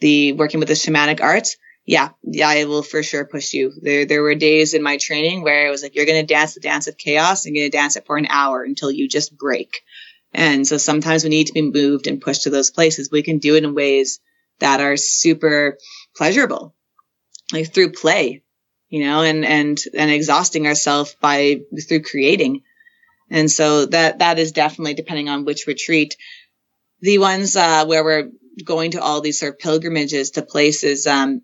the 0.00 0.32
working 0.32 0.60
with 0.60 0.68
the 0.68 0.74
shamanic 0.74 1.20
arts, 1.20 1.56
yeah, 1.86 2.10
yeah, 2.22 2.48
I 2.48 2.64
will 2.64 2.82
for 2.82 3.02
sure 3.02 3.26
push 3.26 3.52
you. 3.52 3.72
There, 3.80 4.06
there 4.06 4.22
were 4.22 4.34
days 4.34 4.72
in 4.72 4.82
my 4.82 4.96
training 4.96 5.42
where 5.42 5.66
it 5.66 5.70
was 5.70 5.82
like, 5.82 5.94
you're 5.94 6.06
going 6.06 6.26
to 6.26 6.34
dance 6.34 6.54
the 6.54 6.60
dance 6.60 6.86
of 6.86 6.96
chaos 6.96 7.44
and 7.44 7.54
you're 7.54 7.64
going 7.64 7.72
to 7.72 7.76
dance 7.76 7.96
it 7.96 8.06
for 8.06 8.16
an 8.16 8.26
hour 8.30 8.62
until 8.62 8.90
you 8.90 9.06
just 9.06 9.36
break. 9.36 9.82
And 10.32 10.66
so 10.66 10.78
sometimes 10.78 11.24
we 11.24 11.30
need 11.30 11.48
to 11.48 11.52
be 11.52 11.62
moved 11.62 12.06
and 12.06 12.20
pushed 12.20 12.44
to 12.44 12.50
those 12.50 12.70
places. 12.70 13.10
We 13.10 13.22
can 13.22 13.38
do 13.38 13.54
it 13.54 13.64
in 13.64 13.74
ways 13.74 14.20
that 14.60 14.80
are 14.80 14.96
super 14.96 15.78
pleasurable, 16.16 16.74
like 17.52 17.72
through 17.72 17.92
play, 17.92 18.42
you 18.88 19.04
know, 19.04 19.22
and, 19.22 19.44
and, 19.44 19.78
and 19.96 20.10
exhausting 20.10 20.66
ourselves 20.66 21.14
by, 21.20 21.60
through 21.86 22.02
creating. 22.02 22.62
And 23.30 23.50
so 23.50 23.86
that, 23.86 24.18
that 24.18 24.38
is 24.38 24.52
definitely 24.52 24.94
depending 24.94 25.28
on 25.28 25.44
which 25.44 25.66
retreat. 25.66 26.16
The 27.00 27.18
ones, 27.18 27.56
uh, 27.56 27.84
where 27.86 28.04
we're 28.04 28.30
going 28.64 28.92
to 28.92 29.02
all 29.02 29.20
these 29.20 29.40
sort 29.40 29.54
of 29.54 29.58
pilgrimages 29.58 30.32
to 30.32 30.42
places, 30.42 31.06
um, 31.06 31.42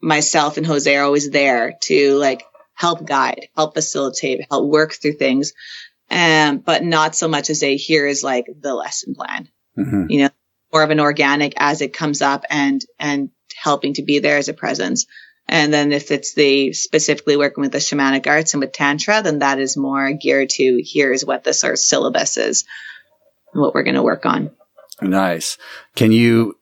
myself 0.00 0.56
and 0.56 0.66
Jose 0.66 0.94
are 0.94 1.04
always 1.04 1.30
there 1.30 1.74
to 1.82 2.14
like 2.16 2.42
help 2.74 3.06
guide, 3.06 3.48
help 3.56 3.74
facilitate, 3.74 4.46
help 4.50 4.68
work 4.68 4.92
through 4.94 5.12
things. 5.14 5.52
Um, 6.10 6.58
but 6.58 6.82
not 6.84 7.14
so 7.14 7.28
much 7.28 7.48
as 7.48 7.62
a 7.62 7.76
here 7.76 8.06
is 8.06 8.22
like 8.22 8.46
the 8.60 8.74
lesson 8.74 9.14
plan, 9.14 9.48
Mhm. 9.78 10.06
you 10.10 10.18
know, 10.20 10.30
more 10.72 10.82
of 10.82 10.90
an 10.90 11.00
organic 11.00 11.54
as 11.56 11.80
it 11.80 11.92
comes 11.94 12.20
up 12.20 12.44
and, 12.50 12.84
and 12.98 13.30
helping 13.54 13.94
to 13.94 14.02
be 14.02 14.18
there 14.18 14.36
as 14.36 14.48
a 14.48 14.54
presence. 14.54 15.06
And 15.48 15.72
then 15.72 15.92
if 15.92 16.10
it's 16.10 16.34
the 16.34 16.72
specifically 16.72 17.36
working 17.36 17.62
with 17.62 17.72
the 17.72 17.78
shamanic 17.78 18.26
arts 18.26 18.54
and 18.54 18.60
with 18.60 18.72
tantra, 18.72 19.22
then 19.22 19.40
that 19.40 19.58
is 19.58 19.76
more 19.76 20.12
geared 20.12 20.50
to 20.50 20.82
here's 20.84 21.24
what 21.24 21.44
the 21.44 21.52
sort 21.52 21.74
of 21.74 21.78
syllabus 21.78 22.36
is 22.36 22.64
what 23.52 23.74
we're 23.74 23.82
going 23.82 23.96
to 23.96 24.02
work 24.02 24.24
on. 24.24 24.50
Nice. 25.00 25.58
Can 25.94 26.12
you 26.12 26.56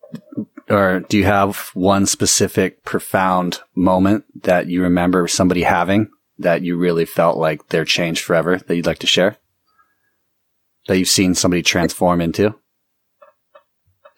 or 0.69 1.01
do 1.01 1.19
you 1.19 1.25
have 1.25 1.71
one 1.75 2.07
specific 2.07 2.85
profound 2.85 3.61
moment 3.75 4.25
that 4.45 4.69
you 4.69 4.83
remember 4.83 5.27
somebody 5.27 5.63
having 5.63 6.09
that 6.39 6.63
you 6.63 6.77
really 6.77 7.05
felt 7.05 7.37
like 7.37 7.69
they're 7.69 7.85
changed 7.85 8.25
forever 8.25 8.57
that 8.57 8.77
you'd 8.77 8.87
like 8.87 9.01
to 9.01 9.07
share? 9.07 9.37
That 10.87 10.99
you've 10.99 11.09
seen 11.09 11.35
somebody 11.35 11.63
transform 11.63 12.21
into? 12.21 12.55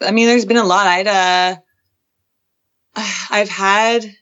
I 0.01 0.11
mean, 0.11 0.27
there's 0.27 0.45
been 0.45 0.59
a 0.59 0.65
lot. 0.65 0.87
I'd, 0.87 1.07
uh, 1.07 1.57
I've 3.31 3.49
had, 3.49 4.15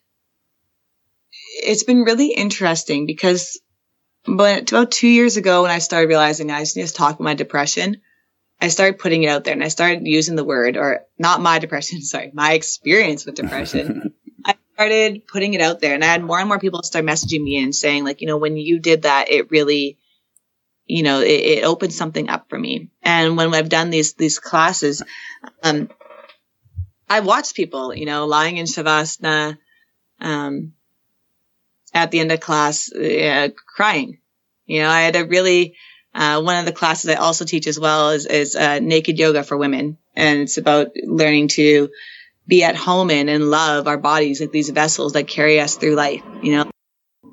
it's 1.63 1.85
been 1.85 2.03
really 2.03 2.33
interesting 2.33 3.07
because 3.07 3.61
but 4.25 4.71
about 4.71 4.91
two 4.91 5.09
years 5.09 5.37
ago 5.37 5.63
when 5.63 5.71
I 5.71 5.79
started 5.79 6.09
realizing 6.09 6.51
I 6.51 6.61
just 6.61 6.77
need 6.77 6.87
to 6.87 6.93
talk 6.93 7.15
about 7.15 7.25
my 7.25 7.35
depression, 7.35 8.01
I 8.61 8.69
started 8.69 8.99
putting 8.99 9.23
it 9.23 9.29
out 9.29 9.45
there 9.45 9.55
and 9.55 9.65
I 9.65 9.69
started 9.69 10.07
using 10.07 10.37
the 10.37 10.45
word 10.45 10.77
or 10.77 11.07
not 11.19 11.41
my 11.41 11.59
depression, 11.59 12.03
sorry, 12.03 12.31
my 12.35 12.53
experience 12.53 13.25
with 13.25 13.37
depression. 13.37 14.15
I 14.45 14.55
started 14.75 15.27
putting 15.27 15.55
it 15.55 15.61
out 15.61 15.81
there 15.81 15.95
and 15.95 16.05
I 16.05 16.09
had 16.09 16.23
more 16.23 16.39
and 16.39 16.49
more 16.49 16.59
people 16.59 16.83
start 16.83 17.05
messaging 17.05 17.43
me 17.43 17.63
and 17.63 17.75
saying 17.75 18.05
like, 18.05 18.21
you 18.21 18.27
know, 18.27 18.37
when 18.37 18.57
you 18.57 18.79
did 18.79 19.03
that, 19.03 19.31
it 19.31 19.51
really, 19.51 19.99
you 20.87 21.03
know, 21.03 21.21
it, 21.21 21.29
it 21.29 21.65
opened 21.65 21.93
something 21.93 22.29
up 22.29 22.49
for 22.49 22.59
me. 22.59 22.91
And 23.03 23.37
when 23.37 23.55
I've 23.55 23.69
done 23.69 23.91
these, 23.91 24.15
these 24.15 24.39
classes, 24.39 25.03
um, 25.63 25.91
I've 27.09 27.27
watched 27.27 27.55
people, 27.55 27.95
you 27.95 28.07
know, 28.07 28.27
lying 28.27 28.57
in 28.57 28.67
Shavasana, 28.67 29.59
um, 30.21 30.75
at 31.93 32.11
the 32.11 32.21
end 32.21 32.33
of 32.33 32.41
class, 32.41 32.93
uh, 32.93 33.49
crying. 33.67 34.19
You 34.67 34.83
know, 34.83 34.89
I 34.89 35.03
had 35.03 35.17
a 35.17 35.25
really, 35.25 35.77
uh, 36.15 36.43
one 36.43 36.59
of 36.59 36.65
the 36.65 36.73
classes 36.73 37.11
I 37.11 37.15
also 37.15 37.45
teach 37.45 37.67
as 37.67 37.79
well 37.79 38.11
is, 38.11 38.27
is 38.27 38.57
uh, 38.57 38.79
naked 38.79 39.19
yoga 39.19 39.43
for 39.43 39.57
women. 39.57 39.99
And 40.15 40.41
it's 40.41 40.59
about 40.59 40.89
learning 41.03 41.49
to 41.49 41.91
be 42.47 42.65
at 42.65 42.77
home 42.77 43.11
in 43.11 43.29
and 43.29 43.51
love 43.51 43.87
our 43.87 43.99
bodies 43.99 44.41
like 44.41 44.53
these 44.53 44.71
vessels 44.71 45.13
that 45.13 45.29
carry 45.29 45.61
us 45.61 45.77
through 45.77 45.95
life, 45.95 46.23
you 46.43 46.57
know. 46.57 46.71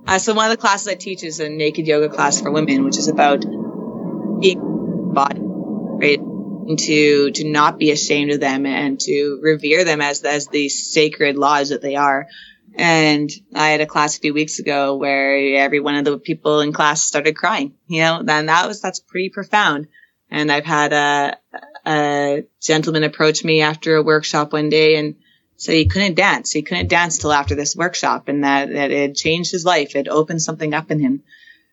Uh, 0.05 0.19
so 0.19 0.33
one 0.33 0.49
of 0.49 0.51
the 0.51 0.61
classes 0.61 0.87
I 0.87 0.95
teach 0.95 1.23
is 1.23 1.39
a 1.39 1.49
naked 1.49 1.87
yoga 1.87 2.09
class 2.09 2.39
for 2.39 2.51
women, 2.51 2.83
which 2.83 2.97
is 2.97 3.07
about 3.07 3.41
being 3.41 5.13
body, 5.13 5.41
right? 5.41 6.19
And 6.19 6.77
to, 6.79 7.31
to 7.31 7.49
not 7.49 7.77
be 7.77 7.91
ashamed 7.91 8.31
of 8.31 8.39
them 8.39 8.65
and 8.65 8.99
to 9.01 9.39
revere 9.41 9.83
them 9.83 10.01
as, 10.01 10.23
as 10.23 10.47
these 10.47 10.91
sacred 10.93 11.35
laws 11.35 11.69
that 11.69 11.81
they 11.81 11.95
are. 11.95 12.27
And 12.75 13.29
I 13.55 13.69
had 13.69 13.81
a 13.81 13.85
class 13.85 14.17
a 14.17 14.19
few 14.19 14.33
weeks 14.33 14.59
ago 14.59 14.95
where 14.95 15.55
every 15.55 15.79
one 15.79 15.95
of 15.95 16.05
the 16.05 16.19
people 16.19 16.59
in 16.59 16.73
class 16.73 17.03
started 17.03 17.35
crying, 17.35 17.73
you 17.87 18.01
know, 18.01 18.21
then 18.23 18.47
that 18.47 18.67
was, 18.67 18.81
that's 18.81 18.99
pretty 18.99 19.29
profound. 19.29 19.87
And 20.29 20.51
I've 20.51 20.65
had 20.65 20.93
a, 20.93 21.37
a 21.85 22.43
gentleman 22.61 23.03
approach 23.03 23.43
me 23.43 23.61
after 23.61 23.95
a 23.95 24.03
workshop 24.03 24.53
one 24.53 24.69
day 24.69 24.97
and 24.97 25.15
said 25.55 25.73
he 25.73 25.85
couldn't 25.85 26.15
dance. 26.15 26.51
He 26.51 26.61
couldn't 26.61 26.89
dance 26.89 27.17
till 27.17 27.31
after 27.31 27.55
this 27.55 27.75
workshop 27.75 28.27
and 28.27 28.43
that, 28.43 28.71
that 28.71 28.91
it 28.91 29.15
changed 29.15 29.51
his 29.51 29.65
life. 29.65 29.95
It 29.95 30.07
opened 30.07 30.41
something 30.41 30.73
up 30.73 30.91
in 30.91 30.99
him. 30.99 31.23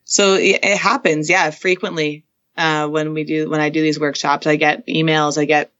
So 0.05 0.35
it, 0.35 0.59
it 0.63 0.77
happens. 0.77 1.29
Yeah. 1.29 1.51
Frequently, 1.51 2.25
uh, 2.57 2.87
when 2.87 3.13
we 3.13 3.25
do, 3.25 3.49
when 3.49 3.61
I 3.61 3.69
do 3.69 3.81
these 3.81 3.99
workshops, 3.99 4.47
I 4.47 4.55
get 4.55 4.87
emails, 4.87 5.37
I 5.37 5.45
get 5.45 5.71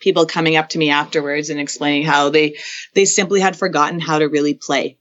people 0.00 0.26
coming 0.26 0.56
up 0.56 0.70
to 0.70 0.78
me 0.78 0.90
afterwards 0.90 1.50
and 1.50 1.60
explaining 1.60 2.04
how 2.04 2.30
they 2.30 2.56
they 2.94 3.04
simply 3.04 3.40
had 3.40 3.56
forgotten 3.56 4.00
how 4.00 4.18
to 4.18 4.28
really 4.28 4.54
play. 4.54 4.98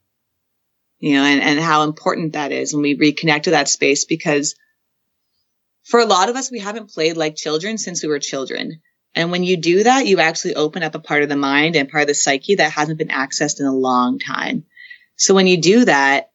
You 0.99 1.13
know 1.13 1.23
and, 1.23 1.41
and 1.41 1.59
how 1.59 1.83
important 1.83 2.33
that 2.33 2.51
is 2.51 2.73
when 2.73 2.83
we 2.83 2.97
reconnect 2.97 3.43
to 3.43 3.51
that 3.51 3.69
space 3.69 4.03
because 4.05 4.55
for 5.85 6.01
a 6.01 6.05
lot 6.05 6.29
of 6.29 6.35
us 6.35 6.51
we 6.51 6.59
haven't 6.59 6.91
played 6.91 7.17
like 7.17 7.35
children 7.35 7.77
since 7.77 8.03
we 8.03 8.09
were 8.09 8.19
children. 8.19 8.81
And 9.15 9.31
when 9.31 9.43
you 9.43 9.57
do 9.57 9.83
that 9.83 10.05
you 10.05 10.19
actually 10.19 10.55
open 10.55 10.83
up 10.83 10.93
a 10.93 10.99
part 10.99 11.23
of 11.23 11.29
the 11.29 11.37
mind 11.37 11.75
and 11.75 11.89
part 11.89 12.01
of 12.01 12.07
the 12.09 12.13
psyche 12.13 12.55
that 12.55 12.73
hasn't 12.73 12.99
been 12.99 13.07
accessed 13.07 13.59
in 13.59 13.65
a 13.65 13.73
long 13.73 14.19
time. 14.19 14.65
So 15.15 15.33
when 15.33 15.47
you 15.47 15.59
do 15.59 15.85
that 15.85 16.31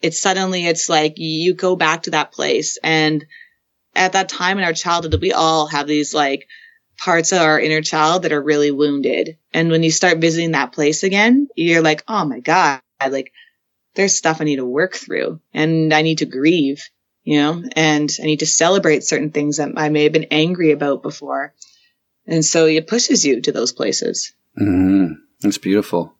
it's 0.00 0.20
suddenly 0.20 0.66
it's 0.66 0.88
like 0.88 1.14
you 1.18 1.54
go 1.54 1.76
back 1.76 2.04
to 2.04 2.10
that 2.12 2.32
place. 2.32 2.78
And 2.82 3.26
at 3.94 4.12
that 4.12 4.28
time 4.30 4.56
in 4.58 4.64
our 4.64 4.72
childhood 4.72 5.20
we 5.20 5.32
all 5.32 5.66
have 5.66 5.86
these 5.86 6.14
like 6.14 6.48
parts 6.98 7.32
of 7.32 7.40
our 7.40 7.60
inner 7.60 7.82
child 7.82 8.22
that 8.22 8.32
are 8.32 8.42
really 8.42 8.70
wounded. 8.70 9.38
And 9.52 9.70
when 9.70 9.82
you 9.82 9.90
start 9.90 10.18
visiting 10.18 10.52
that 10.52 10.72
place 10.72 11.02
again, 11.02 11.48
you're 11.56 11.82
like, 11.82 12.02
oh 12.08 12.24
my 12.24 12.40
God, 12.40 12.80
like 13.00 13.32
there's 13.94 14.16
stuff 14.16 14.40
I 14.40 14.44
need 14.44 14.56
to 14.56 14.64
work 14.64 14.94
through 14.94 15.40
and 15.52 15.92
I 15.92 16.02
need 16.02 16.18
to 16.18 16.26
grieve, 16.26 16.82
you 17.24 17.40
know, 17.40 17.62
and 17.74 18.14
I 18.20 18.26
need 18.26 18.40
to 18.40 18.46
celebrate 18.46 19.04
certain 19.04 19.30
things 19.30 19.56
that 19.56 19.72
I 19.76 19.88
may 19.88 20.04
have 20.04 20.12
been 20.12 20.28
angry 20.30 20.72
about 20.72 21.02
before. 21.02 21.54
And 22.26 22.44
so 22.44 22.66
it 22.66 22.88
pushes 22.88 23.24
you 23.24 23.40
to 23.42 23.52
those 23.52 23.72
places. 23.72 24.32
Mm-hmm. 24.60 25.14
That's 25.40 25.58
beautiful. 25.58 26.14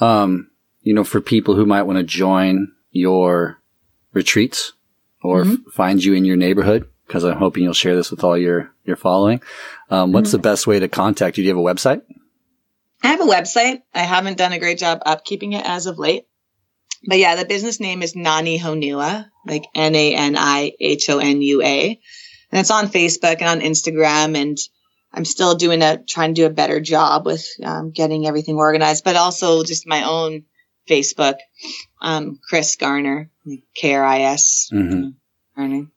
Um, 0.00 0.50
you 0.82 0.94
know, 0.94 1.04
for 1.04 1.20
people 1.20 1.56
who 1.56 1.66
might 1.66 1.82
want 1.82 1.98
to 1.98 2.04
join 2.04 2.72
your 2.90 3.58
retreats 4.12 4.72
or 5.22 5.44
mm-hmm. 5.44 5.66
f- 5.66 5.74
find 5.74 6.02
you 6.02 6.14
in 6.14 6.24
your 6.24 6.36
neighborhood, 6.36 6.88
because 7.06 7.24
I'm 7.24 7.38
hoping 7.38 7.62
you'll 7.62 7.72
share 7.72 7.96
this 7.96 8.10
with 8.10 8.24
all 8.24 8.36
your, 8.36 8.72
your 8.84 8.96
following. 8.96 9.40
Um, 9.90 10.12
what's 10.12 10.28
mm-hmm. 10.28 10.38
the 10.38 10.42
best 10.42 10.66
way 10.66 10.80
to 10.80 10.88
contact 10.88 11.38
you? 11.38 11.44
Do 11.44 11.48
you 11.48 11.56
have 11.56 11.64
a 11.64 11.74
website? 11.74 12.02
I 13.02 13.08
have 13.08 13.20
a 13.20 13.24
website. 13.24 13.82
I 13.94 14.00
haven't 14.00 14.38
done 14.38 14.52
a 14.52 14.58
great 14.58 14.78
job 14.78 15.02
upkeeping 15.06 15.54
it 15.54 15.64
as 15.64 15.86
of 15.86 15.98
late. 15.98 16.26
But 17.06 17.18
yeah, 17.18 17.36
the 17.36 17.44
business 17.44 17.78
name 17.78 18.02
is 18.02 18.16
Nani 18.16 18.58
Honua, 18.58 19.26
like 19.46 19.64
N 19.74 19.94
A 19.94 20.14
N 20.14 20.36
I 20.36 20.72
H 20.80 21.08
O 21.10 21.18
N 21.18 21.42
U 21.42 21.62
A. 21.62 22.00
And 22.50 22.60
it's 22.60 22.70
on 22.70 22.88
Facebook 22.88 23.36
and 23.40 23.48
on 23.48 23.60
Instagram. 23.60 24.36
And 24.36 24.58
I'm 25.12 25.24
still 25.24 25.54
doing 25.54 25.82
a, 25.82 25.98
trying 26.02 26.34
to 26.34 26.40
do 26.40 26.46
a 26.46 26.50
better 26.50 26.80
job 26.80 27.26
with 27.26 27.46
um, 27.62 27.90
getting 27.90 28.26
everything 28.26 28.56
organized, 28.56 29.04
but 29.04 29.16
also 29.16 29.62
just 29.62 29.86
my 29.86 30.04
own 30.04 30.44
Facebook, 30.88 31.36
um, 32.00 32.38
Kris 32.48 32.76
Garner, 32.76 33.30
K 33.74 33.94
R 33.94 34.04
I 34.04 34.20
S. 34.22 34.70
Mm-hmm. 34.72 35.10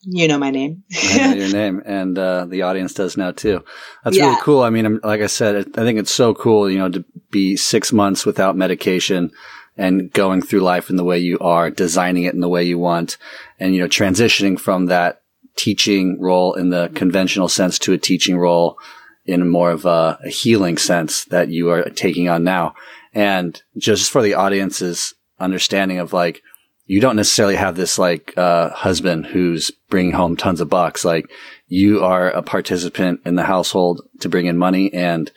You 0.01 0.27
know 0.27 0.37
my 0.37 0.51
name. 0.51 0.83
I 0.93 1.27
know 1.27 1.35
your 1.45 1.53
name, 1.53 1.81
and 1.85 2.17
uh, 2.17 2.45
the 2.45 2.61
audience 2.61 2.93
does 2.93 3.17
now 3.17 3.31
too. 3.31 3.63
That's 4.03 4.17
yeah. 4.17 4.27
really 4.27 4.41
cool. 4.41 4.61
I 4.61 4.69
mean, 4.69 4.85
I'm, 4.85 4.99
like 5.03 5.21
I 5.21 5.27
said, 5.27 5.55
I 5.77 5.83
think 5.83 5.99
it's 5.99 6.13
so 6.13 6.33
cool, 6.33 6.69
you 6.69 6.77
know, 6.77 6.89
to 6.89 7.03
be 7.29 7.57
six 7.57 7.91
months 7.91 8.25
without 8.25 8.55
medication 8.55 9.31
and 9.77 10.11
going 10.11 10.41
through 10.41 10.61
life 10.61 10.89
in 10.89 10.95
the 10.95 11.03
way 11.03 11.19
you 11.19 11.37
are, 11.39 11.69
designing 11.69 12.23
it 12.23 12.33
in 12.33 12.39
the 12.39 12.49
way 12.49 12.63
you 12.63 12.79
want, 12.79 13.17
and 13.59 13.75
you 13.75 13.81
know, 13.81 13.87
transitioning 13.87 14.59
from 14.59 14.85
that 14.85 15.21
teaching 15.55 16.19
role 16.21 16.53
in 16.53 16.69
the 16.69 16.89
conventional 16.95 17.49
sense 17.49 17.77
to 17.79 17.91
a 17.91 17.97
teaching 17.97 18.37
role 18.37 18.77
in 19.25 19.47
more 19.47 19.71
of 19.71 19.85
a, 19.85 20.17
a 20.23 20.29
healing 20.29 20.77
sense 20.77 21.25
that 21.25 21.49
you 21.49 21.69
are 21.69 21.83
taking 21.89 22.29
on 22.29 22.43
now. 22.43 22.73
And 23.13 23.61
just 23.77 24.09
for 24.09 24.21
the 24.21 24.35
audience's 24.35 25.13
understanding 25.39 25.99
of 25.99 26.13
like 26.13 26.41
you 26.89 26.99
don't 26.99 27.15
necessarily 27.15 27.55
have 27.55 27.75
this 27.75 27.99
like 27.99 28.33
uh, 28.35 28.71
husband 28.71 29.27
who's 29.27 29.69
bringing 29.91 30.11
home 30.11 30.35
tons 30.35 30.59
of 30.59 30.69
bucks. 30.69 31.05
Like 31.05 31.29
you 31.67 32.03
are 32.03 32.31
a 32.31 32.41
participant 32.41 33.21
in 33.25 33.35
the 33.35 33.43
household 33.43 34.01
to 34.21 34.27
bring 34.27 34.47
in 34.47 34.57
money, 34.57 34.91
and 34.91 35.31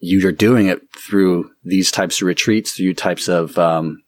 you're 0.00 0.32
doing 0.32 0.66
it 0.66 0.82
through 0.92 1.52
these 1.62 1.92
types 1.92 2.20
of 2.20 2.26
retreats, 2.26 2.72
through 2.72 2.94
types 2.94 3.28
of 3.28 3.56
um, 3.60 4.02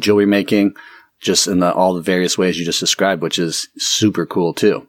jewelry 0.00 0.26
making, 0.26 0.74
just 1.20 1.46
in 1.46 1.60
the, 1.60 1.72
all 1.72 1.94
the 1.94 2.02
various 2.02 2.36
ways 2.36 2.58
you 2.58 2.64
just 2.64 2.80
described, 2.80 3.22
which 3.22 3.38
is 3.38 3.68
super 3.78 4.26
cool 4.26 4.52
too. 4.52 4.88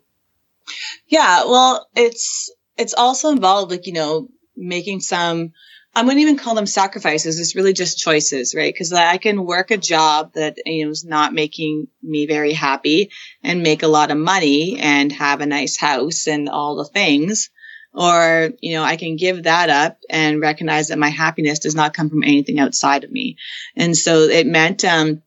Yeah, 1.08 1.44
well, 1.46 1.88
it's 1.96 2.52
it's 2.78 2.96
also 2.96 3.30
involved 3.30 3.70
like 3.70 3.86
you 3.86 3.94
know 3.94 4.28
making 4.56 5.02
some 5.02 5.54
I 5.98 6.04
wouldn't 6.04 6.22
even 6.22 6.38
call 6.38 6.54
them 6.54 6.68
sacrifices. 6.68 7.40
It's 7.40 7.56
really 7.56 7.74
just 7.74 7.98
choices, 7.98 8.54
right? 8.54 8.72
Because 8.72 8.94
I 8.94 9.18
can 9.18 9.44
work 9.48 9.72
a 9.72 9.78
job 9.78 10.34
that 10.34 10.60
you 10.64 10.86
know 10.86 10.92
is 10.92 11.04
not 11.04 11.34
making 11.34 11.88
me 12.04 12.28
very 12.28 12.54
happy 12.54 13.10
and 13.42 13.64
make 13.64 13.82
a 13.82 13.88
lot 13.88 14.12
of 14.12 14.18
money 14.20 14.78
and 14.80 15.12
have 15.12 15.42
a 15.42 15.48
nice 15.48 15.76
house 15.76 16.28
and 16.28 16.50
all 16.50 16.76
the 16.76 16.86
things. 16.86 17.50
Or, 17.96 18.52
you 18.62 18.76
know, 18.76 18.84
I 18.84 18.96
can 18.96 19.16
give 19.16 19.44
that 19.44 19.72
up 19.72 19.98
and 20.08 20.40
recognize 20.40 20.90
that 20.90 21.00
my 21.00 21.10
happiness 21.10 21.58
does 21.58 21.74
not 21.74 21.96
come 21.96 22.12
from 22.12 22.22
anything 22.22 22.60
outside 22.60 23.04
of 23.04 23.12
me. 23.12 23.38
And 23.76 23.98
so 23.98 24.20
it 24.20 24.46
meant, 24.46 24.86
um, 24.86 25.24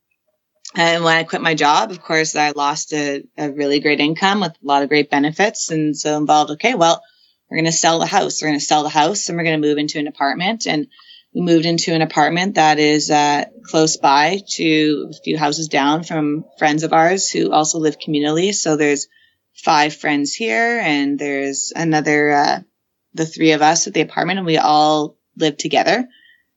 and 0.76 1.02
when 1.02 1.16
I 1.16 1.24
quit 1.24 1.42
my 1.42 1.56
job, 1.56 1.90
of 1.90 2.00
course, 2.00 2.36
I 2.36 2.52
lost 2.52 2.92
a, 2.92 3.24
a 3.36 3.50
really 3.50 3.80
great 3.80 3.98
income 3.98 4.38
with 4.38 4.52
a 4.52 4.66
lot 4.66 4.84
of 4.84 4.88
great 4.88 5.10
benefits. 5.10 5.72
And 5.72 5.96
so 5.96 6.16
involved, 6.16 6.52
okay, 6.52 6.76
well, 6.76 7.02
we're 7.50 7.56
going 7.56 7.64
to 7.64 7.72
sell 7.72 7.98
the 7.98 8.06
house. 8.06 8.40
We're 8.40 8.48
going 8.48 8.60
to 8.60 8.64
sell 8.64 8.84
the 8.84 8.88
house 8.88 9.28
and 9.28 9.36
we're 9.36 9.44
going 9.44 9.60
to 9.60 9.68
move 9.68 9.78
into 9.78 9.98
an 9.98 10.06
apartment. 10.06 10.66
And 10.66 10.86
we 11.34 11.42
moved 11.42 11.66
into 11.66 11.92
an 11.92 12.02
apartment 12.02 12.54
that 12.54 12.78
is 12.78 13.10
uh, 13.10 13.44
close 13.64 13.96
by 13.96 14.40
to 14.54 15.10
a 15.10 15.22
few 15.24 15.36
houses 15.36 15.68
down 15.68 16.04
from 16.04 16.44
friends 16.58 16.84
of 16.84 16.92
ours 16.92 17.28
who 17.28 17.52
also 17.52 17.78
live 17.78 17.98
communally. 17.98 18.54
So 18.54 18.76
there's 18.76 19.08
five 19.54 19.94
friends 19.94 20.32
here 20.32 20.80
and 20.80 21.18
there's 21.18 21.72
another, 21.74 22.30
uh, 22.30 22.60
the 23.14 23.26
three 23.26 23.52
of 23.52 23.62
us 23.62 23.88
at 23.88 23.94
the 23.94 24.00
apartment 24.00 24.38
and 24.38 24.46
we 24.46 24.56
all 24.56 25.16
live 25.36 25.56
together. 25.56 26.06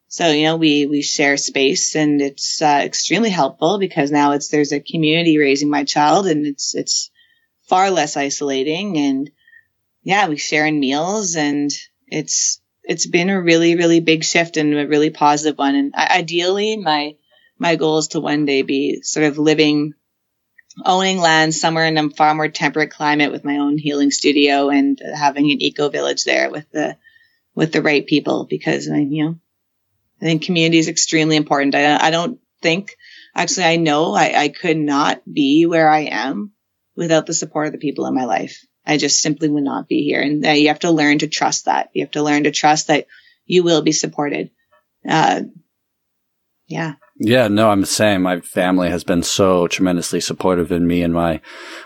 So, 0.09 0.29
you 0.29 0.43
know, 0.43 0.57
we, 0.57 0.85
we 0.85 1.01
share 1.01 1.37
space 1.37 1.95
and 1.95 2.21
it's 2.21 2.61
uh, 2.61 2.81
extremely 2.83 3.31
helpful 3.31 3.79
because 3.79 4.11
now 4.11 4.33
it's, 4.33 4.49
there's 4.49 4.71
a 4.71 4.79
community 4.79 5.39
raising 5.39 5.71
my 5.71 5.85
child 5.85 6.27
and 6.27 6.45
it's, 6.45 6.75
it's 6.75 7.09
far 7.67 7.89
less 7.89 8.15
isolating 8.15 8.97
and 8.97 9.31
yeah, 10.03 10.27
we 10.27 10.37
share 10.37 10.65
in 10.65 10.79
meals 10.79 11.35
and 11.35 11.71
it's, 12.07 12.61
it's 12.83 13.07
been 13.07 13.29
a 13.29 13.41
really 13.41 13.75
really 13.75 14.01
big 14.01 14.23
shift 14.23 14.57
and 14.57 14.73
a 14.73 14.87
really 14.87 15.09
positive 15.09 15.57
one. 15.57 15.75
And 15.75 15.95
ideally, 15.95 16.77
my 16.77 17.15
my 17.57 17.75
goal 17.75 17.99
is 17.99 18.09
to 18.09 18.19
one 18.19 18.45
day 18.45 18.61
be 18.61 19.01
sort 19.03 19.25
of 19.25 19.37
living, 19.37 19.93
owning 20.83 21.19
land 21.19 21.53
somewhere 21.53 21.85
in 21.85 21.97
a 21.97 22.09
far 22.09 22.35
more 22.35 22.49
temperate 22.49 22.91
climate 22.91 23.31
with 23.31 23.45
my 23.45 23.57
own 23.57 23.77
healing 23.77 24.11
studio 24.11 24.69
and 24.69 24.99
having 25.15 25.49
an 25.51 25.61
eco 25.61 25.89
village 25.89 26.23
there 26.23 26.49
with 26.49 26.69
the 26.71 26.97
with 27.55 27.71
the 27.71 27.81
right 27.81 28.05
people 28.05 28.45
because 28.49 28.89
I 28.89 28.97
you 28.97 29.25
know 29.25 29.39
I 30.21 30.25
think 30.25 30.43
community 30.43 30.79
is 30.79 30.87
extremely 30.87 31.35
important. 31.35 31.75
I, 31.75 32.07
I 32.07 32.11
don't 32.11 32.39
think 32.61 32.97
actually 33.35 33.65
I 33.65 33.75
know 33.77 34.13
I, 34.13 34.33
I 34.35 34.47
could 34.49 34.77
not 34.77 35.21
be 35.31 35.65
where 35.65 35.89
I 35.89 36.01
am 36.01 36.51
without 36.95 37.25
the 37.25 37.33
support 37.33 37.67
of 37.67 37.73
the 37.73 37.79
people 37.79 38.05
in 38.07 38.15
my 38.15 38.25
life. 38.25 38.65
I 38.85 38.97
just 38.97 39.21
simply 39.21 39.47
would 39.49 39.63
not 39.63 39.87
be 39.87 40.03
here. 40.03 40.21
And 40.21 40.45
you 40.45 40.67
have 40.67 40.79
to 40.79 40.91
learn 40.91 41.19
to 41.19 41.27
trust 41.27 41.65
that. 41.65 41.89
You 41.93 42.03
have 42.03 42.11
to 42.11 42.23
learn 42.23 42.43
to 42.43 42.51
trust 42.51 42.87
that 42.87 43.07
you 43.45 43.63
will 43.63 43.81
be 43.81 43.91
supported. 43.91 44.51
Uh, 45.07 45.43
yeah. 46.67 46.95
Yeah, 47.17 47.47
no, 47.47 47.69
I'm 47.69 47.81
the 47.81 47.87
same. 47.87 48.23
My 48.23 48.39
family 48.39 48.89
has 48.89 49.03
been 49.03 49.23
so 49.23 49.67
tremendously 49.67 50.19
supportive 50.19 50.71
in 50.71 50.87
me 50.87 51.03
and 51.03 51.13
my 51.13 51.41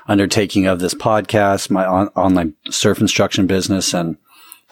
undertaking 0.08 0.66
of 0.66 0.80
this 0.80 0.94
podcast, 0.94 1.70
my 1.70 1.86
on- 1.86 2.08
online 2.10 2.54
surf 2.70 3.02
instruction 3.02 3.46
business, 3.46 3.94
and 3.94 4.18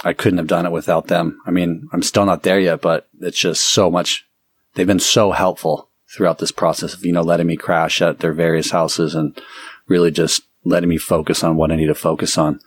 I 0.03 0.13
couldn't 0.13 0.38
have 0.38 0.47
done 0.47 0.65
it 0.65 0.71
without 0.71 1.07
them. 1.07 1.39
I 1.45 1.51
mean, 1.51 1.88
I'm 1.91 2.03
still 2.03 2.26
not 2.26 2.43
there 2.43 2.59
yet, 2.59 2.82
but 2.82 3.07
it's 3.19 3.38
just 3.38 3.65
so 3.65 3.91
much. 3.91 4.26
They've 4.73 4.88
been 4.88 4.99
so 4.99 5.32
helpful 5.32 5.89
throughout 6.15 6.39
this 6.39 6.51
process 6.51 6.93
of, 6.93 7.05
you 7.05 7.11
know, 7.11 7.21
letting 7.21 7.47
me 7.47 7.57
crash 7.57 8.01
at 8.01 8.19
their 8.19 8.34
various 8.34 8.71
houses 8.71 9.15
and 9.15 9.39
really 9.88 10.11
just 10.11 10.43
letting 10.66 10.89
me 10.89 10.97
focus 10.97 11.43
on 11.43 11.55
what 11.55 11.72
I 11.72 11.76
need 11.76 11.88
to 11.88 11.95
focus 11.95 12.38
on. 12.38 12.59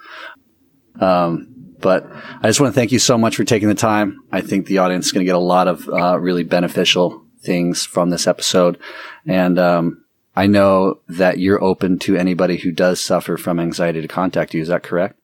Um, 1.00 1.54
but 1.80 2.10
I 2.42 2.48
just 2.48 2.60
want 2.60 2.74
to 2.74 2.78
thank 2.78 2.92
you 2.92 2.98
so 2.98 3.18
much 3.18 3.36
for 3.36 3.44
taking 3.44 3.68
the 3.68 3.74
time. 3.74 4.20
I 4.32 4.40
think 4.40 4.66
the 4.66 4.78
audience 4.78 5.06
is 5.06 5.12
going 5.12 5.24
to 5.24 5.28
get 5.28 5.36
a 5.36 5.40
lot 5.40 5.68
of 5.68 5.88
uh, 5.88 6.18
really 6.18 6.44
beneficial 6.44 7.24
things 7.40 7.86
from 7.86 8.10
this 8.10 8.26
episode. 8.26 8.78
And 9.26 9.58
um, 9.58 10.04
I 10.34 10.46
know 10.46 11.00
that 11.08 11.38
you're 11.38 11.62
open 11.62 11.98
to 12.00 12.16
anybody 12.16 12.56
who 12.56 12.72
does 12.72 13.00
suffer 13.00 13.36
from 13.36 13.60
anxiety 13.60 14.00
to 14.00 14.08
contact 14.08 14.54
you. 14.54 14.62
Is 14.62 14.68
that 14.68 14.82
correct? 14.82 15.18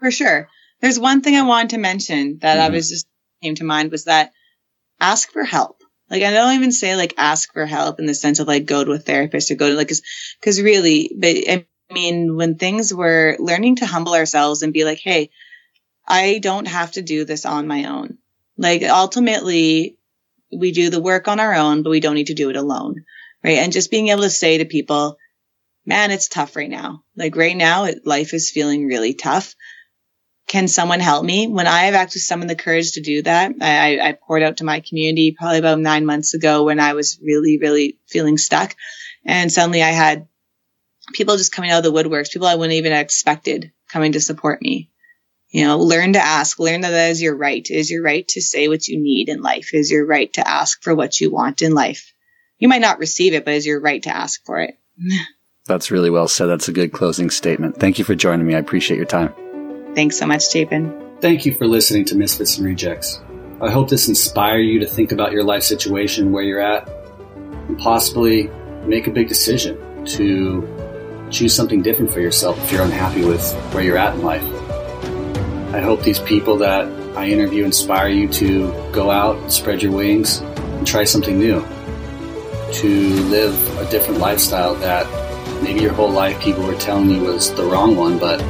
For 0.00 0.10
sure. 0.10 0.48
There's 0.80 0.98
one 0.98 1.22
thing 1.22 1.36
I 1.36 1.42
wanted 1.42 1.70
to 1.70 1.78
mention 1.78 2.38
that 2.42 2.58
mm-hmm. 2.58 2.72
I 2.72 2.74
was 2.74 2.88
just 2.88 3.08
came 3.42 3.56
to 3.56 3.64
mind 3.64 3.90
was 3.90 4.04
that 4.04 4.32
ask 5.00 5.30
for 5.30 5.44
help. 5.44 5.82
Like 6.10 6.22
I 6.22 6.30
don't 6.30 6.54
even 6.54 6.72
say 6.72 6.96
like 6.96 7.14
ask 7.18 7.52
for 7.52 7.66
help 7.66 8.00
in 8.00 8.06
the 8.06 8.14
sense 8.14 8.38
of 8.38 8.48
like 8.48 8.66
go 8.66 8.84
to 8.84 8.92
a 8.92 8.98
therapist 8.98 9.50
or 9.50 9.56
go 9.56 9.68
to 9.68 9.76
like 9.76 9.88
cause, 9.88 10.02
cause 10.42 10.60
really, 10.60 11.10
but 11.16 11.28
I 11.28 11.66
mean, 11.94 12.36
when 12.36 12.56
things 12.56 12.92
were 12.92 13.36
learning 13.38 13.76
to 13.76 13.86
humble 13.86 14.14
ourselves 14.14 14.62
and 14.62 14.72
be 14.72 14.84
like, 14.84 14.98
Hey, 14.98 15.30
I 16.06 16.38
don't 16.38 16.66
have 16.66 16.92
to 16.92 17.02
do 17.02 17.24
this 17.24 17.46
on 17.46 17.66
my 17.66 17.84
own. 17.84 18.18
Like 18.56 18.82
ultimately 18.82 19.96
we 20.52 20.72
do 20.72 20.90
the 20.90 21.00
work 21.00 21.28
on 21.28 21.40
our 21.40 21.54
own, 21.54 21.82
but 21.82 21.90
we 21.90 22.00
don't 22.00 22.14
need 22.14 22.28
to 22.28 22.34
do 22.34 22.50
it 22.50 22.56
alone. 22.56 23.04
Right. 23.44 23.58
And 23.58 23.72
just 23.72 23.90
being 23.90 24.08
able 24.08 24.22
to 24.22 24.30
say 24.30 24.58
to 24.58 24.64
people, 24.64 25.18
man, 25.86 26.10
it's 26.10 26.28
tough 26.28 26.56
right 26.56 26.68
now. 26.68 27.04
Like 27.16 27.36
right 27.36 27.56
now, 27.56 27.84
it, 27.84 28.06
life 28.06 28.34
is 28.34 28.50
feeling 28.50 28.86
really 28.86 29.14
tough 29.14 29.54
can 30.48 30.66
someone 30.66 31.00
help 31.00 31.24
me? 31.24 31.46
When 31.46 31.66
I 31.66 31.84
have 31.84 31.94
actually 31.94 32.22
summoned 32.22 32.50
the 32.50 32.56
courage 32.56 32.92
to 32.92 33.02
do 33.02 33.22
that, 33.22 33.52
I, 33.60 34.00
I, 34.00 34.12
poured 34.12 34.42
out 34.42 34.56
to 34.56 34.64
my 34.64 34.80
community 34.80 35.36
probably 35.38 35.58
about 35.58 35.78
nine 35.78 36.06
months 36.06 36.32
ago 36.32 36.64
when 36.64 36.80
I 36.80 36.94
was 36.94 37.20
really, 37.22 37.58
really 37.58 37.98
feeling 38.06 38.38
stuck. 38.38 38.74
And 39.26 39.52
suddenly 39.52 39.82
I 39.82 39.90
had 39.90 40.26
people 41.12 41.36
just 41.36 41.52
coming 41.52 41.70
out 41.70 41.84
of 41.84 41.92
the 41.92 42.02
woodworks, 42.02 42.30
people 42.30 42.48
I 42.48 42.54
wouldn't 42.54 42.74
even 42.74 42.92
have 42.92 43.02
expected 43.02 43.72
coming 43.88 44.12
to 44.12 44.20
support 44.20 44.60
me. 44.62 44.90
You 45.50 45.64
know, 45.64 45.78
learn 45.78 46.12
to 46.12 46.18
ask, 46.18 46.58
learn 46.58 46.82
that 46.82 46.90
that 46.90 47.10
is 47.10 47.22
your 47.22 47.34
right. 47.34 47.64
It 47.64 47.74
is 47.74 47.90
your 47.90 48.02
right 48.02 48.26
to 48.28 48.40
say 48.42 48.68
what 48.68 48.86
you 48.86 49.00
need 49.00 49.30
in 49.30 49.40
life. 49.40 49.72
It 49.72 49.78
is 49.78 49.90
your 49.90 50.04
right 50.06 50.30
to 50.34 50.46
ask 50.46 50.82
for 50.82 50.94
what 50.94 51.20
you 51.20 51.30
want 51.30 51.62
in 51.62 51.72
life. 51.72 52.12
You 52.58 52.68
might 52.68 52.82
not 52.82 52.98
receive 52.98 53.32
it, 53.32 53.44
but 53.44 53.54
it's 53.54 53.66
your 53.66 53.80
right 53.80 54.02
to 54.02 54.14
ask 54.14 54.44
for 54.44 54.60
it. 54.60 54.78
That's 55.66 55.90
really 55.90 56.10
well 56.10 56.28
said. 56.28 56.46
That's 56.46 56.68
a 56.68 56.72
good 56.72 56.92
closing 56.92 57.30
statement. 57.30 57.76
Thank 57.76 57.98
you 57.98 58.04
for 58.04 58.14
joining 58.14 58.46
me. 58.46 58.54
I 58.54 58.58
appreciate 58.58 58.96
your 58.96 59.06
time. 59.06 59.34
Thanks 59.94 60.18
so 60.18 60.26
much, 60.26 60.50
Chapin. 60.50 61.16
Thank 61.20 61.44
you 61.44 61.54
for 61.54 61.66
listening 61.66 62.04
to 62.06 62.16
Misfits 62.16 62.56
and 62.56 62.66
Rejects. 62.66 63.20
I 63.60 63.70
hope 63.70 63.88
this 63.88 64.08
inspire 64.08 64.58
you 64.58 64.80
to 64.80 64.86
think 64.86 65.12
about 65.12 65.32
your 65.32 65.44
life 65.44 65.62
situation, 65.62 66.32
where 66.32 66.42
you're 66.42 66.60
at, 66.60 66.88
and 67.68 67.78
possibly 67.78 68.48
make 68.86 69.06
a 69.06 69.10
big 69.10 69.28
decision 69.28 70.04
to 70.06 70.62
choose 71.30 71.54
something 71.54 71.82
different 71.82 72.12
for 72.12 72.20
yourself 72.20 72.58
if 72.64 72.72
you're 72.72 72.82
unhappy 72.82 73.24
with 73.24 73.52
where 73.72 73.82
you're 73.82 73.98
at 73.98 74.14
in 74.14 74.22
life. 74.22 74.44
I 75.74 75.80
hope 75.80 76.02
these 76.02 76.18
people 76.18 76.56
that 76.58 76.86
I 77.16 77.26
interview 77.26 77.64
inspire 77.64 78.08
you 78.08 78.28
to 78.34 78.72
go 78.92 79.10
out, 79.10 79.52
spread 79.52 79.82
your 79.82 79.92
wings, 79.92 80.38
and 80.38 80.86
try 80.86 81.04
something 81.04 81.38
new. 81.38 81.64
To 82.72 82.88
live 83.24 83.78
a 83.78 83.90
different 83.90 84.20
lifestyle 84.20 84.74
that 84.76 85.06
maybe 85.62 85.80
your 85.80 85.92
whole 85.92 86.10
life 86.10 86.40
people 86.40 86.64
were 86.64 86.76
telling 86.76 87.10
you 87.10 87.20
was 87.20 87.52
the 87.54 87.64
wrong 87.64 87.96
one, 87.96 88.18
but 88.18 88.40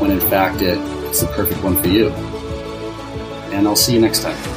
when 0.00 0.10
in 0.10 0.20
fact 0.20 0.62
it, 0.62 0.78
it's 1.06 1.20
the 1.20 1.26
perfect 1.28 1.62
one 1.62 1.80
for 1.80 1.88
you. 1.88 2.08
And 3.52 3.68
I'll 3.68 3.76
see 3.76 3.94
you 3.94 4.00
next 4.00 4.22
time. 4.22 4.51